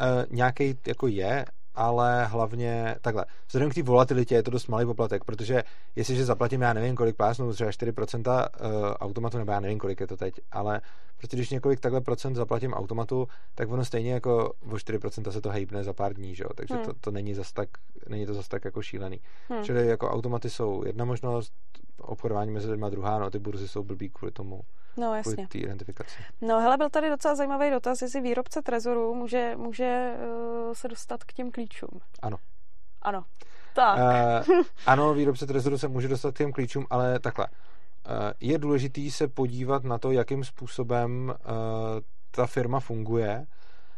[0.00, 1.44] uh, nějaký jako je,
[1.74, 3.24] ale hlavně takhle.
[3.46, 5.64] Vzhledem k té volatilitě je to dost malý poplatek, protože
[5.96, 8.70] jestliže zaplatím, já nevím, kolik plásnu, třeba 4% uh,
[9.00, 10.80] automatu, nebo já nevím, kolik je to teď, ale
[11.16, 15.50] prostě když několik takhle procent zaplatím automatu, tak ono stejně jako o 4% se to
[15.50, 16.50] hejbne za pár dní, že jo?
[16.54, 16.84] takže Hmm.
[16.84, 17.68] to, to není zas tak,
[18.08, 19.20] není to zas tak jako šílený.
[19.50, 19.64] Hm.
[19.64, 21.52] Čili jako automaty jsou jedna možnost,
[21.98, 24.60] obchodování mezi lidma druhá, no ty burzy jsou blbý kvůli tomu,
[24.96, 25.46] No jasně.
[25.48, 26.22] té identifikaci.
[26.40, 30.14] No hele, byl tady docela zajímavý dotaz, jestli výrobce Trezoru může, může
[30.66, 32.00] uh, se dostat k těm klíčům.
[32.22, 32.36] Ano.
[33.02, 33.24] Ano.
[33.74, 33.98] Tak.
[34.48, 37.46] Uh, ano, výrobce Trezoru se může dostat k těm klíčům, ale takhle.
[37.46, 41.54] Uh, je důležitý se podívat na to, jakým způsobem uh,
[42.30, 43.46] ta firma funguje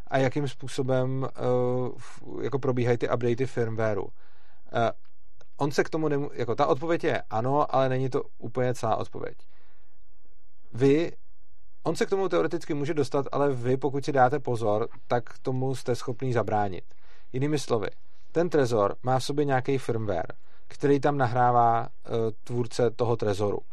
[0.06, 4.02] a jakým způsobem uh, f- jako probíhají ty updaty firmwareu.
[4.02, 4.10] Uh,
[5.56, 8.96] on se k tomu nemů- jako ta odpověď je ano, ale není to úplně celá
[8.96, 9.38] odpověď.
[10.72, 11.12] Vy
[11.84, 15.74] On se k tomu teoreticky může dostat, ale vy, pokud si dáte pozor, tak tomu
[15.74, 16.84] jste schopný zabránit.
[17.32, 17.88] Jinými slovy,
[18.32, 20.32] ten trezor má v sobě nějaký firmware,
[20.68, 23.58] který tam nahrává uh, tvůrce toho trezoru.
[23.58, 23.64] Uh,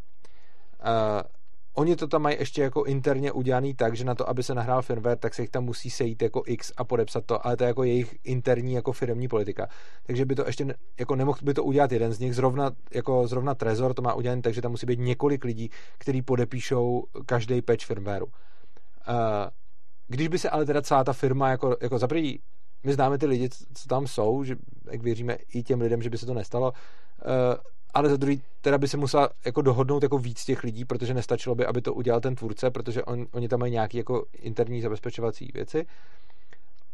[1.74, 4.82] oni to tam mají ještě jako interně udělaný tak, že na to, aby se nahrál
[4.82, 7.68] firmware, tak se jich tam musí sejít jako X a podepsat to, ale to je
[7.68, 9.68] jako jejich interní jako firmní politika.
[10.04, 13.28] Takže by to ještě ne, jako nemohl by to udělat jeden z nich, zrovna, jako
[13.28, 17.62] zrovna Trezor to má udělaný tak, že tam musí být několik lidí, kteří podepíšou každý
[17.62, 18.26] patch firmwareu.
[18.26, 18.34] Uh,
[20.08, 22.42] když by se ale teda celá ta firma jako, jako za prvý,
[22.84, 24.56] my známe ty lidi, co tam jsou, že
[24.92, 27.56] jak věříme i těm lidem, že by se to nestalo, uh,
[27.94, 31.56] ale za druhý teda by se musela jako dohodnout jako víc těch lidí, protože nestačilo
[31.56, 35.52] by, aby to udělal ten tvůrce, protože on, oni tam mají nějaké jako interní zabezpečovací
[35.54, 35.86] věci.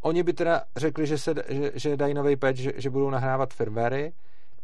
[0.02, 3.54] Oni by teda řekli, že, se, že, že dají nový patch, že, že budou nahrávat
[3.54, 4.14] firmwary,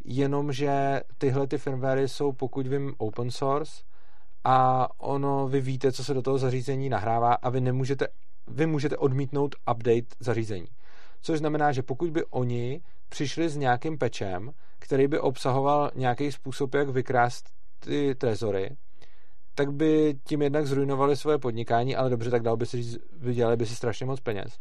[0.05, 3.83] jenomže tyhle ty firmwary jsou, pokud vím, open source
[4.43, 8.07] a ono, vy víte, co se do toho zařízení nahrává a vy nemůžete,
[8.47, 10.67] vy můžete odmítnout update zařízení.
[11.21, 16.73] Což znamená, že pokud by oni přišli s nějakým pečem, který by obsahoval nějaký způsob,
[16.73, 17.49] jak vykrást
[17.79, 18.69] ty trezory,
[19.55, 23.57] tak by tím jednak zrujnovali svoje podnikání, ale dobře, tak dal by si, říct, vydělali
[23.57, 24.57] by si strašně moc peněz.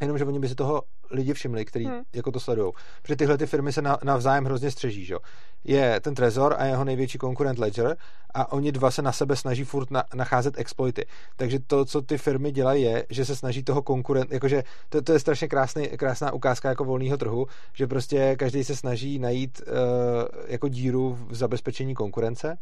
[0.00, 2.00] Jenomže oni by si toho lidi všimli, kteří Hmm.
[2.14, 2.72] jako to sledují.
[3.02, 5.04] Protože tyhle ty firmy se na, navzájem hrozně střeží.
[5.04, 5.14] Že?
[5.14, 5.20] jo.
[5.64, 7.96] Je ten Trezor a jeho největší konkurent Ledger
[8.34, 11.06] a oni dva se na sebe snaží furt na, nacházet exploity.
[11.36, 15.12] Takže to, co ty firmy dělají, je, že se snaží toho konkurent, jakože to, to
[15.12, 19.74] je strašně krásný, krásná ukázka jako volného trhu, že prostě každý se snaží najít uh,
[20.46, 22.58] jako díru v zabezpečení konkurence,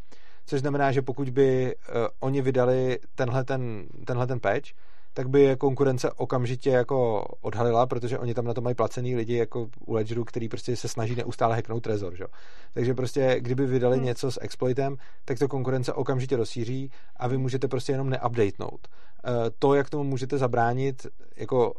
[0.47, 4.69] což znamená, že pokud by uh, oni vydali tenhle ten, tenhle ten patch,
[5.17, 9.37] tak by je konkurence okamžitě jako odhalila, protože oni tam na to mají placený lidi
[9.37, 12.25] jako u Ledgeru, který prostě se snaží neustále hacknout trezor, že?
[12.75, 14.01] Takže prostě, kdyby vydali Hmm.
[14.01, 14.07] hmm.
[14.07, 18.89] něco s exploitem, tak to konkurence okamžitě rozšíří a vy můžete prostě jenom neupdatenout.
[19.29, 21.07] Uh, to, jak tomu můžete zabránit,
[21.37, 21.73] jako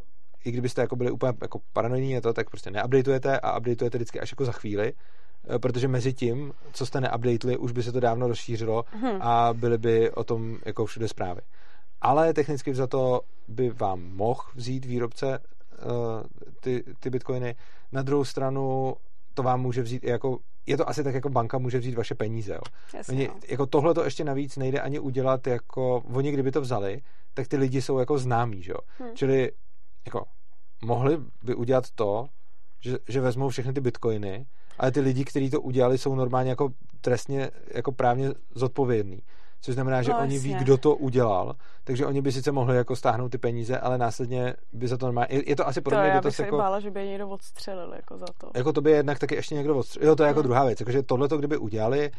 [0.45, 4.31] i kdybyste jako byli úplně jako paranoidní to, tak prostě neupdatujete a updatujete vždycky až
[4.31, 4.93] jako za chvíli,
[5.49, 9.21] eh, protože mezi tím, co jste neupdateli, už by se to dávno rozšířilo Hm.
[9.21, 11.41] a byly by o tom jako všude zprávy.
[12.01, 16.23] Ale technicky za to by vám mohl vzít výrobce uh,
[16.59, 17.55] ty, ty bitcoiny.
[17.91, 18.95] Na druhou stranu
[19.33, 22.15] to vám může vzít i jako, je to asi tak jako banka může vzít vaše
[22.15, 22.53] peníze.
[22.53, 22.61] Jo.
[22.93, 23.39] Jasně, Oni, no.
[23.49, 27.01] jako tohle to ještě navíc nejde ani udělat jako, oni kdyby to vzali,
[27.33, 28.79] tak ty lidi jsou jako známí, že jo.
[28.99, 29.15] Hm.
[29.15, 29.51] Čili
[30.05, 30.25] jako
[30.83, 32.27] mohli by udělat to,
[32.79, 34.45] že, že vezmou všechny ty bitcoiny,
[34.77, 36.69] ale ty lidi, kteří to udělali, jsou normálně jako
[37.01, 39.21] trestně, jako právně zodpovědní.
[39.61, 40.49] Což znamená, že No, oni jasně.
[40.57, 44.53] ví, kdo to udělal, takže oni by sice mohli jako stáhnout ty peníze, ale následně
[44.73, 45.27] by za to normálně...
[45.31, 46.57] Je, je to asi To podobně já bych dotaz se jako...
[46.57, 48.51] bála, že by je někdo odstřelil jako za to.
[48.55, 50.07] Jako to by jednak taky ještě někdo odstřelil.
[50.09, 50.47] Jo, to je jako Hmm.
[50.47, 50.79] druhá věc.
[50.79, 52.11] Jakože tohle, kdyby udělali,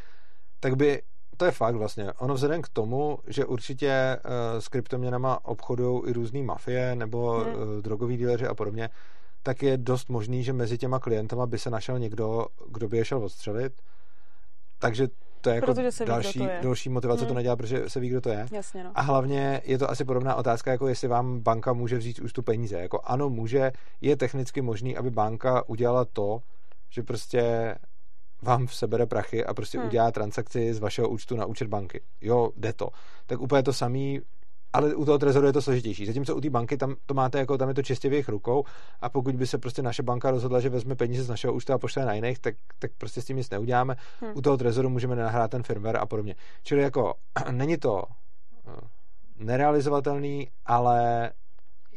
[0.61, 1.03] tak by
[1.37, 2.13] to je fakt vlastně.
[2.13, 7.55] Ono vzhledem k tomu, že určitě uh, s kryptoměnama obchodují i různé mafie nebo hmm.
[7.55, 8.91] uh, drogoví díleři a podobně,
[9.43, 13.05] tak je dost možný, že mezi těma klientama by se našel někdo, kdo by je
[13.05, 13.73] šel odstřelit.
[14.79, 15.09] Takže
[15.41, 16.59] to je jako se další, je.
[16.63, 17.29] další motivace hmm.
[17.29, 18.47] to nedělat, protože se ví, kdo to je.
[18.53, 18.91] Jasně, no.
[18.95, 22.43] A hlavně je to asi podobná otázka, jako jestli vám banka může vzít už tu
[22.43, 22.79] peníze.
[22.79, 26.43] Jako ano, může, je technicky možný, aby banka udělala to,
[26.91, 27.75] že prostě
[28.43, 29.87] vám sebere prachy a prostě hmm.
[29.87, 32.01] udělá transakci z vašeho účtu na účet banky.
[32.21, 32.89] Jo, jde to.
[33.27, 34.21] Tak úplně to samý
[34.73, 36.07] ale u toho trezoru je to složitější.
[36.07, 38.65] Zatímco u té banky tam to máte jako, tam je to čistě v jejich rukou
[39.01, 41.79] a pokud by se prostě naše banka rozhodla, že vezme peníze z našeho účtu a
[41.79, 43.97] pošle na jiných, tak, tak prostě s tím nic neuděláme.
[44.21, 44.33] Hmm.
[44.35, 46.35] U toho trezoru můžeme nahrát ten firmware a podobně.
[46.63, 47.15] Čili jako
[47.51, 48.03] není to
[48.67, 48.81] eh,
[49.39, 51.31] nerealizovatelný, ale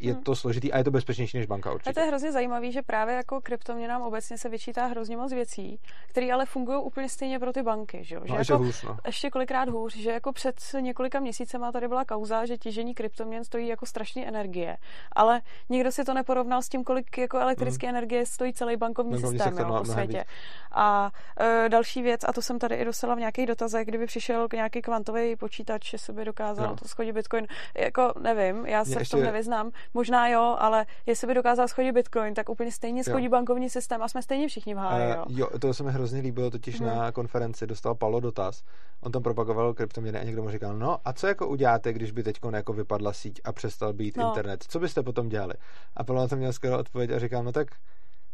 [0.02, 0.24] je hmm.
[0.24, 1.90] to složitý a je to bezpečnější než banka určitě.
[1.90, 5.80] A to je hrozně zajímavý, že právě jako kryptoměnám obecně se vyčítá hrozně moc věcí,
[6.08, 8.04] které ale fungují úplně stejně pro ty banky.
[8.04, 8.98] Že, no, že ještě, jako, hůř, no.
[9.06, 13.68] ještě kolikrát hůř, že jako před několika měsícema tady byla kauza, že těžení kryptoměn stojí
[13.68, 14.78] jako strašně energie.
[15.12, 17.96] Ale nikdo si to neporovnal s tím, kolik jako elektrické hmm.
[17.96, 20.18] energie stojí celý bankovní, bankovní systém jo, po světě.
[20.18, 20.28] Víc.
[20.72, 24.48] A e, další věc, a to jsem tady i dostala v nějakých dotazech, kdyby přišel
[24.48, 26.76] k nějaký kvantový počítač, že se by dokázal no.
[26.76, 27.48] to schodit Bitcoin.
[27.78, 29.32] Jako nevím, já se Mě v tom ještě...
[29.32, 29.72] nevyznám.
[29.94, 33.32] Možná jo, ale jestli by dokázal schodit Bitcoin, tak úplně stejně schodí jo.
[33.32, 35.12] bankovní systém a jsme stejně všichni v háji.
[35.12, 35.26] Jo.
[35.30, 36.90] jo, to se mi hrozně líbilo, totiž hmm.
[36.90, 38.64] na konferenci dostal Palo dotaz.
[39.02, 42.24] On tam propagoval kryptoměny a někdo mu říkal, no a co jako uděláte, když by
[42.24, 44.28] teď jako vypadla síť a přestal být no.
[44.28, 44.66] internet?
[44.68, 45.54] Co byste potom dělali?
[45.98, 47.68] A Palo na to měl skvělou odpověď a říkal, no tak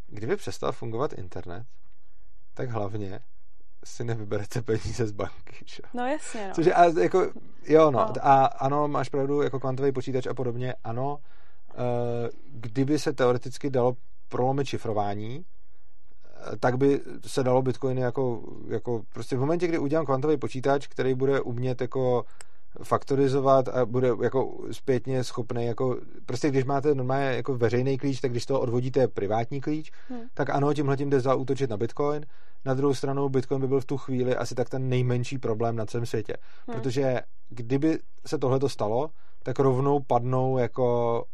[0.08, 1.66] kdyby přestal fungovat internet,
[2.54, 3.20] tak hlavně
[3.84, 5.66] si nevyberete peníze z banky.
[5.66, 5.84] Že?
[5.94, 6.54] No jasně, no.
[6.54, 7.32] Což je, a, jako,
[7.68, 8.00] jo, no.
[8.00, 8.14] no.
[8.22, 11.18] A ano, máš pravdu, jako kvantový počítač a podobně, ano,
[12.52, 13.94] kdyby se teoreticky dalo
[14.30, 15.46] prolomit šifrování,
[16.54, 20.88] eh, tak by se dalo bitcoiny jako, jako prostě v momentě, kdy udělám kvantový počítač,
[20.88, 22.26] který bude umět jako
[22.84, 28.32] faktorizovat a bude jako zpětně schopný jako, prostě když máte normálně jako veřejný klíč, tak
[28.32, 30.22] když to odvodíte privátní klíč, hmm.
[30.34, 32.26] tak ano, tímhle tím jde zaútočit na Bitcoin.
[32.66, 35.86] Na druhou stranu Bitcoin by byl v tu chvíli asi tak ten nejmenší problém na
[35.86, 36.34] celém světě.
[36.68, 36.76] Hmm.
[36.82, 39.10] Protože kdyby se tohle stalo,
[39.44, 41.26] tak rovnou padnou jako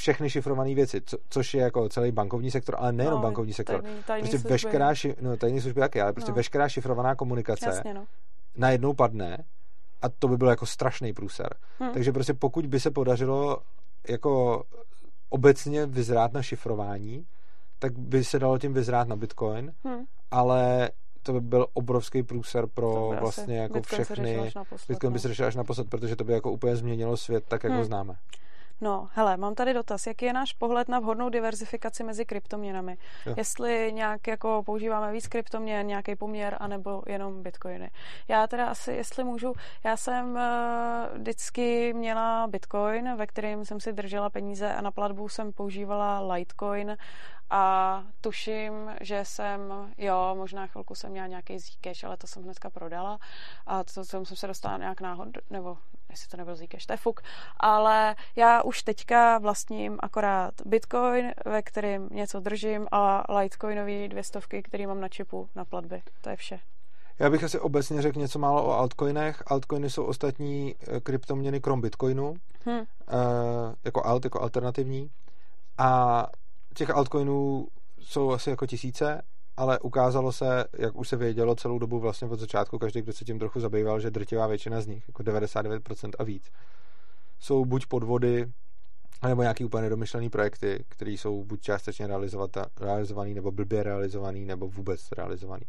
[0.00, 3.82] všechny šifrované věci, co, což je jako celý bankovní sektor, ale nejenom no, bankovní sektor.
[3.82, 4.52] Tajný, tajný prostě služby.
[4.52, 6.34] veškerá, ši, no tajný služby taky, ale prostě no.
[6.34, 8.04] veškerá šifrovaná komunikace Jasně, no.
[8.56, 9.44] najednou padne
[10.02, 11.54] a to by byl jako strašný průser.
[11.78, 11.92] Hmm.
[11.92, 13.58] Takže prostě pokud by se podařilo
[14.08, 14.64] jako
[15.28, 17.26] obecně vyzrát na šifrování,
[17.78, 20.04] tak by se dalo tím vyzrát na Bitcoin, hmm.
[20.30, 20.90] ale
[21.22, 24.52] to by byl obrovský průser pro vlastně jako Bitcoin všechny.
[24.88, 27.70] Bitcoin by se řešil až naposled, protože to by jako úplně změnilo svět tak, jak
[27.70, 27.78] hmm.
[27.78, 28.14] ho známe.
[28.80, 30.06] No, hele, mám tady dotaz.
[30.06, 32.98] Jaký je náš pohled na vhodnou diverzifikaci mezi kryptoměnami?
[33.26, 33.34] Jo.
[33.36, 37.90] Jestli nějak jako používáme víc kryptoměn, nějaký poměr, anebo jenom bitcoiny.
[38.28, 39.52] Já teda asi, jestli můžu,
[39.84, 45.28] já jsem uh, vždycky měla bitcoin, ve kterém jsem si držela peníze a na platbu
[45.28, 46.96] jsem používala Litecoin
[47.50, 49.60] a tuším, že jsem,
[49.98, 53.18] jo, možná chvilku jsem měla nějaký Zcash, ale to jsem hnedka prodala
[53.66, 55.78] a to, to jsem se dostala nějak náhod, nebo
[56.10, 57.20] jestli to nebyl Zcash, to je fuk,
[57.56, 64.62] ale já už teďka vlastním akorát Bitcoin, ve kterým něco držím a Litecoinový dvě stovky,
[64.62, 66.02] který mám na čipu na platby.
[66.20, 66.60] To je vše.
[67.18, 69.42] Já bych asi obecně řekl něco málo o altcoinech.
[69.46, 72.34] Altcoiny jsou ostatní eh, kryptoměny krom Bitcoinu,
[72.66, 72.78] hmm.
[72.78, 72.84] e,
[73.84, 75.10] jako alt, jako alternativní.
[75.78, 76.26] A
[76.74, 77.66] těch altcoinů
[77.98, 79.22] jsou asi jako tisíce,
[79.56, 83.24] ale ukázalo se, jak už se vědělo celou dobu vlastně od začátku, každý, kdo se
[83.24, 86.50] tím trochu zabýval, že drtivá většina z nich, jako 99% a víc,
[87.40, 88.46] jsou buď podvody,
[89.28, 92.08] nebo nějaký úplně nedomyšlený projekty, které jsou buď částečně
[92.80, 95.64] realizovaný, nebo blbě realizovaný, nebo vůbec realizovaný.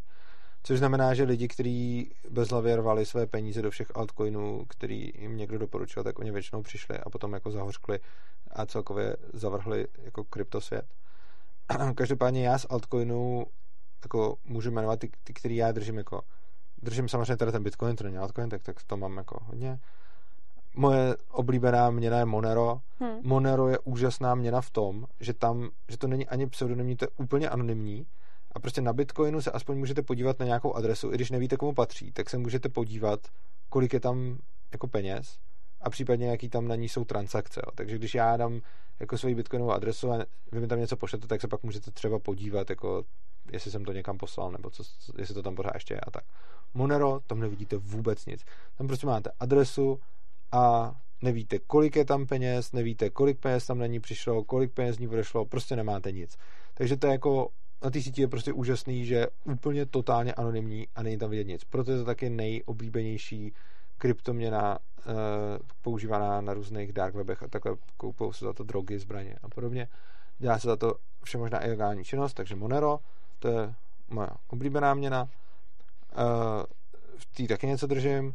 [0.63, 5.57] Což znamená, že lidi, kteří bezhlavě rvali své peníze do všech altcoinů, který jim někdo
[5.57, 7.99] doporučil, tak oni většinou přišli a potom jako zahořkli
[8.51, 10.85] a celkově zavrhli jako kryptosvět.
[11.95, 13.45] Každopádně já z altcoinů
[14.05, 16.21] jako můžu jmenovat ty, ty, který já držím jako
[16.81, 19.79] držím samozřejmě teda ten Bitcoin, to není altcoin, tak, tak to mám jako hodně.
[20.75, 22.81] Moje oblíbená měna je Monero.
[22.99, 23.19] Hmm.
[23.23, 27.09] Monero je úžasná měna v tom, že tam, že to není ani pseudonymní, to je
[27.17, 28.07] úplně anonymní
[28.51, 31.73] a prostě na Bitcoinu se aspoň můžete podívat na nějakou adresu, i když nevíte, komu
[31.73, 33.19] patří, tak se můžete podívat,
[33.69, 34.37] kolik je tam
[34.71, 35.37] jako peněz
[35.81, 37.61] a případně jaký tam na ní jsou transakce.
[37.65, 37.71] Jo.
[37.75, 38.61] Takže když já dám
[39.01, 42.19] jako svoji bitcoinovou adresu a vy mi tam něco pošlete, tak se pak můžete třeba
[42.19, 43.03] podívat, jako
[43.51, 44.83] jestli jsem to někam poslal, nebo co,
[45.17, 46.23] jestli to tam pořád ještě je a tak.
[46.73, 48.45] Monero, tam nevidíte vůbec nic.
[48.77, 49.99] Tam prostě máte adresu
[50.51, 54.99] a nevíte, kolik je tam peněz, nevíte, kolik peněz tam na ní přišlo, kolik peněz
[54.99, 56.37] ní odešlo, prostě nemáte nic.
[56.73, 57.49] Takže to je jako
[57.83, 61.47] na té síti je prostě úžasný, že je úplně totálně anonymní a není tam vidět
[61.47, 61.63] nic.
[61.63, 63.53] Proto je to taky nejoblíbenější
[64.01, 65.13] kryptoměna uh,
[65.81, 69.87] používaná na různých dark webech a takhle koupou se za to drogy, zbraně a podobně.
[70.37, 72.99] Dělá se za to vše možná ilegální činnost, takže Monero,
[73.39, 73.73] to je
[74.09, 75.23] moje oblíbená měna.
[75.23, 75.29] Uh,
[77.17, 78.33] v té taky něco držím.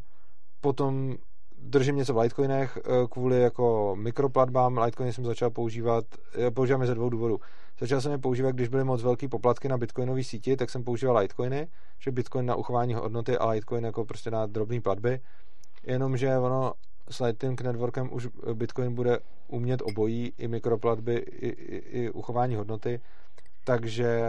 [0.61, 1.15] Potom
[1.57, 4.77] držím něco v Litecoinech uh, kvůli jako mikroplatbám.
[4.77, 6.05] Litecoiny jsem začal používat,
[6.53, 7.39] používám je ze dvou důvodů.
[7.79, 11.17] Začal jsem je používat, když byly moc velký poplatky na bitcoinové síti, tak jsem používal
[11.17, 11.67] Litecoiny,
[11.99, 15.19] že Bitcoin na uchování hodnoty a Litecoin jako prostě na drobné platby.
[15.83, 16.73] Jenomže ono
[17.09, 22.99] s Lightning Networkem už Bitcoin bude umět obojí, i mikroplatby, i, i, i uchování hodnoty,
[23.63, 24.21] takže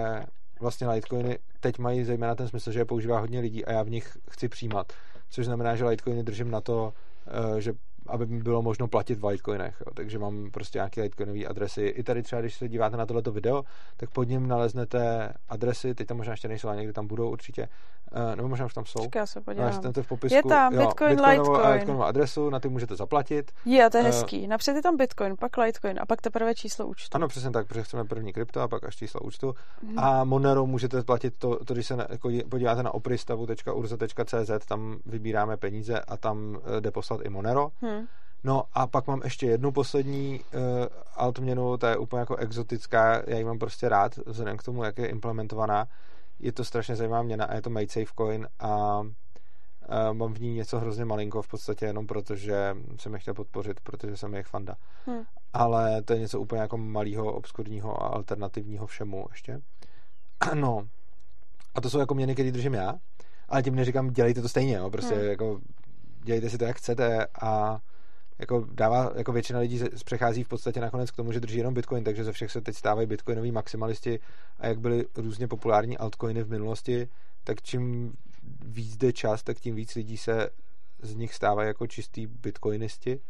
[0.61, 3.91] vlastně Litecoiny teď mají zejména ten smysl, že je používá hodně lidí a já v
[3.91, 4.93] nich chci přijímat,
[5.31, 6.93] což znamená, že Litecoiny držím na to,
[7.27, 7.73] eh, že
[8.09, 9.83] aby mi bylo možno platit v Litecoinech.
[9.87, 9.93] Jo.
[9.95, 11.83] Takže mám prostě nějaké Litecoinové adresy.
[11.83, 13.63] I tady třeba, když se díváte na tohleto video,
[13.97, 17.69] tak pod ním naleznete adresy, teď tam možná ještě nejsou, ale někdy tam budou určitě,
[18.13, 19.03] uh, nebo možná už tam jsou.
[19.03, 19.81] Čeká se podívám.
[19.85, 21.67] No, v popisku, je tam jo, Bitcoin, Litecoin.
[21.67, 23.53] Litecoinovou adresu, na ty můžete zaplatit.
[23.65, 24.47] Je, to je uh, hezký.
[24.47, 27.17] Napřed je tam Bitcoin, pak Litecoin a pak teprve číslo účtu.
[27.17, 29.55] Ano, přesně tak, protože chceme první krypto a pak až číslo účtu.
[29.83, 29.99] Hmm.
[29.99, 35.57] A Monero můžete platit to, to když se na, jako podíváte na opristavu.urza.cz, tam vybíráme
[35.57, 37.69] peníze a tam uh, jde poslat i Monero.
[37.81, 37.98] Hmm.
[38.45, 40.61] No a pak mám ještě jednu poslední uh,
[41.17, 44.99] altměnu, ta je úplně jako exotická, já ji mám prostě rád, vzhledem k tomu, jak
[44.99, 45.89] je implementovaná.
[46.39, 49.07] Je to strašně zajímavá měna a je to MadeSafe Coin a uh,
[50.13, 53.81] mám v ní něco hrozně malinko v podstatě jenom proto, že jsem je chtěl podpořit,
[53.81, 54.75] protože jsem jejich fanda.
[55.07, 55.23] Hmm.
[55.53, 59.61] Ale to je něco úplně jako malého, obskurního a alternativního všemu ještě.
[60.55, 60.89] No.
[61.75, 62.95] A to jsou jako měny, které držím já,
[63.49, 64.91] ale tím neříkám, dělejte to stejně, jo.
[64.91, 65.25] prostě hmm.
[65.25, 65.61] jako
[66.23, 67.79] dělejte si to, jak chcete a
[68.39, 72.05] jako dává, jako většina lidí přechází v podstatě nakonec k tomu, že drží jenom Bitcoin,
[72.05, 74.21] takže ze všech se teď stávají Bitcoinoví maximalisti
[74.59, 77.09] a jak byly různě populární altcoiny v minulosti,
[77.45, 78.13] tak čím
[78.65, 80.51] víc jde čas, tak tím víc lidí se
[81.03, 83.21] z nich stávají jako čistý bitcoinisti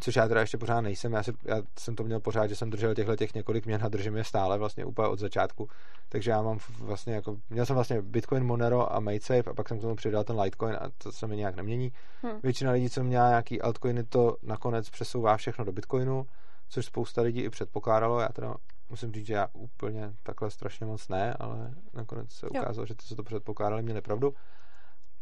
[0.00, 2.70] což já teda ještě pořád nejsem, já, si, já jsem to měl pořád, že jsem
[2.70, 5.68] držel těchto těch několik měn a držím je stále vlastně úplně od začátku,
[6.08, 9.78] takže já mám vlastně jako, měl jsem vlastně Bitcoin, Monero a MadeSafe a pak jsem
[9.78, 11.92] k tomu přidal ten Litecoin a to se mi nějak nemění.
[12.22, 12.40] Hmm.
[12.42, 16.26] Většina lidí, co měla nějaký altcoiny, to nakonec přesouvá všechno do Bitcoinu,
[16.68, 18.54] což spousta lidí i předpokládalo, já teda
[18.90, 22.86] musím říct, že já úplně takhle strašně moc ne, ale nakonec se ukázalo, jo.
[22.86, 24.34] že ty, co to předpokládali, měli pravdu.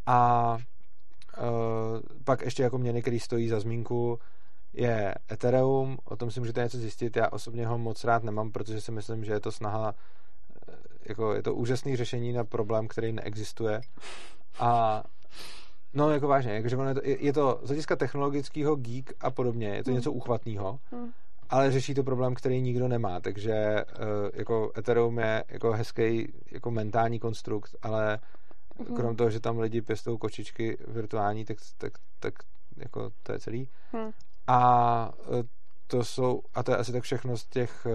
[0.05, 0.57] A
[1.37, 4.19] uh, pak ještě jako měny, které stojí za zmínku,
[4.77, 8.81] je Ethereum, o tom si můžete něco zjistit, já osobně ho moc rád nemám, protože
[8.81, 9.95] si myslím, že je to snaha,
[10.69, 10.73] eh,
[11.05, 13.81] jako je to úžasné řešení na problém, který neexistuje
[14.59, 15.03] a
[15.95, 19.83] No, jako vážně, jakože je to, je to z hlediska technologického geek a podobně, je
[19.83, 19.95] to hmm.
[19.95, 21.11] něco uchvatného, hmm.
[21.49, 26.71] ale řeší to problém, který nikdo nemá, takže uh, jako Ethereum je jako hezký jako
[26.71, 28.19] mentální konstrukt, ale
[28.77, 28.95] hmm.
[28.95, 32.33] krom toho, že tam lidi pěstou kočičky virtuální, tak, tak, tak
[32.77, 33.69] jako to je celý.
[33.91, 34.11] Hmm.
[34.47, 35.43] A e,
[35.87, 37.91] to jsou, a to je asi tak všechno z těch, e,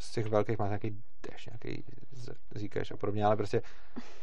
[0.00, 1.84] z těch velkých, má nějaký dash, nějaký
[2.56, 3.62] říkáš a podobně, ale prostě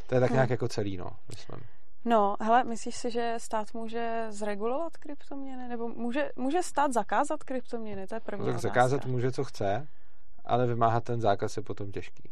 [0.07, 0.35] to je tak hmm.
[0.35, 1.59] nějak jako celý, no, myslím.
[2.05, 5.67] No, hele, myslíš si, že stát může zregulovat kryptoměny?
[5.67, 8.07] Nebo může, může stát zakázat kryptoměny?
[8.07, 8.67] To je první no, tak otázka.
[8.67, 9.87] zakázat může, co chce,
[10.45, 12.29] ale vymáhat ten zákaz je potom těžký.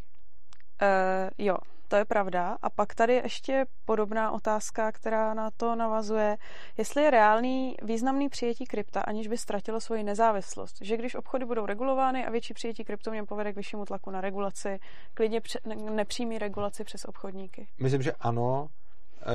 [0.81, 1.55] Uh, jo,
[1.87, 2.57] to je pravda.
[2.61, 6.37] A pak tady ještě podobná otázka, která na to navazuje.
[6.77, 10.75] Jestli je reálný významný přijetí krypta, aniž by ztratilo svoji nezávislost.
[10.81, 14.79] Že když obchody budou regulovány a větší přijetí kryptoměn povede k vyššímu tlaku na regulaci,
[15.13, 15.41] klidně
[15.89, 17.67] nepřímý regulaci přes obchodníky.
[17.79, 18.67] Myslím, že ano,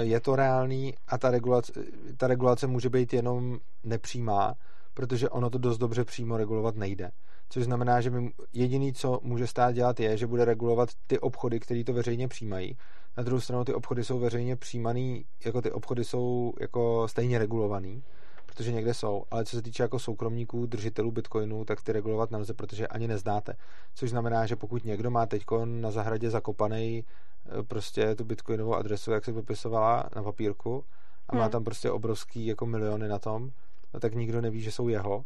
[0.01, 1.73] je to reálný a ta regulace,
[2.17, 4.55] ta regulace může být jenom nepřímá,
[4.95, 7.11] protože ono to dost dobře přímo regulovat nejde
[7.51, 11.61] což znamená, že my jediný, co může stát dělat, je, že bude regulovat ty obchody,
[11.61, 12.77] které to veřejně přijímají.
[13.17, 18.03] Na druhou stranu ty obchody jsou veřejně přijímaný, jako ty obchody jsou jako stejně regulovaný,
[18.47, 22.55] protože někde jsou, ale co se týče jako soukromníků, držitelů bitcoinů, tak ty regulovat nelze,
[22.55, 23.57] protože ani neznáte.
[23.95, 29.11] Což znamená, že pokud někdo má teď na zahradě zakopaný eh, prostě tu bitcoinovou adresu,
[29.11, 30.85] jak se popisovala na papírku,
[31.29, 31.51] a má hmm.
[31.51, 33.51] tam prostě obrovský jako miliony na tom,
[33.95, 35.25] no tak nikdo neví, že jsou jeho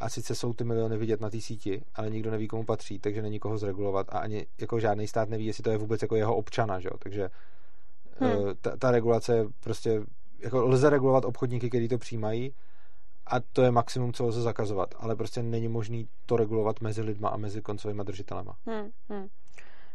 [0.00, 3.22] a sice jsou ty miliony vidět na té síti, ale nikdo neví, komu patří, takže
[3.22, 6.36] není koho zregulovat a ani jako žádný stát neví, jestli to je vůbec jako jeho
[6.36, 6.98] občana, že jo?
[6.98, 7.30] takže
[8.18, 8.30] hmm.
[8.32, 10.02] Eh, ta, ta regulace prostě
[10.38, 12.54] jako lze regulovat obchodníky, kteří to přijímají
[13.26, 17.28] a to je maximum, co lze zakazovat, ale prostě není možný to regulovat mezi lidma
[17.28, 18.56] a mezi koncovými držitelema.
[18.66, 19.28] Hmm, hmm.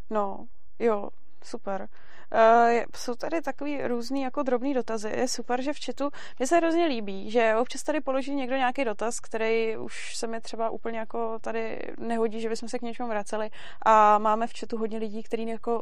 [0.10, 0.48] No,
[0.80, 1.10] jo,
[1.44, 1.88] super.
[2.34, 5.10] Uh, jsou tady takový různý jako drobný dotazy.
[5.10, 8.86] Je super, že v chatu mě se hrozně líbí, že občas tady položí někdo nějaký
[8.86, 13.10] dotaz, který už se mi třeba úplně jako tady nehodí, že bychom se k něčemu
[13.10, 13.50] vraceli
[13.86, 15.82] a máme v chatu hodně lidí, kteří jako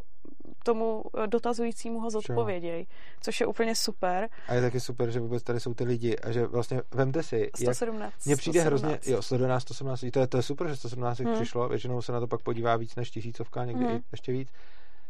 [0.64, 2.86] tomu dotazujícímu ho zodpovědějí,
[3.20, 4.28] což je úplně super.
[4.48, 7.50] A je taky super, že vůbec tady jsou ty lidi a že vlastně vemte si,
[7.56, 8.26] 117.
[8.26, 8.66] Mně přijde 117.
[8.66, 11.34] hrozně, jo, 111, 117, to je, to je super, že 117 hmm.
[11.34, 14.00] přišlo, většinou se na to pak podívá víc než tisícovka, někdy hmm.
[14.12, 14.48] ještě víc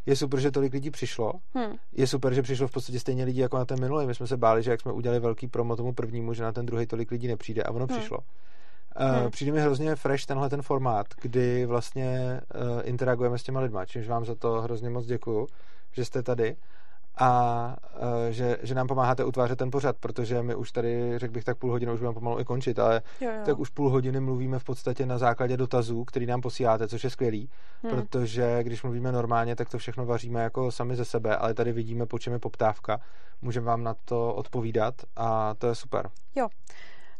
[0.05, 1.33] je super, že tolik lidí přišlo.
[1.53, 1.75] Hmm.
[1.91, 4.07] Je super, že přišlo v podstatě stejně lidí jako na ten minulý.
[4.07, 6.65] My jsme se báli, že jak jsme udělali velký promo tomu prvnímu, že na ten
[6.65, 7.97] druhý tolik lidí nepřijde a ono hmm.
[7.97, 8.17] přišlo.
[8.99, 9.31] Uh, hmm.
[9.31, 14.07] Přijde mi hrozně fresh tenhle ten formát, kdy vlastně uh, interagujeme s těma lidma, čímž
[14.07, 15.47] vám za to hrozně moc děkuju,
[15.91, 16.55] že jste tady
[17.17, 21.43] a uh, že, že nám pomáháte utvářet ten pořad, protože my už tady, řekl bych
[21.43, 23.41] tak půl hodiny, už budeme pomalu i končit, ale jo, jo.
[23.45, 27.09] tak už půl hodiny mluvíme v podstatě na základě dotazů, který nám posíláte, což je
[27.09, 27.49] skvělý,
[27.83, 27.91] hmm.
[27.91, 32.05] protože když mluvíme normálně, tak to všechno vaříme jako sami ze sebe, ale tady vidíme,
[32.05, 32.99] po čem je poptávka,
[33.41, 36.09] můžeme vám na to odpovídat a to je super.
[36.35, 36.47] Jo.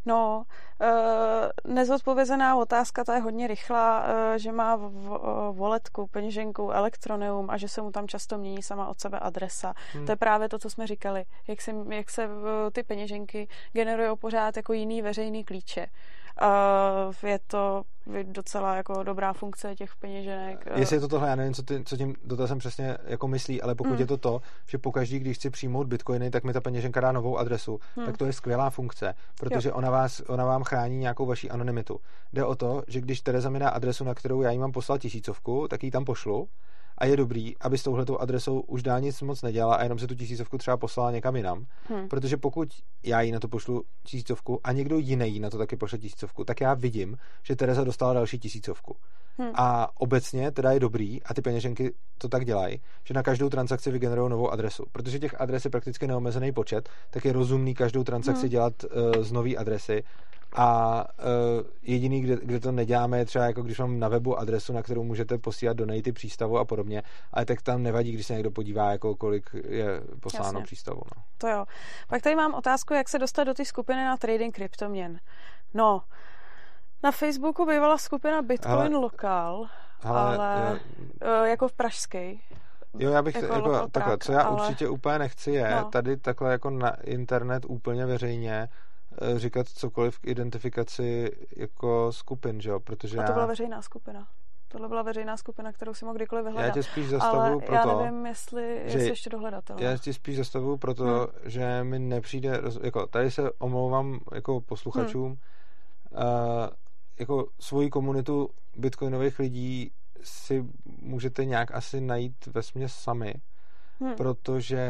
[0.06, 0.44] No,
[0.82, 4.80] e, nezodpovězená otázka, ta je hodně rychlá, e, že má
[5.52, 9.73] voletku, peněženku, elektroneum a že se mu tam často mění sama od sebe adresa.
[9.94, 10.06] Hmm.
[10.06, 12.30] To je právě to, co jsme říkali, jak se, jak se
[12.72, 15.88] ty peněženky generují pořád jako jiný veřejný klíče.
[16.41, 17.84] Uh, je to
[18.24, 20.66] docela jako dobrá funkce těch peněženek.
[20.76, 23.76] Jestli je to tohle, já nevím, co, ty, co tím dotazem přesně jako myslí, ale
[23.76, 23.99] pokud mm.
[23.99, 27.38] je to to, že pokaždý, když chci přijmout bitcoiny, tak mi ta peněženka dá novou
[27.38, 28.06] adresu, mm.
[28.06, 31.99] tak to je skvělá funkce, protože ona, vás, ona vám chrání nějakou vaši anonymitu.
[32.34, 35.02] Jde o to, že když Tereza mi dá adresu, na kterou já jí mám poslat
[35.02, 36.48] tisícovku, tak ji tam pošlu
[36.97, 40.07] a je dobrý, aby s touhletou adresou už dál nic moc nedělala a jenom se
[40.07, 41.65] tu tisícovku třeba poslala někam jinam.
[41.89, 42.07] Hmm.
[42.07, 42.69] Protože pokud
[43.03, 46.61] já jí na to pošlu tisícovku a někdo jiný na to taky pošle tisícovku, tak
[46.61, 48.95] já vidím, že Tereza dostala další tisícovku.
[49.38, 49.51] Hmm.
[49.55, 53.91] A obecně teda je dobrý, a ty peněženky to tak dělají, že na každou transakci
[53.91, 54.85] vygenerují novou adresu.
[54.91, 58.49] Protože těch adres je prakticky neomezený počet, tak je rozumný každou transakci hmm.
[58.49, 60.03] dělat uh, z nové adresy
[60.56, 64.73] a uh, jediný, kde, kde to neděláme, je třeba jako když mám na webu adresu,
[64.73, 67.03] na kterou můžete posílat donaty přístavu a podobně,
[67.34, 70.64] ale tak tam nevadí, když se někdo podívá, jako kolik je posláno Jasně.
[70.64, 71.02] přístavu.
[71.15, 71.23] No.
[71.38, 71.65] To jo.
[72.07, 75.19] Pak tady mám otázku, jak se dostat do té skupiny na trading kryptoměn.
[75.73, 76.02] No,
[77.03, 79.65] na Facebooku bývala skupina Bitcoin ale, Lokal,
[80.03, 80.80] ale, ale
[81.26, 82.41] jo, jako v pražský.
[82.99, 84.61] Jo, já bych, jako, jako takhle, co já ale...
[84.61, 85.90] určitě úplně nechci je, no.
[85.90, 88.69] tady takhle jako na internet úplně veřejně
[89.36, 92.80] říkat cokoliv k identifikaci jako skupin, že jo?
[92.80, 94.28] Protože A to byla veřejná skupina.
[94.68, 96.68] Tohle byla veřejná skupina, kterou si mohl kdykoliv vyhledat.
[96.68, 99.84] Já tě spíš zastavuju proto, já nevím, jestli, že jestli ještě dohledatelné.
[99.86, 101.28] Já tě spíš zastavuju proto, hmm.
[101.46, 105.38] že mi nepřijde, jako tady se omlouvám jako posluchačům, hmm.
[106.12, 106.70] uh,
[107.20, 109.92] jako svoji komunitu bitcoinových lidí
[110.24, 113.34] si můžete nějak asi najít ve směs sami,
[114.00, 114.16] hmm.
[114.16, 114.88] protože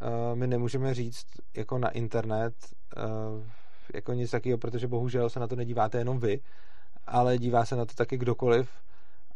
[0.00, 1.26] uh, my nemůžeme říct
[1.56, 2.54] jako na internet
[3.94, 6.40] jako nic takového, protože bohužel se na to nedíváte jenom vy,
[7.06, 8.70] ale dívá se na to taky kdokoliv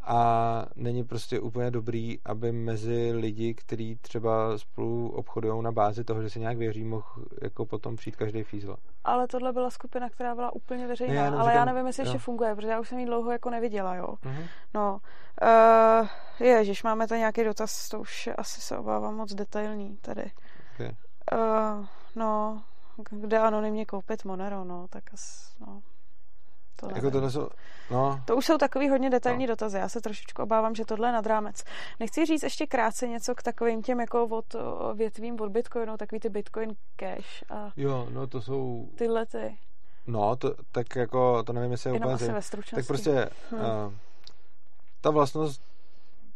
[0.09, 6.23] a není prostě úplně dobrý, aby mezi lidi, kteří třeba spolu obchodují na bázi toho,
[6.23, 7.05] že se nějak věří, mohl
[7.43, 8.77] jako potom přijít každý fízl.
[9.05, 12.01] Ale tohle byla skupina, která byla úplně veřejná, ne, já ale říkám, já nevím, jestli
[12.01, 12.05] jo.
[12.05, 14.07] ještě funguje, protože já už jsem ji dlouho jako neviděla, jo.
[14.07, 14.47] Uh-huh.
[14.75, 14.99] No,
[15.43, 16.09] uh,
[16.47, 20.31] ježiš, máme tady nějaký dotaz, to už asi se obávám moc detailní tady.
[20.75, 20.91] Okay.
[21.33, 22.63] Uh, no,
[23.11, 25.83] kde anonymně koupit Monero, no, tak asi, no.
[26.77, 27.49] To, jako to, jsou,
[27.91, 28.21] no.
[28.25, 29.53] to už jsou takový hodně detailní no.
[29.53, 29.79] dotazy.
[29.79, 31.65] Já se trošičku obávám, že tohle je nad rámec.
[32.01, 34.57] Nechci říct ještě krátce něco k takovým těm jako od
[34.95, 37.45] větvím od Bitcoinu, takový ty Bitcoin Cash.
[37.51, 38.89] A jo, no to jsou...
[38.95, 39.59] Tyhle ty.
[40.07, 42.39] No, to, tak jako, to nevím, jestli je Jenom úplně...
[42.39, 43.61] asi ve Tak prostě hmm.
[43.61, 43.93] uh,
[45.01, 45.63] ta vlastnost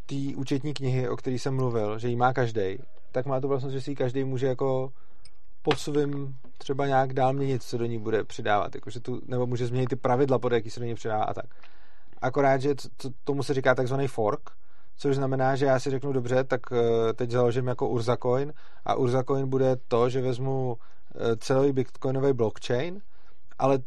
[0.06, 2.78] té účetní knihy, o které jsem mluvil, že ji má každý,
[3.12, 4.92] tak má tu vlastnost, že si ji každý může jako
[5.62, 8.74] po svým třeba nějak dál měnit, co do ní bude přidávat.
[8.74, 11.44] Jakože tu, nebo může změnit ty pravidla, pod jaký se do ní přidává a tak.
[12.22, 14.50] Akorát, že to, tomu se říká takzvaný fork,
[14.96, 18.52] což znamená, že já si řeknu dobře, tak eh, teď založím jako Urzacoin
[18.84, 20.76] a Urzacoin bude to, že vezmu
[21.14, 23.00] eh, celý bitcoinový blockchain,
[23.58, 23.78] ale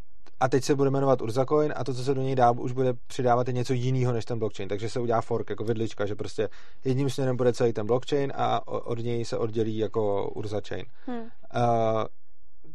[0.44, 2.94] a teď se bude jmenovat Urzacoin a to, co se do něj dá, už bude
[3.08, 4.70] přidávat něco jiného než ten blockchain.
[4.70, 6.50] Takže se udělá fork jako vidlička, že prostě
[6.86, 10.86] jedním směrem bude celý ten blockchain a od něj se oddělí jako Urzachain.
[11.06, 11.20] Hmm.
[11.20, 11.28] Uh,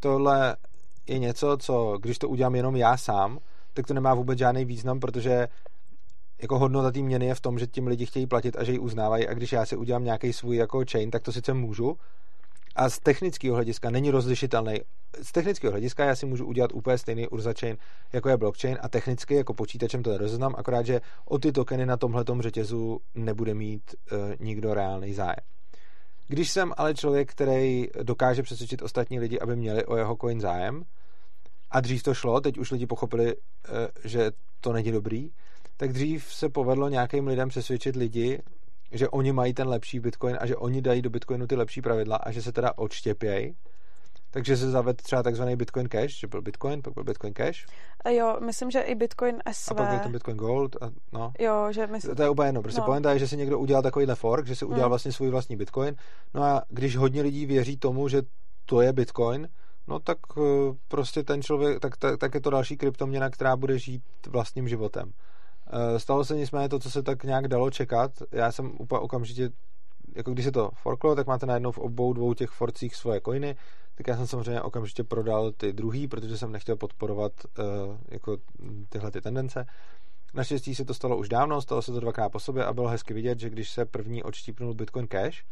[0.00, 0.56] tohle
[1.08, 3.38] je něco, co když to udělám jenom já sám,
[3.74, 5.48] tak to nemá vůbec žádný význam, protože
[6.42, 8.78] jako hodnota té měny je v tom, že tím lidi chtějí platit a že ji
[8.78, 11.96] uznávají a když já si udělám nějaký svůj jako chain, tak to sice můžu,
[12.78, 14.74] a z technického hlediska není rozlišitelný.
[15.22, 17.76] Z technického hlediska já si můžu udělat úplně stejný Urza chain,
[18.12, 21.96] jako je blockchain a technicky jako počítačem to nerozeznám, akorát, že o ty tokeny na
[21.96, 23.82] tomhle řetězu nebude mít
[24.12, 25.44] uh, nikdo reálný zájem.
[26.28, 30.82] Když jsem ale člověk, který dokáže přesvědčit ostatní lidi, aby měli o jeho coin zájem,
[31.70, 33.42] a dřív to šlo, teď už lidi pochopili, uh,
[34.04, 34.30] že
[34.60, 35.30] to není dobrý,
[35.76, 38.38] tak dřív se povedlo nějakým lidem přesvědčit lidi,
[38.92, 42.16] že oni mají ten lepší Bitcoin a že oni dají do Bitcoinu ty lepší pravidla
[42.16, 43.54] a že se teda odštěpějí.
[44.30, 47.66] Takže se zaved třeba takzvaný Bitcoin Cash, že byl Bitcoin, pak byl Bitcoin Cash.
[48.04, 49.70] A jo, myslím, že i Bitcoin SV.
[49.70, 50.76] A pak byl ten Bitcoin Gold.
[50.82, 51.32] A, no.
[51.38, 52.14] Jo, že myslím...
[52.14, 52.62] To je úplně jedno.
[52.62, 52.86] Prostě no.
[52.86, 54.88] pointa je, že si někdo udělal takovýhle fork, že si udělal hmm.
[54.88, 55.96] vlastně svůj vlastní Bitcoin.
[56.34, 58.22] No a když hodně lidí věří tomu, že
[58.66, 59.48] to je Bitcoin,
[59.86, 60.40] no tak eh,
[60.88, 65.12] prostě ten člověk, tak, tak, tak je to další kryptoměna, která bude žít vlastním životem.
[65.70, 68.10] Eh, stalo se nicméně to, co se tak nějak dalo čekat.
[68.32, 69.50] Já jsem úplně okamžitě,
[70.16, 73.56] jako když se to forklo, tak máte najednou v obou dvou těch forcích svoje coiny,
[73.94, 77.64] tak já jsem samozřejmě okamžitě prodal ty druhý, protože jsem nechtěl podporovat uh,
[78.08, 78.36] jako
[78.88, 79.66] tyhle ty tendence.
[80.34, 83.14] Naštěstí se to stalo už dávno, stalo se to dvakrát po sobě a bylo hezky
[83.14, 85.44] vidět, že když se první odštípnul Bitcoin Cash,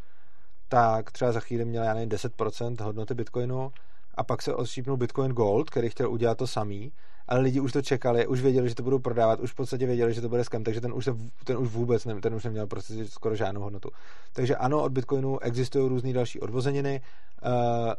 [0.67, 3.71] tak třeba za chvíli měl já nevím 10% hodnoty Bitcoinu
[4.17, 6.91] a pak se odštípnul Bitcoin Gold, který chtěl udělat to samý
[7.27, 10.13] ale lidi už to čekali, už věděli, že to budou prodávat, už v podstatě věděli,
[10.13, 12.67] že to bude scam, takže ten už, se, ten už vůbec ne, ten už neměl
[12.67, 13.89] prostě skoro žádnou hodnotu.
[14.33, 17.01] Takže ano, od Bitcoinu existují různé další odvozeniny.
[17.45, 17.93] Uh,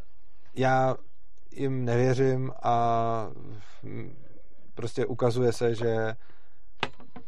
[0.55, 0.97] já
[1.53, 3.29] jim nevěřím a
[4.75, 6.17] prostě ukazuje se, že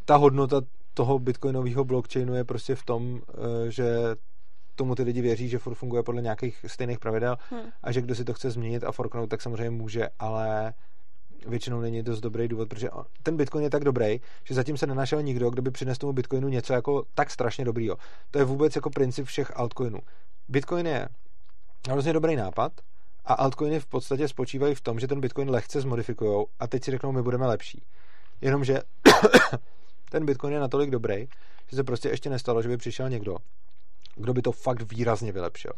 [0.04, 0.60] ta hodnota
[0.94, 4.16] toho bitcoinového blockchainu je prostě v tom, eh, že
[4.80, 7.60] tomu ty lidi věří, že furt funguje podle nějakých stejných pravidel hmm.
[7.82, 10.74] a že kdo si to chce změnit a forknout, tak samozřejmě může, ale
[11.46, 12.88] většinou není dost dobrý důvod, protože
[13.22, 16.48] ten Bitcoin je tak dobrý, že zatím se nenašel nikdo, kdo by přinesl tomu Bitcoinu
[16.48, 17.96] něco jako tak strašně dobrýho.
[18.30, 19.98] To je vůbec jako princip všech altcoinů.
[20.48, 21.08] Bitcoin je
[21.90, 22.72] hrozně dobrý nápad
[23.24, 26.90] a altcoiny v podstatě spočívají v tom, že ten Bitcoin lehce zmodifikují a teď si
[26.90, 27.82] řeknou, my budeme lepší.
[28.40, 28.80] Jenomže
[30.10, 31.28] ten Bitcoin je natolik dobrý,
[31.70, 33.36] že se prostě ještě nestalo, že by přišel někdo,
[34.16, 35.72] kdo by to fakt výrazně vylepšil.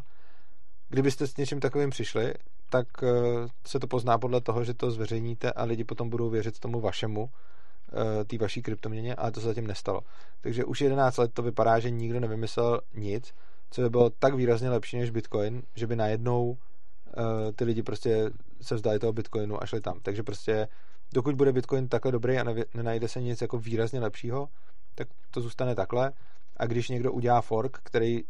[0.89, 2.33] Kdybyste s něčím takovým přišli,
[2.69, 3.07] tak eh,
[3.67, 7.29] se to pozná podle toho, že to zveřejníte a lidi potom budou věřit tomu vašemu,
[7.29, 10.01] eh, té vaší kryptoměně, ale to se zatím nestalo.
[10.41, 13.33] Takže už 11 let to vypadá, že nikdo nevymyslel nic,
[13.71, 16.57] co by bylo tak výrazně lepší než Bitcoin, že by najednou
[17.07, 18.29] eh, ty lidi prostě
[18.61, 19.99] se vzdali toho Bitcoinu a šli tam.
[20.03, 20.67] Takže prostě
[21.13, 24.49] dokud bude Bitcoin takhle dobrý a nenajde se nic jako výrazně lepšího,
[24.95, 26.11] tak to zůstane takhle.
[26.57, 28.23] A když někdo udělá fork, který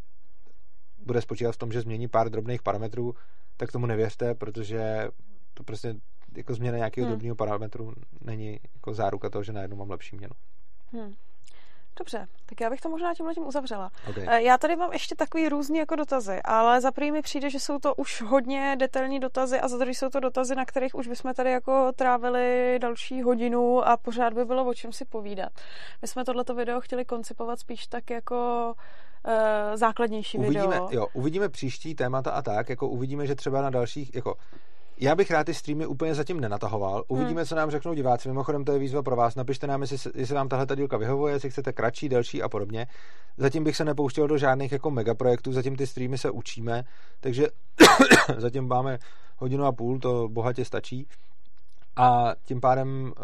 [0.97, 3.15] bude spočívat v tom, že změní pár drobných parametrů,
[3.57, 5.07] tak tomu nevěřte, protože
[5.53, 5.95] to prostě
[6.37, 7.11] jako změna nějakého hmm.
[7.11, 10.33] drobného parametru není jako záruka toho, že najednou mám lepší měnu.
[10.91, 11.13] Hmm.
[11.97, 13.91] Dobře, tak já bych to možná tímhle tím uzavřela.
[14.09, 14.25] Okay.
[14.27, 17.59] Eh, já tady mám ještě takový různý jako dotazy, ale za první mi přijde, že
[17.59, 21.07] jsou to už hodně detailní dotazy a za druhý jsou to dotazy, na kterých už
[21.07, 25.51] bychom tady jako trávili další hodinu a pořád by bylo o čem si povídat.
[26.01, 28.73] My jsme tohleto video chtěli koncipovat spíš tak jako
[29.27, 29.33] uh,
[29.75, 30.89] základnější uvidíme, video.
[30.91, 34.35] Jo, uvidíme příští témata a tak, jako uvidíme, že třeba na dalších, jako
[34.97, 37.03] já bych rád ty streamy úplně zatím nenatahoval.
[37.07, 37.47] Uvidíme, hmm.
[37.47, 38.29] co nám řeknou diváci.
[38.29, 39.35] Mimochodem, to je výzva pro vás.
[39.35, 42.87] Napište nám, jestli, jestli vám tahle dílka vyhovuje, jestli chcete kratší, delší a podobně.
[43.37, 46.83] Zatím bych se nepouštěl do žádných jako megaprojektů, zatím ty streamy se učíme,
[47.19, 47.47] takže
[48.37, 48.99] zatím máme
[49.37, 51.07] hodinu a půl, to bohatě stačí.
[51.95, 53.23] A tím pádem uh,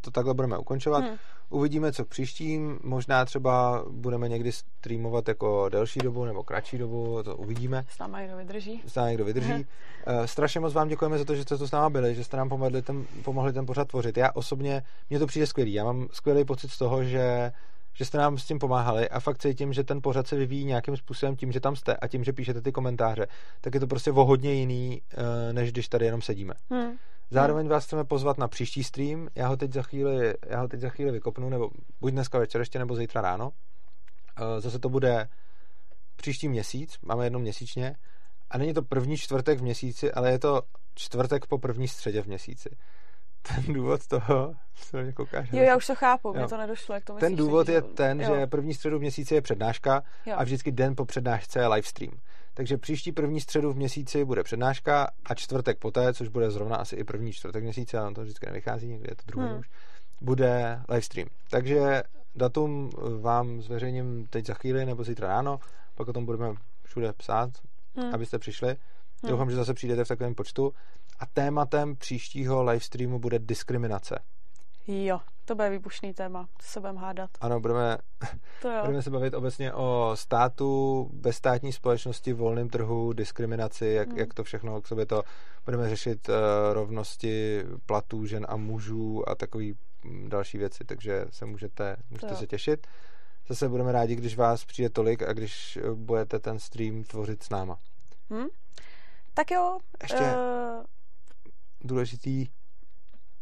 [0.00, 1.04] to takhle budeme ukončovat.
[1.04, 1.16] Hmm.
[1.50, 2.78] Uvidíme, co příštím.
[2.82, 7.84] Možná třeba budeme někdy streamovat jako delší dobu nebo kratší dobu, to uvidíme.
[7.88, 8.82] S náma někdo vydrží.
[8.86, 9.52] S náma někdo vydrží.
[9.52, 12.36] uh, strašně moc vám děkujeme za to, že jste tu s náma byli, že jste
[12.36, 14.16] nám pomohli ten, pomohli ten pořad tvořit.
[14.16, 15.72] Já osobně, mně to přijde skvělý.
[15.72, 17.52] Já mám skvělý pocit z toho, že
[17.96, 20.96] že jste nám s tím pomáhali a fakt cítím, že ten pořad se vyvíjí nějakým
[20.96, 23.26] způsobem tím, že tam jste a tím, že píšete ty komentáře,
[23.60, 26.54] tak je to prostě o hodně jiný, eh, než když tady jenom sedíme.
[26.70, 26.92] Hmm.
[27.30, 29.28] Zároveň vás chceme pozvat na příští stream.
[29.34, 31.70] Já ho teď za chvíli, já ho teď za chvíli vykopnu, nebo
[32.00, 33.52] buď dneska večer ještě, nebo zítra ráno.
[34.36, 35.28] Eh, zase to bude
[36.16, 37.96] příští měsíc, máme jednou měsíčně.
[38.50, 40.62] A není to první čtvrtek v měsíci, ale je to
[40.94, 42.70] čtvrtek po první středě v měsíci.
[43.42, 45.48] Ten důvod toho, co mě koukáš.
[45.52, 46.34] Jo, já už to chápu, jo.
[46.34, 47.14] mě to nedošlo, jak to.
[47.14, 48.34] Ten důvod je ten, jo.
[48.34, 50.34] že první středu v měsíci je přednáška jo.
[50.36, 52.12] a vždycky den po přednášce je livestream.
[52.54, 56.96] Takže příští první středu v měsíci bude přednáška a čtvrtek poté, což bude zrovna asi
[56.96, 59.58] i první čtvrtek měsíce, ale to vždycky nevychází, někdy je to druhý hmm.
[59.58, 59.70] už,
[60.20, 61.28] bude livestream.
[61.50, 62.02] Takže
[62.34, 62.90] datum
[63.20, 65.58] vám zveřejním teď za chvíli nebo zítra ráno,
[65.94, 66.54] pak o tom budeme
[66.84, 67.50] všude psát,
[67.96, 68.14] hmm.
[68.14, 68.68] abyste přišli.
[68.68, 69.30] Hmm.
[69.30, 70.72] Doufám, že zase přijdete v takovém počtu.
[71.18, 74.18] A tématem příštího livestreamu bude diskriminace.
[74.86, 77.30] Jo, to bude výbušný téma, to se budeme hádat.
[77.40, 77.98] Ano, budeme,
[78.62, 78.80] To jo.
[78.80, 84.18] budeme se bavit obecně o státu, bezstátní společnosti, volném trhu, diskriminaci, jak, Hmm.
[84.18, 85.22] jak to všechno k sobě to.
[85.64, 86.34] Budeme řešit uh,
[86.72, 89.74] rovnosti platů žen a mužů a takový
[90.04, 92.86] mm, další věci, takže se můžete, můžete se těšit.
[93.48, 97.50] Zase budeme rádi, když vás přijde tolik a když eh, budete ten stream tvořit s
[97.50, 97.78] náma.
[98.30, 98.46] Hm?
[99.34, 100.82] Tak jo, Ještě eh,
[101.80, 102.46] důležitý,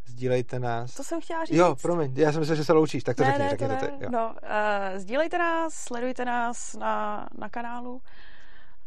[0.06, 0.94] sdílejte nás.
[0.94, 1.56] to jsem chtěla říct.
[1.56, 3.74] Jo, promiň, já jsem myslel, že se loučíš, tak to ne, řekni, ne, řekni to
[3.74, 3.98] to, ne.
[3.98, 4.04] ty.
[4.04, 4.10] Jo.
[4.12, 8.02] No, uh, sdílejte nás, sledujte nás na, na kanálu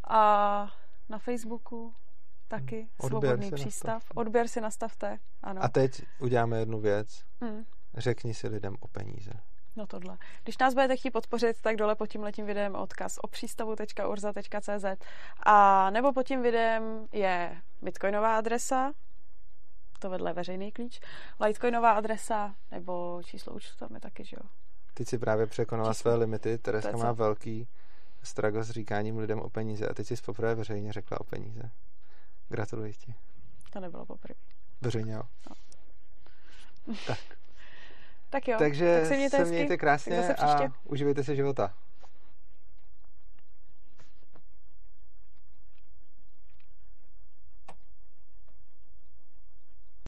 [0.08, 0.68] a
[1.10, 1.94] na Facebooku
[2.48, 2.88] taky Hmm.
[2.98, 3.94] Odběr Svobodný přístav.
[3.94, 4.14] nastavte.
[4.20, 5.64] Odběr si nastavte, ano.
[5.64, 7.24] A teď uděláme jednu věc.
[7.44, 7.64] Hm.
[7.98, 9.32] Řekni si lidem o peníze.
[9.76, 10.18] No tohle.
[10.44, 14.86] Když nás budete chtít podpořit, tak dole pod tím letím videem odkaz o přístavu.urza.cz
[15.46, 18.92] a nebo pod tím videem je bitcoinová adresa,
[19.99, 20.99] to vedle veřejný klíč,
[21.45, 24.49] litecoinová adresa nebo číslo účtu tam je taky, že jo.
[24.93, 26.01] Teď si právě překonala Číslo.
[26.01, 26.57] své limity.
[26.57, 27.67] Tereska má velký
[28.23, 31.72] struggle s říkáním lidem o peníze a teď si poprvé veřejně řekla o peníze.
[32.49, 33.15] Gratuluji ti.
[33.69, 34.35] To nebylo poprvé.
[34.81, 35.22] Veřejně jo.
[38.30, 41.73] Tak jo, Takže tak se mějte, se mějte Tak krásně a uživejte si života.